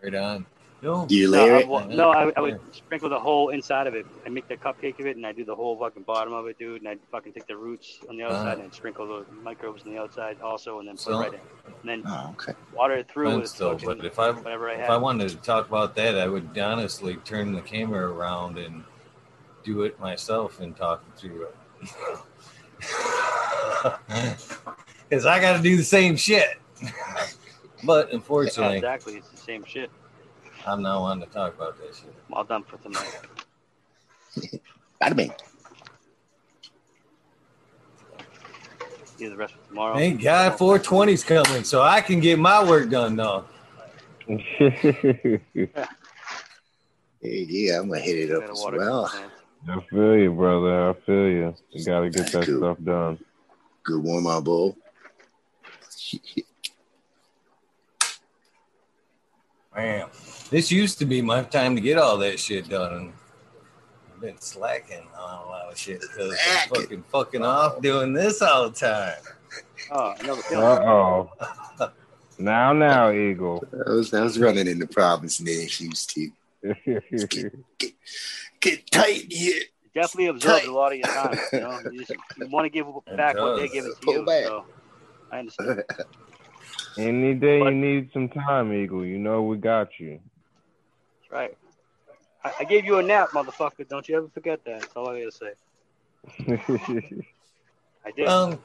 [0.02, 0.46] Right on.
[0.82, 1.68] No, Do you layer I, it?
[1.68, 4.06] well, no I, I would sprinkle the whole inside of it.
[4.24, 6.58] I make the cupcake of it, and I do the whole fucking bottom of it,
[6.58, 6.80] dude.
[6.80, 8.62] And I fucking take the roots on the outside Ah.
[8.62, 11.40] and sprinkle the microbes on the outside also, and then put So- it right in.
[11.82, 12.54] And then Oh, okay.
[12.72, 13.76] water it through with still.
[13.76, 14.88] But if I whatever I if.
[14.88, 18.84] I wanted to talk about that, I would honestly turn the camera around and
[19.62, 21.48] do it myself and talk through
[21.82, 21.94] it.
[25.08, 26.58] Because I got to do the same shit.
[27.84, 29.16] but Yeah, unfortunately, exactly.
[29.16, 29.90] It's the same shit.
[30.66, 32.14] I'm not wanting to talk about this shit.
[32.28, 33.18] I'm all done for tonight.
[35.02, 35.32] Bada bing.
[39.16, 39.96] See the rest of tomorrow.
[39.96, 43.44] Thank God 420's coming, so I can get my work done though.
[47.22, 49.02] Hey, yeah, I'm gonna hit it up as well.
[49.02, 49.39] the plants.
[49.68, 50.90] I feel you, brother.
[50.90, 51.54] I feel you.
[51.70, 52.58] You gotta get That's that cool.
[52.58, 53.18] stuff done.
[53.82, 54.76] Good one, my bowl.
[59.76, 60.08] Man,
[60.50, 63.12] this used to be my time to get all that shit done.
[64.12, 68.42] I've been slacking on a lot of shit because I'm fucking fucking off doing this
[68.42, 69.14] all the time.
[69.92, 70.64] Oh, I know the feeling.
[70.64, 71.30] Uh oh.
[72.38, 73.64] now, now, Eagle.
[73.86, 75.80] I was, I was running into in the province names
[78.64, 79.62] used get tight in here.
[79.94, 80.68] Definitely absorbs Tight.
[80.68, 81.38] a lot of your time.
[81.52, 83.72] You know, you, just, you want to give back what they're does.
[83.72, 84.24] giving to Pull you.
[84.24, 84.44] back.
[84.44, 84.64] So
[85.32, 85.82] I understand.
[86.98, 90.20] Any day But- you need some time, Eagle, you know we got you.
[91.20, 91.58] That's right.
[92.44, 93.88] I, I gave you a nap, motherfucker.
[93.88, 94.80] Don't you ever forget that.
[94.80, 95.52] That's all I gotta say.
[98.06, 98.28] I did.
[98.28, 98.58] Um,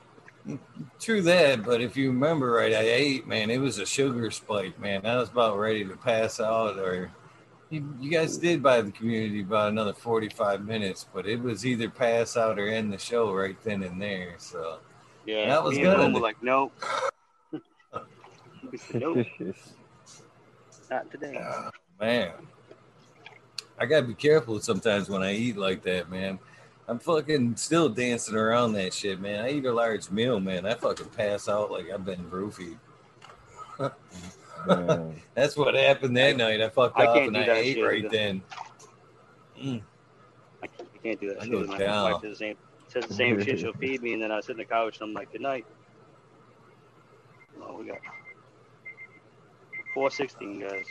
[0.99, 4.79] true that, but if you remember right, I ate, man, it was a sugar spike,
[4.79, 5.05] man.
[5.05, 7.11] I was about ready to pass out, or
[7.69, 11.89] you, you guys did buy the community about another 45 minutes, but it was either
[11.89, 14.35] pass out or end the show right then and there.
[14.37, 14.79] So,
[15.25, 15.97] yeah, that was me and good.
[15.97, 16.73] Boom were like, nope.
[18.77, 19.25] Said, nope,
[20.89, 21.37] not today.
[21.37, 21.69] uh,
[21.99, 22.31] man,
[23.79, 26.39] I gotta be careful sometimes when I eat like that, man.
[26.87, 29.43] I'm fucking still dancing around that shit, man.
[29.43, 30.67] I eat a large meal, man.
[30.67, 32.77] I fucking pass out like I've been roofied.
[34.67, 35.21] Man.
[35.33, 36.61] That's what happened that night.
[36.61, 38.09] I fucked I off can't and do I that ate shit right either.
[38.09, 38.41] then.
[39.61, 39.81] Mm.
[40.63, 41.51] I can't, I can't do that I shit.
[41.51, 42.11] go with My down.
[42.11, 43.59] wife does the same, says the same shit.
[43.59, 45.65] She'll feed me, and then I sit on the couch and I'm like, good night.
[47.61, 47.99] Oh, we got
[49.93, 50.85] 416, guys.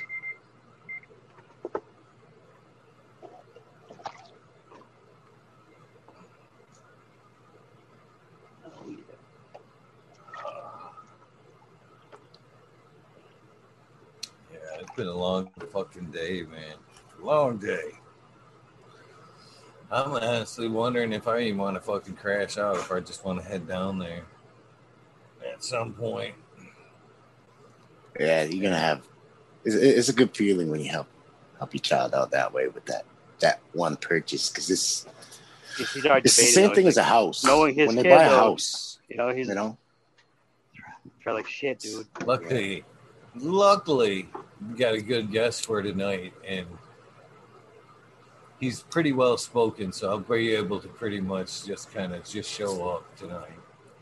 [14.96, 16.74] Been a long fucking day, man.
[17.20, 17.92] Long day.
[19.90, 23.40] I'm honestly wondering if I even want to fucking crash out, if I just want
[23.40, 24.22] to head down there
[25.52, 26.34] at some point.
[28.18, 29.06] Yeah, you're gonna have.
[29.64, 31.06] It's, it's a good feeling when you help
[31.58, 33.04] help your child out that way with that
[33.40, 35.06] that one purchase because it's
[35.76, 37.44] He's he's already it's the same thing as a house.
[37.44, 39.76] knowing his when they kid, buy a though, house, you know, he's you know,
[41.20, 42.06] trying like shit, dude.
[42.24, 42.84] Luckily,
[43.36, 44.28] luckily,
[44.68, 46.66] we got a good guest for tonight, and
[48.60, 52.50] he's pretty well spoken, so I'll be able to pretty much just kind of just
[52.50, 53.58] show up tonight.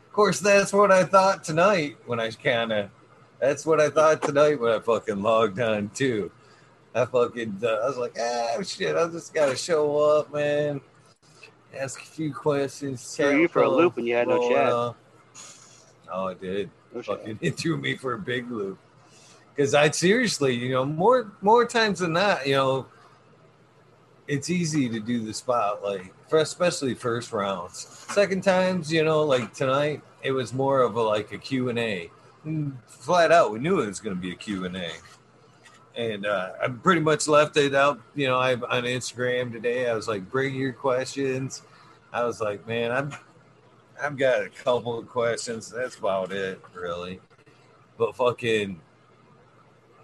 [0.07, 2.89] Of course, that's what I thought tonight when I kind of.
[3.39, 6.31] That's what I thought tonight when I fucking logged on too.
[6.95, 10.79] I fucking, uh, I was like, ah, shit, I just gotta show up, man.
[11.77, 13.15] Ask a few questions.
[13.15, 14.67] Threw you for a loop and you had no chat.
[14.67, 14.95] out.
[16.11, 18.77] Oh, I did No fucking it threw me for a big loop.
[19.55, 22.87] Because I seriously, you know, more more times than not, you know,
[24.27, 27.77] it's easy to do the spotlight for especially first rounds.
[28.09, 31.79] Second times, you know, like tonight, it was more of a like a Q and
[31.79, 32.09] A.
[32.45, 34.89] Mm, Flat out, we knew it was going to be a Q and A.
[35.95, 39.89] And uh, I pretty much left it out, you know, I on Instagram today.
[39.89, 41.61] I was like, bring your questions.
[42.11, 43.11] I was like, man, I'm
[44.01, 45.69] I've got a couple of questions.
[45.69, 47.19] That's about it, really.
[47.97, 48.81] But fucking,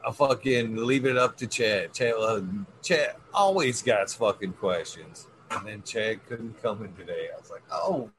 [0.08, 1.94] I fucking leave it up to Chad.
[1.94, 2.42] Chad, uh,
[2.82, 7.28] Chad always got fucking questions, and then Chad couldn't come in today.
[7.34, 8.10] I was like, oh,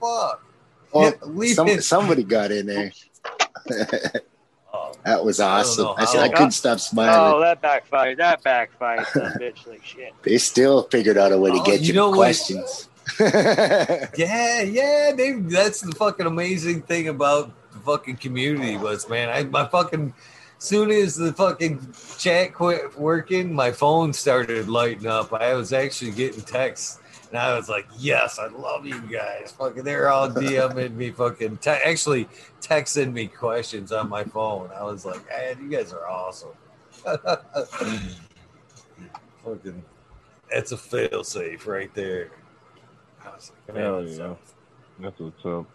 [0.00, 0.44] fuck.
[0.92, 1.82] oh, Yeah, leave some, it.
[1.84, 2.92] somebody got in there.
[4.74, 5.84] Oh, that was awesome.
[5.84, 7.34] know I, said how- I couldn't stop smiling.
[7.34, 8.16] Oh, that backfired.
[8.16, 9.66] That backfired, son of a bitch.
[9.66, 10.14] Like shit.
[10.22, 12.88] They still figured out a way to Oh, get you you, know questions.
[13.20, 15.12] yeah, yeah.
[15.14, 19.28] They, that's the fucking amazing thing about the fucking community was, man.
[19.28, 20.14] I my fucking
[20.62, 25.32] soon as the fucking chat quit working, my phone started lighting up.
[25.32, 29.82] I was actually getting texts, and I was like, "Yes, I love you guys." Fucking,
[29.82, 32.28] they're all DMing me, fucking, te- actually
[32.60, 34.70] texting me questions on my phone.
[34.74, 36.50] I was like, "Man, you guys are awesome."
[39.44, 39.82] fucking,
[40.48, 42.30] that's a fail safe right there.
[43.24, 44.34] I was like, man, Hell that's yeah.
[45.00, 45.66] That's what's up.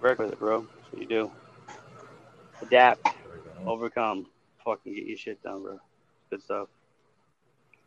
[0.00, 0.62] Work with it, bro.
[0.62, 1.30] That's what you do.
[2.62, 3.70] Adapt, There we go.
[3.70, 4.26] overcome,
[4.64, 5.80] fucking get your shit done, bro.
[6.30, 6.68] Good stuff.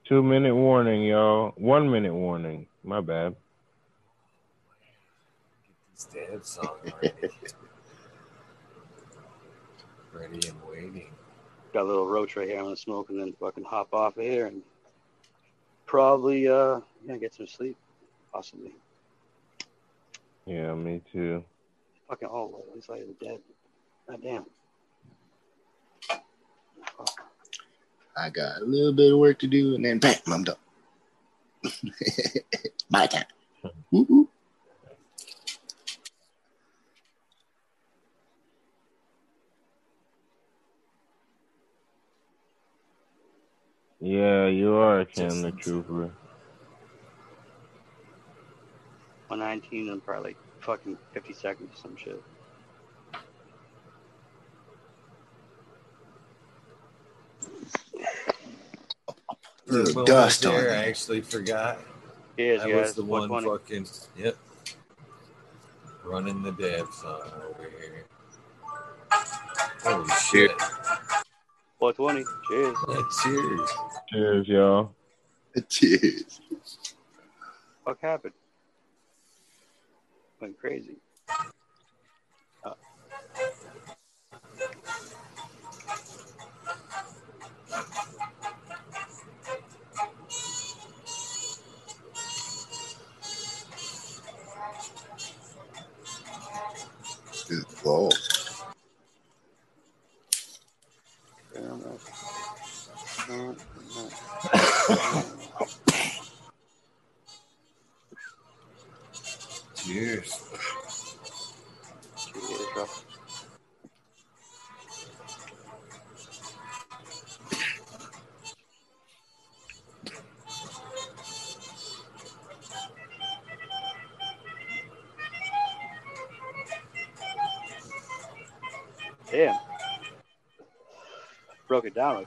[0.05, 1.53] Two minute warning, y'all.
[1.57, 2.67] One minute warning.
[2.83, 3.35] My bad.
[5.67, 7.29] Get this damn song already.
[10.13, 11.11] Ready and waiting.
[11.73, 12.59] Got a little roach right here.
[12.59, 14.61] I'm gonna smoke and then fucking hop off of here and
[15.85, 17.77] probably uh yeah get some sleep,
[18.31, 18.75] possibly.
[20.45, 21.43] Yeah, me too.
[22.07, 23.39] Fucking oh, he's like dead.
[24.07, 24.45] God damn.
[26.97, 27.21] Fuck.
[28.17, 30.55] I got a little bit of work to do, and then bam, I'm done.
[32.89, 33.25] My time.
[33.91, 34.29] Woo-hoo.
[43.99, 46.11] Yeah, you are a Chandler Trooper.
[49.27, 52.21] 119 in probably like fucking 50 seconds or some shit.
[59.83, 61.79] For a dust on there, I actually forgot.
[62.37, 62.81] Cheers, That guys.
[62.81, 63.87] was the one fucking
[64.17, 64.35] yep.
[66.03, 68.05] Running the dab song over here.
[69.83, 70.51] Holy shit.
[71.79, 72.23] 420.
[72.49, 72.77] Cheers.
[72.89, 73.69] Yeah, cheers.
[74.11, 74.91] Cheers, y'all.
[75.69, 76.41] Cheers.
[77.85, 78.33] Fuck happened?
[80.41, 80.97] Went crazy.
[97.85, 98.09] Whoa.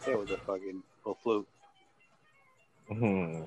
[0.04, 1.48] Broke it down right there with the fucking little flute.
[2.88, 3.42] Hmm.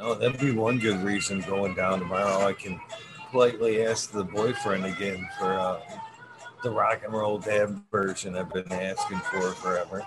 [0.00, 2.46] Oh, that'd be one good reason going down tomorrow.
[2.46, 2.80] I can
[3.30, 5.80] politely ask the boyfriend again for uh,
[6.62, 10.04] the rock and roll dab version I've been asking for forever.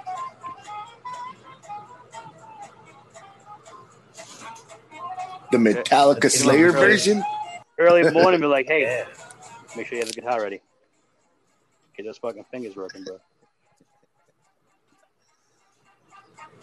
[5.51, 6.73] The Metallica Let's get him Slayer early.
[6.73, 7.23] version.
[7.77, 9.05] Early in the morning, be like, hey, Yeah.
[9.75, 10.61] make sure you have the guitar ready.
[11.97, 13.19] Get those fucking fingers working, bro.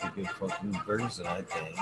[0.03, 1.77] A good fucking version, I think.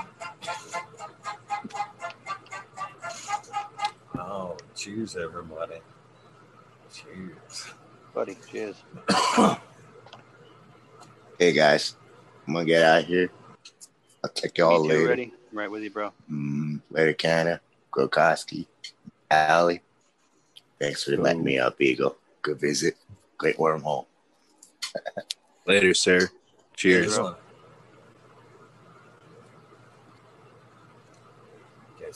[4.17, 5.75] Oh, cheers, everybody.
[6.93, 7.71] Cheers.
[8.13, 8.75] Buddy, cheers.
[11.39, 11.95] Hey guys,
[12.47, 13.29] I'm gonna get out of here.
[14.23, 15.07] I'll check y'all Me too, later.
[15.09, 15.33] ready?
[15.51, 16.11] I'm right with you, bro.
[16.31, 17.61] Mm, later, Canada.
[17.93, 18.65] Grokoski.
[19.29, 19.83] Allie.
[20.79, 22.17] Thanks for letting me up, Eagle.
[22.41, 22.95] Good visit.
[23.37, 24.07] Great wormhole.
[25.67, 26.27] Later, sir.
[26.75, 27.19] Cheers.
[27.19, 27.35] Good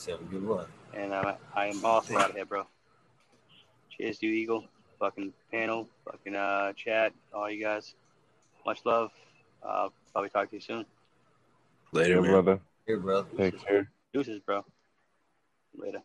[0.06, 0.16] one.
[0.18, 0.66] Guys, have a good one.
[0.94, 2.66] And uh, I am also out of here, bro.
[3.90, 4.64] Cheers to you, Eagle.
[4.98, 7.94] Fucking panel, fucking uh, chat, all you guys.
[8.64, 9.10] Much love.
[9.62, 10.84] Uh, probably talk to you soon.
[11.92, 12.30] Later, Yeah, man.
[12.30, 12.60] brother.
[12.86, 13.28] Here, brother.
[13.36, 13.90] Take care.
[14.12, 14.64] Deuces, bro.
[15.76, 16.02] Later.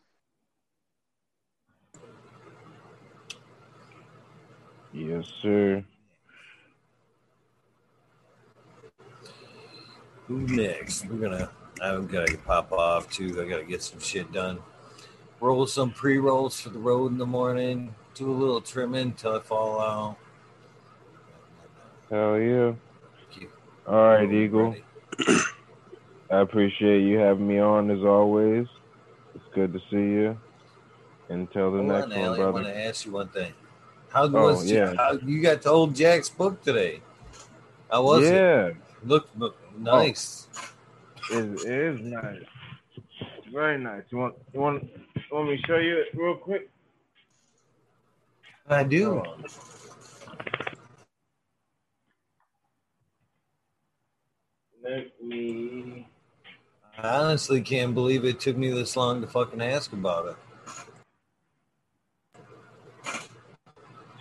[4.94, 5.84] Yes, sir.
[10.28, 11.06] Who next?
[11.06, 11.50] We're gonna.
[11.82, 13.42] Oh, I'm gonna pop off too.
[13.42, 14.60] I gotta get some shit done.
[15.40, 17.94] Roll some pre rolls for the road in the morning.
[18.16, 20.18] Do a little trimming till I fall out.
[22.10, 22.74] Hell yeah.
[23.88, 24.76] All right, Eagle.
[26.32, 28.68] I appreciate you having me on as always.
[29.36, 30.38] It's good to see you.
[31.30, 33.54] Until the Hold next on, one, Allie, I want to ask you one thing.
[34.10, 34.94] How Oh, was yeah.
[34.96, 37.02] how, you got to hold Jack's book today?
[37.92, 38.32] How was it?
[38.32, 38.72] yeah,
[39.04, 39.80] Look, look oh.
[39.80, 40.48] nice.
[41.32, 42.44] It is nice.
[43.52, 44.04] Very nice.
[44.10, 46.70] You want you want you want me to show you it real quick?
[48.70, 49.24] I do.
[49.26, 49.38] Oh.
[54.84, 56.08] Let me.
[56.98, 60.36] I honestly can't believe it took me this long to fucking ask about it.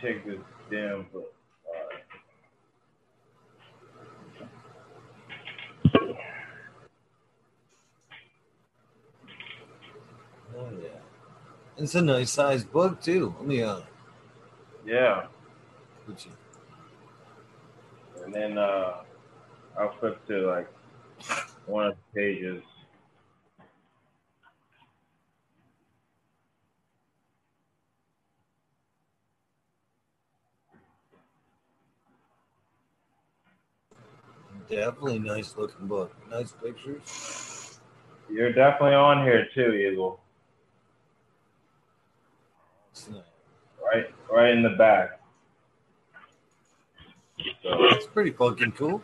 [0.00, 0.38] Check this
[0.70, 1.32] damn book.
[1.66, 2.02] Alright.
[10.58, 11.00] Oh yeah,
[11.78, 13.34] it's a nice sized book too.
[13.38, 13.80] Let me uh,
[14.84, 15.26] Yeah,
[16.08, 16.14] you.
[18.24, 19.02] and then uh,
[19.78, 20.68] I'll flip to like
[21.66, 22.62] one of the pages.
[34.68, 36.14] Definitely nice looking book.
[36.28, 37.78] Nice pictures.
[38.28, 40.18] You're definitely on here too, Eagle.
[42.90, 43.22] It's nice.
[44.30, 45.20] Right, in the back.
[47.62, 49.02] So, That's pretty fucking cool.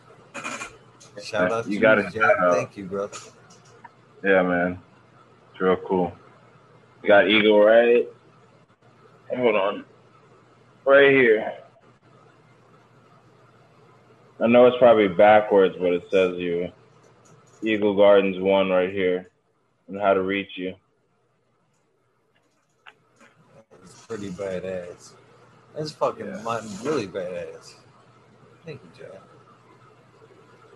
[1.23, 2.21] Shout out You to got you.
[2.21, 2.35] Jack.
[2.51, 3.09] Thank you, bro.
[4.23, 4.79] yeah, man,
[5.51, 6.11] it's real cool.
[7.01, 8.07] You got Eagle right.
[9.35, 9.85] Hold on,
[10.85, 11.53] right here.
[14.41, 16.69] I know it's probably backwards, but it says you
[17.63, 19.29] Eagle Gardens one right here,
[19.87, 20.73] and how to reach you.
[23.83, 25.13] It's pretty badass.
[25.75, 26.41] That's fucking Yeah.
[26.43, 27.73] mine, really badass.
[28.63, 29.21] Thank you, Jack.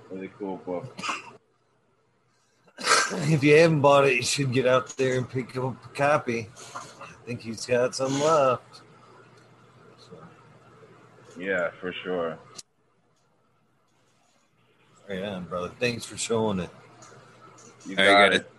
[0.09, 0.85] Really cool book.
[3.09, 6.49] If you haven't bought it, you should get out there and pick up a copy.
[7.01, 8.81] I think he's got some left.
[9.97, 10.17] So,
[11.39, 12.37] Yeah, for sure.
[15.07, 15.71] right on, brother.
[15.79, 16.69] Thanks for showing it.
[17.85, 18.51] You All right, got it.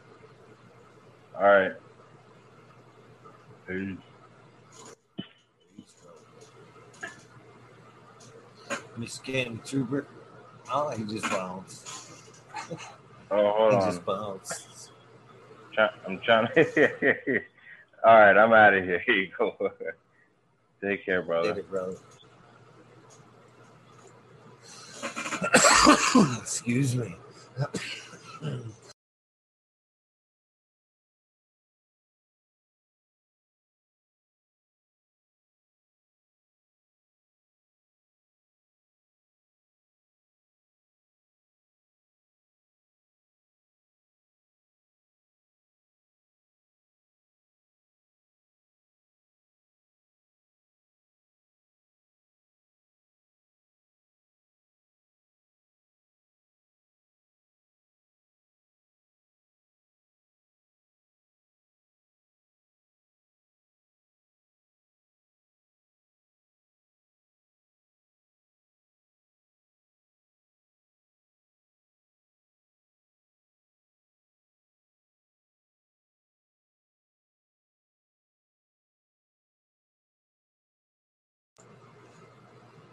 [1.36, 1.72] All right.
[3.66, 3.98] Peace.
[8.98, 10.08] Let me scan the trooper.
[10.72, 11.88] Oh, he just bounced.
[13.30, 13.92] Oh, hold he on.
[13.92, 14.90] just bounced.
[16.04, 17.40] I'm trying to.
[18.04, 18.98] All right, I'm out of here.
[19.06, 19.70] Here you go.
[20.82, 21.54] Take care, brother.
[21.54, 21.94] Did it, brother.
[26.42, 27.14] Excuse me.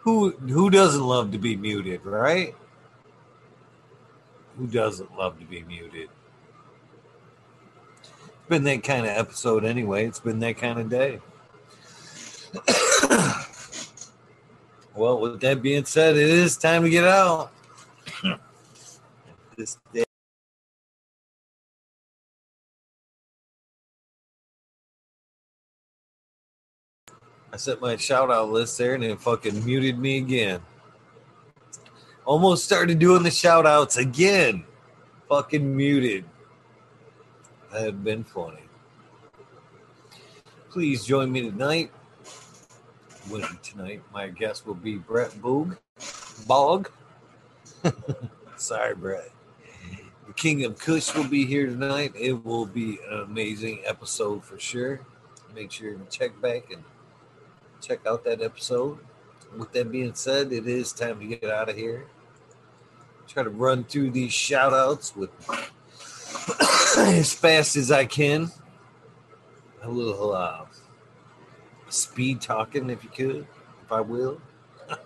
[0.06, 2.54] Who who doesn't love to be muted, right?
[4.56, 6.08] Who doesn't love to be muted?
[7.98, 10.06] It's been that kind of episode anyway.
[10.06, 11.18] It's been that kind of day.
[14.94, 17.50] well, with that being said, it is time to get out.
[19.56, 20.05] this day.
[27.56, 30.60] I set my shout out list there and it fucking muted me again.
[32.26, 34.64] Almost started doing the shout outs again.
[35.30, 36.26] Fucking muted.
[37.72, 38.60] That had been funny.
[40.68, 41.90] Please join me tonight.
[43.30, 45.78] With tonight, my guest will be Brett Boog.
[46.46, 46.90] Bog.
[48.58, 49.30] Sorry, Brett.
[50.26, 52.12] The King of Kush will be here tonight.
[52.16, 55.00] It will be an amazing episode for sure.
[55.54, 56.84] Make sure to check back and
[57.86, 58.98] check out that episode.
[59.56, 62.06] With that being said, it is time to get out of here.
[63.28, 65.30] Try to run through these shout outs with
[66.98, 68.50] as fast as I can.
[69.82, 70.66] A little uh,
[71.88, 73.46] speed talking, if you could,
[73.84, 74.40] if I will.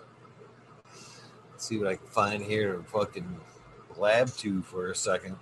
[1.57, 3.39] see what I can find here fucking
[3.97, 5.35] lab to for a second.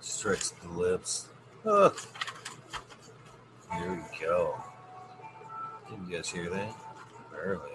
[0.00, 1.28] Stretch the lips.
[3.72, 4.54] Here we go.
[5.88, 6.74] Can you guys hear that?
[7.32, 7.70] Barely.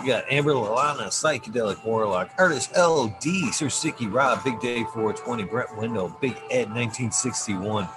[0.00, 5.76] We got Amber Lalana, Psychedelic Warlock, Artist LD, Sir Sticky Rob, Big Day 420, Brett
[5.76, 7.88] Window, Big Ed 1961,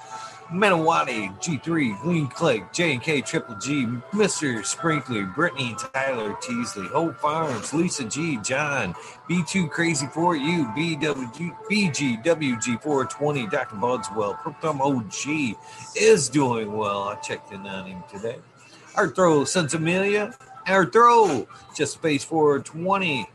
[0.51, 4.65] Manawati, G3, Green Clay, J&K, Triple G, Mr.
[4.65, 8.93] Sprinkler, Brittany, Tyler, Teasley, Hope Farms, Lisa G, John,
[9.29, 13.75] B2 Crazy for You, BWG, BGWG420, Dr.
[13.77, 15.57] Budswell, Purptum OG
[15.95, 17.03] is doing well.
[17.03, 18.39] I checked in on him today.
[18.95, 20.35] Our throw Arthro Amelia,
[20.67, 23.25] Arthro, just space 420.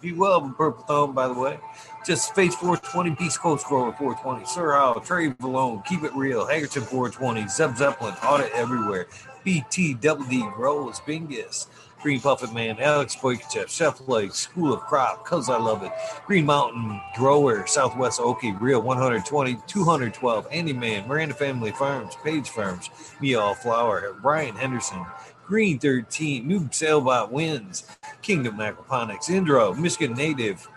[0.00, 1.58] Be well, Purple Thumb, by the way.
[2.04, 6.82] Just Space 420, Beast Coast Grower 420, Sir Al, Trey Valone, Keep It Real, Hagerton
[6.82, 9.06] 420, Zeb Zeppelin, Audit Everywhere,
[9.42, 11.66] BT Double D, Rose, Bingus,
[12.02, 15.92] Green Puffin Man, Alex Boykachev, Chef Lake, School of Crop, Cause I Love It,
[16.26, 22.90] Green Mountain Grower, Southwest Okie, Real 120, 212, Andy Man, Miranda Family Farms, Page Farms,
[23.22, 25.06] Me All Flower, Brian Henderson,
[25.46, 27.86] Green 13, Noob Sailbot Wins,
[28.20, 30.68] Kingdom Aquaponics, Indro, Michigan Native,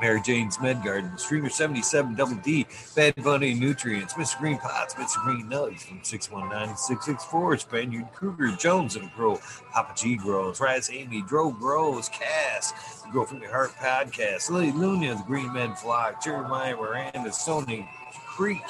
[0.00, 4.38] Mary Jane's Med Garden, Streamer 77 Double D, Bad Bunny Nutrients, Mr.
[4.38, 5.22] Green Pots, Mr.
[5.24, 9.40] Green Nugs from 619 664, Spaniard Kruger, Jones and Grow,
[9.72, 14.72] Papa G Grows, Raz Amy, Dro Grows, Cass, the Grow From Your Heart podcast, Lily
[14.72, 17.88] Luna, the Green Men Flock, Jeremiah Miranda, Stony
[18.26, 18.62] Creek,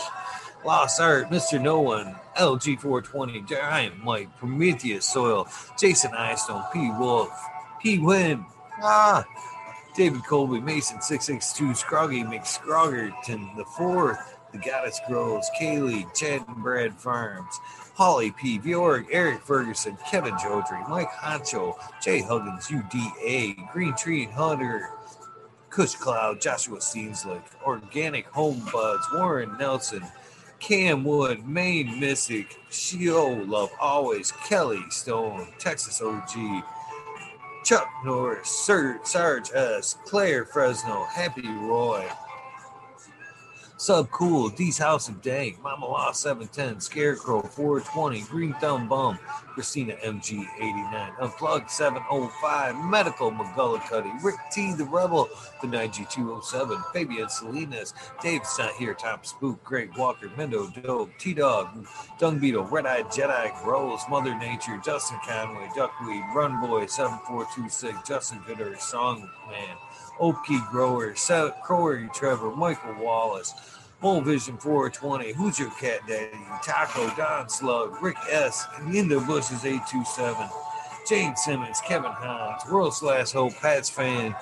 [0.64, 1.60] Lost Art, Mr.
[1.60, 5.48] No One, LG420, Giant Mike, Prometheus Soil,
[5.78, 7.30] Jason Eyestone, P Wolf,
[7.80, 8.44] P Win,
[8.82, 9.24] ah,
[9.98, 16.94] David Colby, Mason 662, Scroggy McScroggerton the fourth, The Goddess Grows, Kaylee, Chad and Brad
[16.94, 17.52] Farms,
[17.94, 18.60] Holly P.
[18.60, 24.88] Bjorg, Eric Ferguson, Kevin Jodry, Mike Honcho, Jay Huggins, UDA, Green Tree Hunter,
[25.68, 30.04] Kush Cloud, Joshua Steenslick, Organic Home Buds, Warren Nelson,
[30.60, 36.62] Cam Wood, Maine Mystic, Shio Love Always, Kelly Stone, Texas OG,
[37.68, 42.08] Chuck Norris, Sir, Sarge S, Claire Fresno, Happy Roy,
[43.80, 49.20] Sub Cool, D's House of Dank, Mama Law 710, Scarecrow 420, Green Thumb Bum,
[49.54, 55.28] Christina MG 89, Unplugged 705, Medical McGullicuddy, Rick T the Rebel,
[55.60, 61.86] the 9G207, Fabian Salinas, Dave's not here, Top Spook, Greg Walker, Mendo Dope, T Dog,
[62.18, 68.40] Dung Beetle, Red Eyed Jedi, Rose, Mother Nature, Justin Conway, Duckweed, Run Boy 7426, Justin
[68.80, 69.30] Song
[70.20, 70.66] Man.
[70.70, 71.14] Grower,
[71.62, 73.54] Crowley Trevor, Michael Wallace,
[74.00, 79.20] Bull Vision 420, Who's Your Cat Daddy, Taco, Don Slug, Rick S, and In the
[79.20, 80.48] Bushes 827,
[81.08, 84.34] Jane Simmons, Kevin Hines, World's Last Hope, Pat's Fan,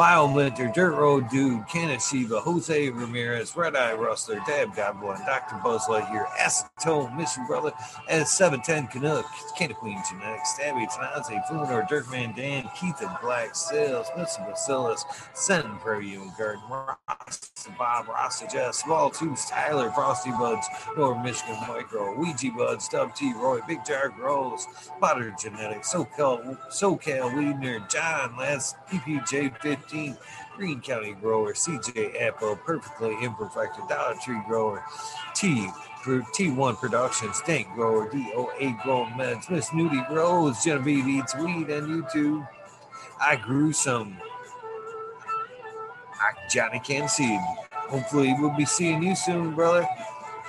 [0.00, 5.60] Biomentor, Dirt Road Dude, Kenneth Shiva, Jose Ramirez, Red Eye Rustler, Dab Goblin, Dr.
[5.62, 7.70] Buzz Lightyear, Acetone, Mission Brother,
[8.08, 9.26] and 710 Canuck,
[9.58, 14.48] Candy Queen Genetics, Stabby Tanazi, Fuminor, Dirkman Dan, Keith and Black Sales, Mr.
[14.48, 15.04] Bacillus,
[15.34, 20.66] Sen Prairie and Garden, Ross, Bob, Rasta Jess, Small Tubes, Tyler, Frosty Buds,
[20.96, 23.34] North Michigan Micro, Ouija Buds, Dub T.
[23.34, 24.66] Roy, Big Jar Grows,
[24.98, 29.89] Butter Genetics, SoCal, SoCal Weedner, John, Last PPJ 15.
[30.56, 34.84] Green County Grower, CJ Apple, Perfectly Imperfected, Dollar Tree Grower,
[35.34, 35.68] T.
[36.04, 42.48] T1 Productions, Dank Grower, DOA Grown Meds, Miss Nudie Rose, Genevieve Eats Weed on YouTube.
[43.20, 44.16] I grew some
[46.20, 47.38] I, Johnny Can Seed.
[47.72, 49.86] Hopefully, we'll be seeing you soon, brother.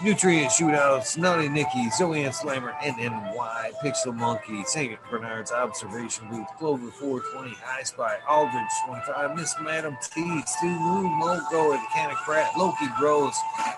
[0.03, 4.97] Nutrient Shootouts, Nutty Nicky, Zoe Ann Slammer, NNY, Pixel Monkey, St.
[5.11, 11.73] Bernard's Observation Booth, Clover 420, High Spy, Aldridge 25, Miss Madam T, Stu Moon, Mogo,
[11.75, 13.35] and Can of Crap, Loki Bros,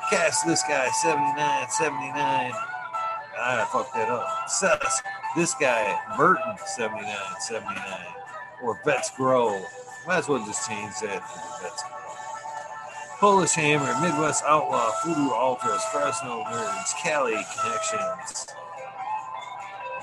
[0.09, 2.53] Cast This Guy 79, 79.
[3.37, 4.49] I fucked that up.
[4.49, 5.01] Sus,
[5.35, 7.05] this guy, Burton 79,
[7.39, 7.75] 79,
[8.63, 9.61] or Vets Grow.
[10.07, 12.02] Might as well just change that to Vets Grow.
[13.23, 18.47] Polish Hammer, Midwest Outlaw, Voodoo Ultras, Fresno Nerds, Cali Connections,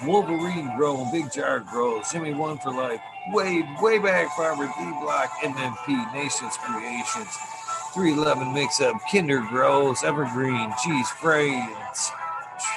[0.06, 2.98] Wolverine Grow, Big Jar Grows, Jimmy One for Life,
[3.28, 7.36] way, way back Farmer D Block, MMP, Nations Creations,
[7.92, 12.10] 311 Mix Up, Kinder Grows, Evergreen, Cheese Friends,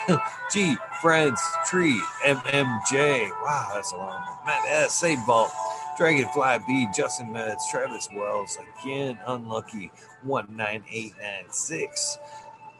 [0.51, 3.29] G Friends Tree, MMJ.
[3.41, 4.37] Wow, that's a long one.
[4.45, 4.93] Matt S.
[4.93, 5.53] Save Vault,
[5.97, 9.91] Dragonfly B, Justin Metz, Travis Wells, again, unlucky,
[10.23, 12.17] 19896.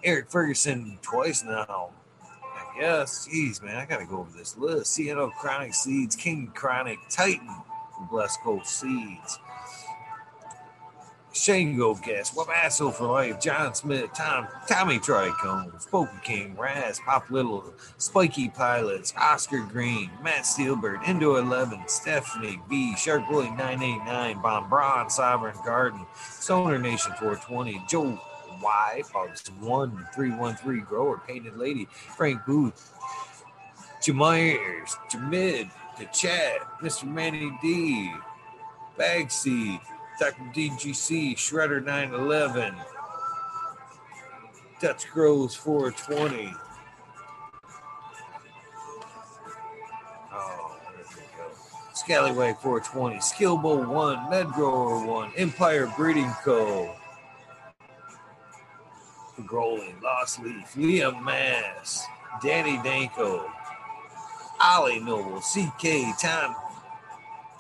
[0.04, 1.92] Eric Ferguson, twice now.
[2.24, 4.98] I guess, jeez, man, I gotta go over this list.
[4.98, 7.48] CNO Chronic Seeds, King Chronic, Titan,
[7.96, 9.40] from Blessed Coast Seeds.
[11.34, 17.74] Shango Guest, Wabasso for Life, John Smith, Tom, Tommy Tricone, Spoken King, Raz, Pop Little,
[17.98, 25.10] Spiky Pilots, Oscar Green, Matt Steelbird, Indo 11, Stephanie B, Shark Boy 989, Bomb Braun,
[25.10, 28.20] Sovereign Garden, Sonar Nation 420, Joe
[28.62, 32.94] Y, Bugs 1313, Grower, Painted Lady, Frank Booth,
[34.02, 37.06] Jamires, Jamid, The Chat, Mr.
[37.06, 38.14] Manny D,
[39.00, 39.82] Bagseed,
[40.20, 40.44] Dr.
[40.54, 42.76] DGC, Shredder 911,
[44.80, 46.54] Dutch Grows 420.
[50.32, 51.52] Oh, did it go?
[51.94, 56.96] Scallywag 420, Skillbo 1, Medgrower 1, Empire Breeding Co.
[59.48, 62.06] Growling, Lost Leaf, Liam Mass,
[62.42, 63.52] Danny Danko,
[64.64, 66.56] Ollie Noble, CK, Tom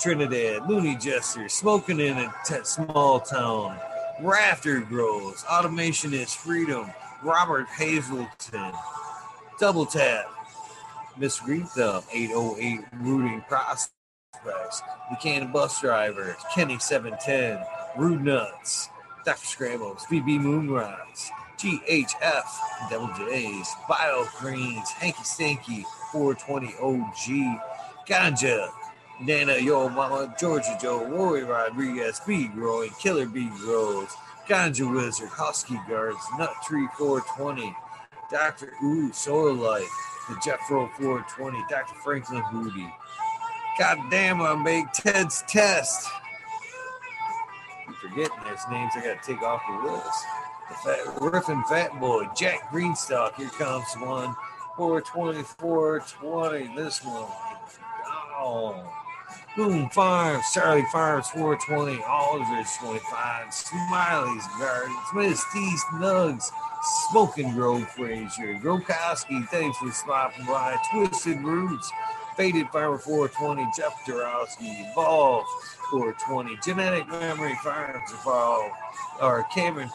[0.03, 3.80] Trinidad, Looney Jester, Smoking in a t- Small Town,
[4.19, 6.91] Rafter Grows, Automation is Freedom,
[7.23, 8.73] Robert Hazelton,
[9.61, 10.25] Double Tap,
[11.17, 17.65] Miss Green Thumb, 808 Rooting Prospects, Buchanan Bus Driver, Kenny 710,
[17.95, 18.89] Rude Nuts,
[19.23, 19.45] Dr.
[19.45, 27.61] Scrambles, VB Moonrise, GHF, Double J's, Bio Greens, Hanky Stanky, 420 OG,
[28.05, 28.69] Ganja,
[29.22, 34.10] Nana Yo Mama, Georgia Joe, Rory Rodriguez, B Growing, Killer B Grows,
[34.48, 37.76] Ganja Wizard, Husky Guards, Nut Tree 420,
[38.31, 38.73] Dr.
[38.84, 39.88] Ooh, Soil Life,
[40.27, 41.95] the Jeffro 420, Dr.
[42.03, 42.91] Franklin Hootie.
[43.80, 46.10] God damn, I make Ted's Test.
[47.88, 50.26] I'm forgetting there's names I gotta take off the list.
[50.69, 54.35] The fat, Riffin Fat Boy, Jack Greenstock, here comes one.
[54.76, 57.27] 420, 420, this one.
[58.35, 59.02] Oh.
[59.55, 66.51] Boom Farms, Charlie Farms 420, Aldridge 25, Smiley's Gardens, Miss East Nugs,
[67.11, 71.91] Smoking Grove Frazier, Grokowski, thanks for stopping by, Twisted Roots,
[72.35, 75.45] Faded Farmer 420, Jeff Dorowski, Evolve
[75.91, 78.71] 420, Genetic Memory Farms Evolve,
[79.21, 79.91] or Cameron,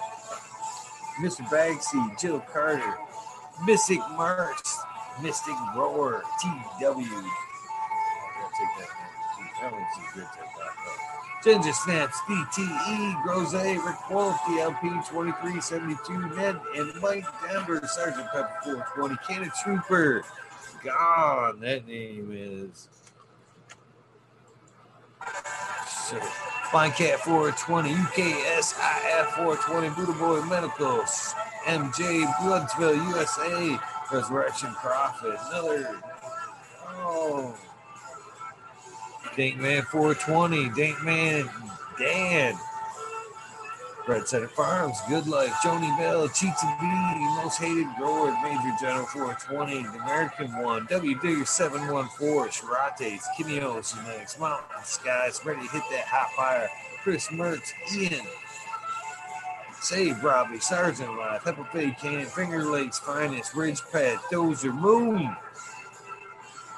[1.21, 1.41] Mr.
[1.49, 2.97] Bagseed, Jill Carter,
[3.67, 4.79] Mystic Marks,
[5.21, 7.27] Mystic Grower, TW.
[9.61, 9.73] That.
[9.73, 10.27] One's a good.
[11.45, 19.17] Ginger Snaps, DTE, Groze, Rick Wolf, DLP 2372, Ned, and Mike Denver, Sergeant Pepper 420,
[19.27, 20.25] Cannon Trooper.
[20.83, 21.61] Gone.
[21.61, 22.89] That name is.
[26.73, 33.79] Fine Cat 420, UKSIF 420, Buddha Boy Medicals, MJ Bloodsville, USA,
[34.13, 36.01] Resurrection Prophet, another.
[36.89, 37.55] Oh.
[39.39, 41.49] Dankman 420, Dankman
[41.97, 42.59] Dan.
[44.09, 50.03] Red Center Farms, Good Life, Joni Bell, B, Most Hated Grower, Major General 420, The
[50.03, 56.33] American One, W Digger 714, Shirates, Kineos, Next, Mountain Skies, ready to hit that hot
[56.33, 56.69] fire.
[57.05, 58.27] Chris Mertz, Ian,
[59.81, 65.37] Save Robbie, Sergeant Life, Pepper Pig Can, Finger Lakes Finest, Ridge Pet, Dozer Moon.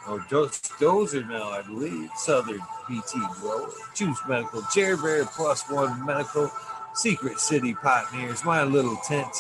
[0.07, 0.47] Oh, Do-
[0.79, 2.11] Dozer now, I believe.
[2.17, 6.51] Southern BT Grower, Juice Medical, Jerry Bear Plus One Medical,
[6.95, 9.33] Secret City Pioneers, My Little Tent,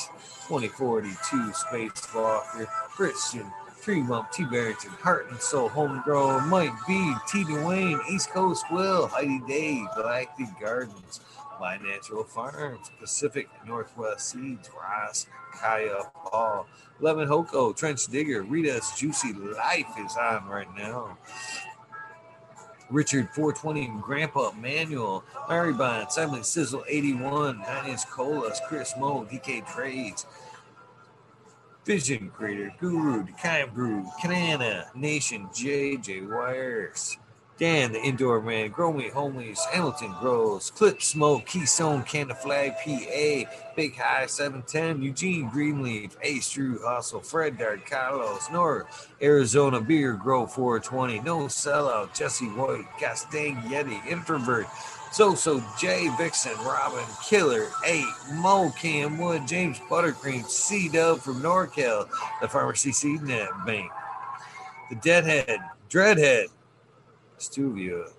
[0.48, 3.46] 2042 Space Walker, Christian,
[3.82, 4.44] Tremont, T.
[4.44, 7.44] Barrington, Heart and Soul, Homegrown, Mike B, T.
[7.44, 11.20] Dwayne, East Coast Will, Heidi Day, Galactic Gardens,
[11.60, 16.66] My Natural Farms, Pacific Northwest Seeds, Ross, Kaya, Paul,
[17.00, 21.18] Lemon Hoko, Trench Digger, Rita's Juicy Life is on right now.
[22.88, 30.24] Richard 420, Grandpa Manuel, Mary Bond, Simon Sizzle 81, Nine Colas, Chris Moe, DK Trades,
[31.84, 37.18] Vision Creator, Guru, Dekime Brew, Canana, Nation, JJ Wires,
[37.60, 43.52] Dan, the Indoor Man, Grow Me Homies, Hamilton Grows, Clip Smoke, Keystone, Canada Flag, PA,
[43.76, 50.46] Big High 710, Eugene Greenleaf, Ace Drew Hustle, Fred Dart, Carlos, North, Arizona Beer Grow
[50.46, 54.66] 420, No Sellout, Jesse White, Gas Dang Yeti, Introvert,
[55.12, 58.04] So So Jay Vixen, Robin Killer, 8,
[58.36, 62.08] Mo Cam Wood, James Buttercream, C Dub from NorCal,
[62.40, 63.92] the Pharmacy Seed Net Bank,
[64.88, 65.60] the Deadhead,
[65.90, 66.46] Dreadhead,
[67.40, 68.12] Stuvia,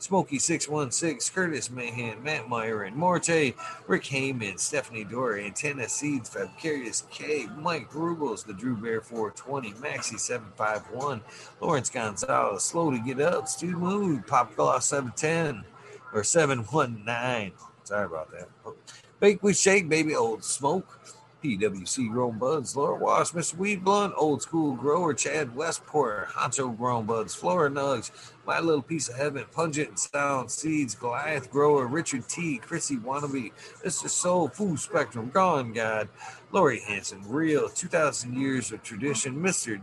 [0.00, 3.54] Smokey 616, Curtis Mahan, Matt Myron, Morte,
[3.88, 10.18] Rick Heyman, Stephanie Dory, Antenna Seeds, Fabcarious K, Mike Rubels, the Drew Bear 420, Maxi
[10.18, 11.20] 751,
[11.60, 15.64] Lawrence Gonzalez, Slow to Get Up, Stu Mood, Pop Gloss 710
[16.12, 17.52] or 719.
[17.82, 18.48] Sorry about that.
[19.18, 21.00] Bake with Shake, Baby Old Smoke.
[21.42, 23.56] PWC Grown Buds, Laura Wash, Mr.
[23.56, 28.10] Weed Blunt, Old School Grower, Chad Westport, Honcho Grown Buds, Flora Nugs,
[28.48, 33.52] My Little Piece of Heaven, Pungent and Sound Seeds, Goliath Grower, Richard T, Chrissy Wannabe,
[33.84, 34.08] Mr.
[34.08, 36.08] Soul, Food Spectrum, Gone God,
[36.50, 39.78] Lori Hanson, Real, 2,000 Years of Tradition, Mr.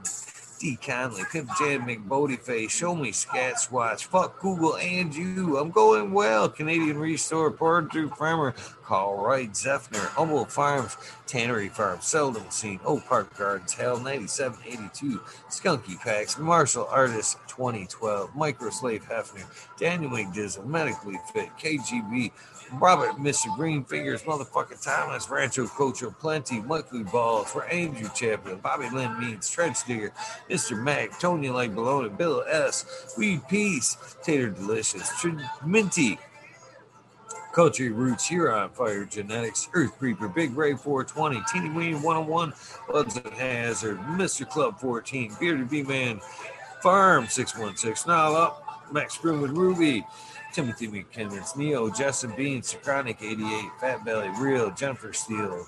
[0.60, 0.77] D.
[0.77, 5.57] Conley, Pimp Jam McBody Face, Show Me Scat Swatch, Fuck Google and you.
[5.57, 6.49] I'm going well.
[6.49, 8.53] Canadian Restore, Porter Farmer,
[8.84, 15.19] Carl Wright, Zeffner, Humboldt Farms, Tannery Farm, Seldom Seen, Oak Park Gardens, Hell 9782,
[15.49, 19.45] Skunky Packs, Martial Artist 2012, Microslave Hefner,
[19.77, 22.32] Daniel McDizzle, Medically Fit, KGB,
[22.73, 23.55] Robert, Mr.
[23.55, 29.49] Green Fingers, Motherfucking Timeless, Rancho Cocho Plenty, Michael Balls, for Andrew Champion, Bobby Lynn Means,
[29.49, 30.11] Trench Digger,
[30.49, 30.77] Mr.
[30.81, 35.11] Mac, Tony Like Bologna, Bill S, Weed Peace, Tater Delicious,
[35.65, 36.19] Minty,
[37.53, 42.53] Country Roots, Huron Fire Genetics, Earth Creeper, Big Ray 420, Teeny Ween 101,
[42.89, 44.47] Buds and Hazard, Mr.
[44.49, 46.19] Club 14, Bearded B Man,
[46.81, 50.05] Farm 616, Nile Up, Max Broom with Ruby,
[50.56, 55.68] Timothy McKinnons, Neo, Justin Bean, Socronic 88, Fat Belly, Real, Jennifer Steele,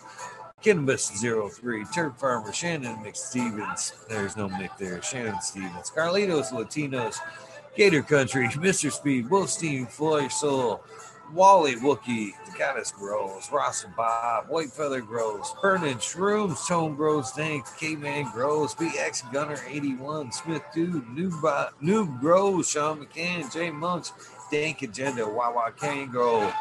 [0.64, 1.12] Kinbus
[1.60, 4.08] 03, Turk Farmer, Shannon McStevens.
[4.08, 5.02] There's no Mick there.
[5.02, 7.18] Shannon Stevens, Carlitos Latinos,
[7.76, 8.90] Gator Country, Mr.
[8.90, 10.82] Speed, Wolfstein, Floyd Soul,
[11.34, 17.32] Wally Wookie, The Goddess Grows, Ross and Bob, White Feather Grows, Burning Shrooms, Tone Grows,
[17.32, 24.14] Thanks, K-Man Grows, BX Gunner 81, Smith Dude, Noob, Noob Grows, Sean McCann, Jay Monks,
[24.52, 26.54] Dank Agenda, Wawa Kango,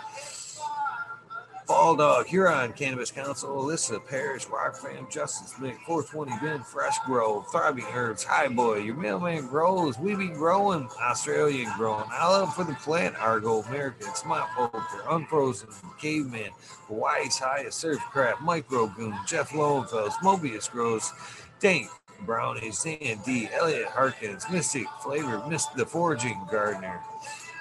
[1.66, 7.44] Fall Dog, Huron Cannabis Council, Alyssa Parrish, Rock Fam, Justice Mick, 420 Ben, Fresh Grove,
[7.50, 12.62] Thriving Herbs, High Boy, Your Mailman Grows, We Be Growing, Australian Growing, I Love for
[12.62, 15.68] the Plant, Argo, American, Smart Poker, Unfrozen,
[16.00, 16.50] Caveman,
[16.86, 21.12] Hawaii's Highest Surf Crab, Micro Goon, Jeff Lowenfels, Mobius Grows,
[21.58, 21.88] Dank,
[22.24, 27.00] Brownies, Dan D, Elliot Harkins, Mystic Flavor, Miss the Foraging Gardener,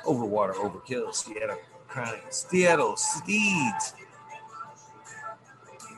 [0.06, 1.58] Overwater Overkill, Seattle
[1.88, 3.94] Chronic, Seattle Steeds.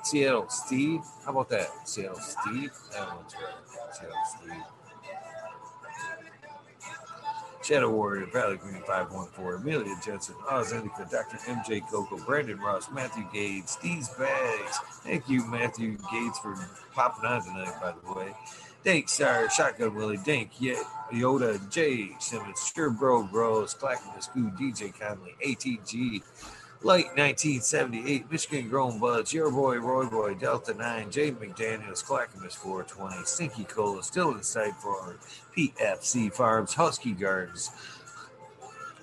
[0.04, 1.02] Seattle Steve.
[1.26, 1.88] How about that?
[1.88, 2.72] Seattle Steve.
[2.94, 3.94] That one's right.
[3.94, 4.64] Seattle Steve.
[7.68, 11.36] Shadow Warrior, Valley Green 514, Amelia Jensen, Oz Indica, Dr.
[11.52, 14.78] MJ Coco, Brandon Ross, Matthew Gates, Steve's Bags.
[15.04, 16.56] Thank you, Matthew Gates, for
[16.94, 18.34] popping on tonight, by the way.
[18.88, 20.62] Dank Sire, Shotgun Willie, Dink.
[20.62, 20.82] Ye-
[21.12, 22.12] Yoda, J.
[22.22, 26.24] Simmons, Sure Bro Bros, Clacking the Scoo, DJ Conley, ATG,
[26.84, 33.26] Light 1978, Michigan Grown Buds, Your Boy Roy Boy, Delta 9, Jay McDaniels, Clackamas 420,
[33.26, 35.18] Stinky Cola, Still Inside for
[35.54, 37.70] PFC Farms, Husky Gardens,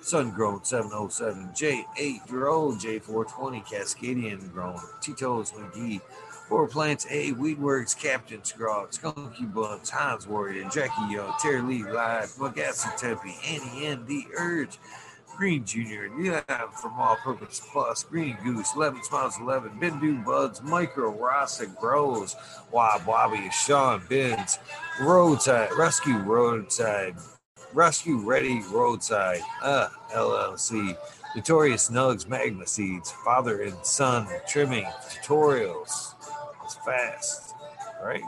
[0.01, 6.01] Sun Grown 707, J8 Dro, J420, Cascadian Grown, Tito's McGee,
[6.47, 12.29] Four Plants A, Weedworks, Captain Scrog, Skunky Buns, Hans Warrior, Jackie Young, Terry Lee Live,
[12.37, 14.77] Mugassi Tempe, Annie N, The Urge,
[15.35, 16.43] Green Jr., Leon
[16.79, 22.35] from All Purpose Plus, Green Goose, 11 Smiles 11, Bindu Buds, Micro Rasa Grows,
[22.71, 24.59] Wob Wobby, Sean Bins,
[25.01, 27.15] Roadside, Rescue Roadside,
[27.73, 30.95] Rescue Ready Roadside, uh, LLC,
[31.35, 36.14] Notorious Nugs Magma Seeds, father and son trimming tutorials.
[36.85, 37.55] Fast,
[38.03, 38.23] right?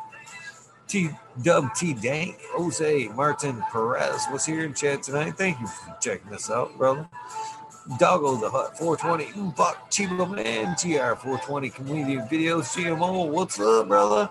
[0.88, 1.09] T
[1.41, 5.38] Dub T Dank, Jose Martin Perez was here in chat tonight.
[5.38, 7.07] Thank you for checking us out, brother.
[7.99, 13.29] Doggo the Hut 420, Buck Chibo Man, TR 420 Community Videos, GMO.
[13.29, 14.29] What's up, brother?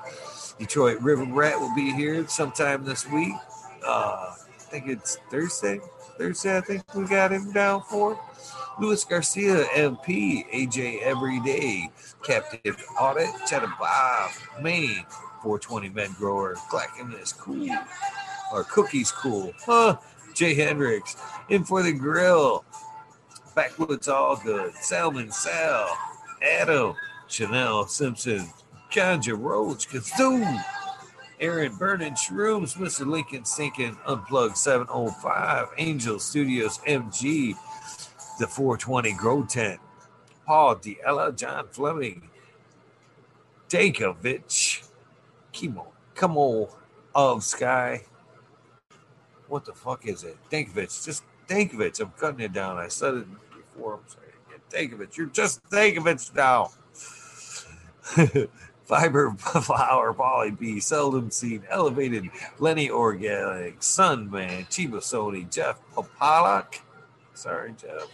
[0.59, 3.35] Detroit River Rat will be here sometime this week.
[3.87, 5.81] Uh, I think it's Thursday.
[6.19, 8.19] Thursday, I think we got him down for.
[8.79, 11.91] Luis Garcia, MP, AJ Everyday,
[12.23, 14.31] Captive Audit, Cheddar Bob,
[14.61, 15.07] Maine,
[15.43, 17.71] 420 Men Grower, Clacking is cool,
[18.53, 19.97] or Cookies cool, huh?
[20.35, 21.17] Jay Hendricks,
[21.49, 22.67] in for the grill,
[23.55, 25.89] Backwoods All Good, Salmon Sal,
[26.43, 26.95] Adam,
[27.29, 28.47] Chanel Simpson,
[28.93, 30.63] Ganja Roach, Kazoo,
[31.41, 33.07] Aaron Vernon Shrooms, Mr.
[33.07, 37.55] Lincoln Sinking, Unplugged 705, Angel Studios MG,
[38.39, 39.81] the 420 Grow Tent,
[40.47, 42.29] Paul Diella, John Fleming,
[43.69, 44.87] Dankovich,
[45.53, 45.93] Kimo,
[46.23, 46.69] on,
[47.15, 48.03] of Sky.
[49.49, 50.37] What the fuck is it?
[50.51, 52.01] Dankovich, just Dankovich.
[52.01, 52.77] I'm cutting it down.
[52.79, 53.95] I said it before.
[53.95, 54.27] I'm sorry.
[54.71, 56.71] Dankovich, you're just Dankovich now.
[58.85, 62.31] Fiber Flower Poly B, seldom seen, elevated
[62.61, 66.81] Lenny Organic, Sunman, Chiba Sony, Jeff Popalak.
[67.35, 68.07] Sorry, Jeff.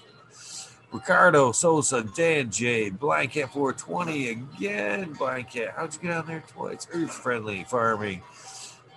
[0.93, 5.15] Ricardo Sosa, Dan J, Blanket 420 again.
[5.15, 6.87] Blanket, how'd you get on there twice?
[6.93, 8.21] Earth Friendly Farming,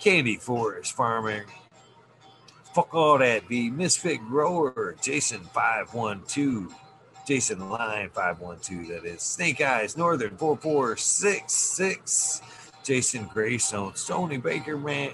[0.02, 1.44] Candy Forest Farming.
[2.74, 3.70] Fuck all that, B.
[3.70, 6.76] Misfit Grower, Jason 512.
[7.26, 9.22] Jason Line 512, that is.
[9.22, 12.42] Snake Eyes, Northern 4466.
[12.84, 15.10] Jason Greystone, Stony Baker Man,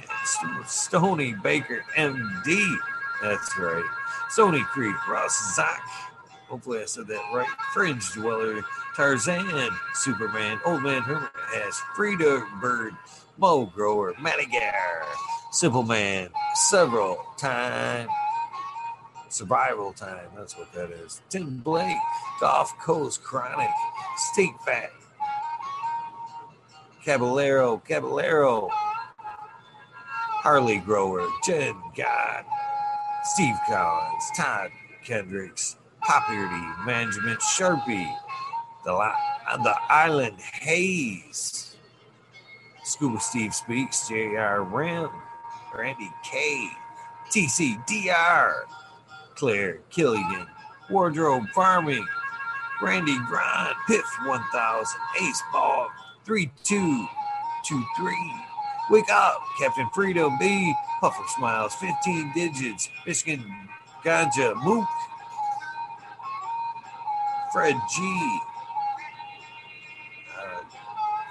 [0.65, 2.75] Stony Baker MD.
[3.21, 3.85] That's right.
[4.29, 5.81] Stony Creek, Ross Zach.
[6.51, 7.47] Hopefully I said that right.
[7.73, 8.61] Fringe Dweller,
[8.93, 12.93] Tarzan, Superman, Old Man Hermit has Frida Bird,
[13.37, 15.03] Mo Grower, Madigar,
[15.53, 18.09] Simple Man, several time.
[19.29, 21.21] Survival time, that's what that is.
[21.29, 21.95] Tim Blake,
[22.41, 23.69] Golf Coast Chronic,
[24.33, 24.91] State Fat,
[27.05, 28.67] Caballero, Caballero,
[30.27, 32.43] Harley Grower, Jen God,
[33.23, 34.71] Steve Collins, Todd
[35.05, 38.13] Kendricks, Property Management Sharpie,
[38.83, 39.11] the,
[39.63, 41.75] the Island Haze,
[42.83, 44.63] Scuba Steve Speaks, J.R.
[44.63, 45.09] Rim,
[45.75, 46.69] Randy K,
[47.29, 48.53] TCDR,
[49.35, 50.47] Claire Killigan,
[50.89, 52.05] Wardrobe Farming,
[52.81, 55.87] Randy Grind, Piff 1000, Ace Ball,
[56.25, 58.33] 3223.
[58.89, 63.45] Wake up, Captain Frito B, Puffer Smiles, 15 digits, Michigan
[64.03, 64.87] Ganja Mook,
[67.51, 68.39] Fred G,
[70.37, 70.63] uh,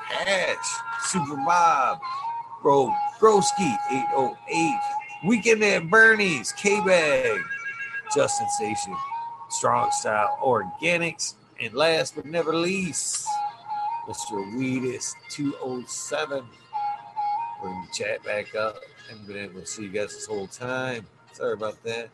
[0.08, 0.66] Hatch,
[1.04, 2.00] Super Bob,
[2.62, 4.80] Bro, Broski, 808,
[5.24, 7.40] Weekend at Bernie's, K Bag,
[8.14, 8.94] Justin Station,
[9.48, 13.26] Strong Style Organics, and last but never least,
[14.06, 14.44] Mr.
[14.54, 16.44] Weedus 207.
[17.62, 18.76] We're going to chat back up.
[19.06, 21.06] I haven't been able to see you guys this whole time.
[21.32, 22.10] Sorry about that.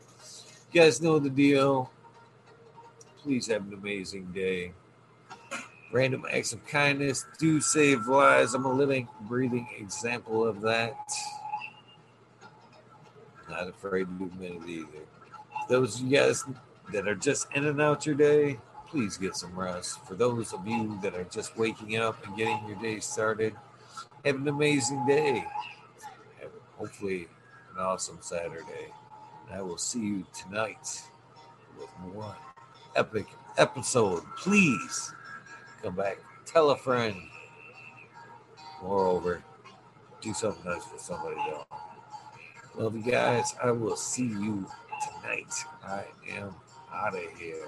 [0.72, 1.90] You guys know the deal.
[3.26, 4.72] Please have an amazing day.
[5.90, 8.54] Random acts of kindness do save lives.
[8.54, 10.96] I'm a living, breathing example of that.
[13.50, 15.06] Not afraid to do many either.
[15.68, 16.44] Those of you guys
[16.92, 20.06] that are just in and out your day, please get some rest.
[20.06, 23.56] For those of you that are just waking up and getting your day started,
[24.24, 25.44] have an amazing day.
[26.40, 27.26] Have hopefully
[27.74, 28.92] an awesome Saturday.
[29.48, 31.02] And I will see you tonight
[31.76, 32.36] with more
[32.96, 33.26] epic
[33.58, 34.22] episode.
[34.38, 35.12] Please
[35.82, 37.16] come back, tell a friend.
[38.82, 39.42] Moreover,
[40.20, 41.66] do something nice for somebody else.
[42.76, 43.54] Love you guys.
[43.62, 44.66] I will see you
[45.22, 45.54] tonight.
[45.84, 46.54] I am
[46.92, 47.64] out of here.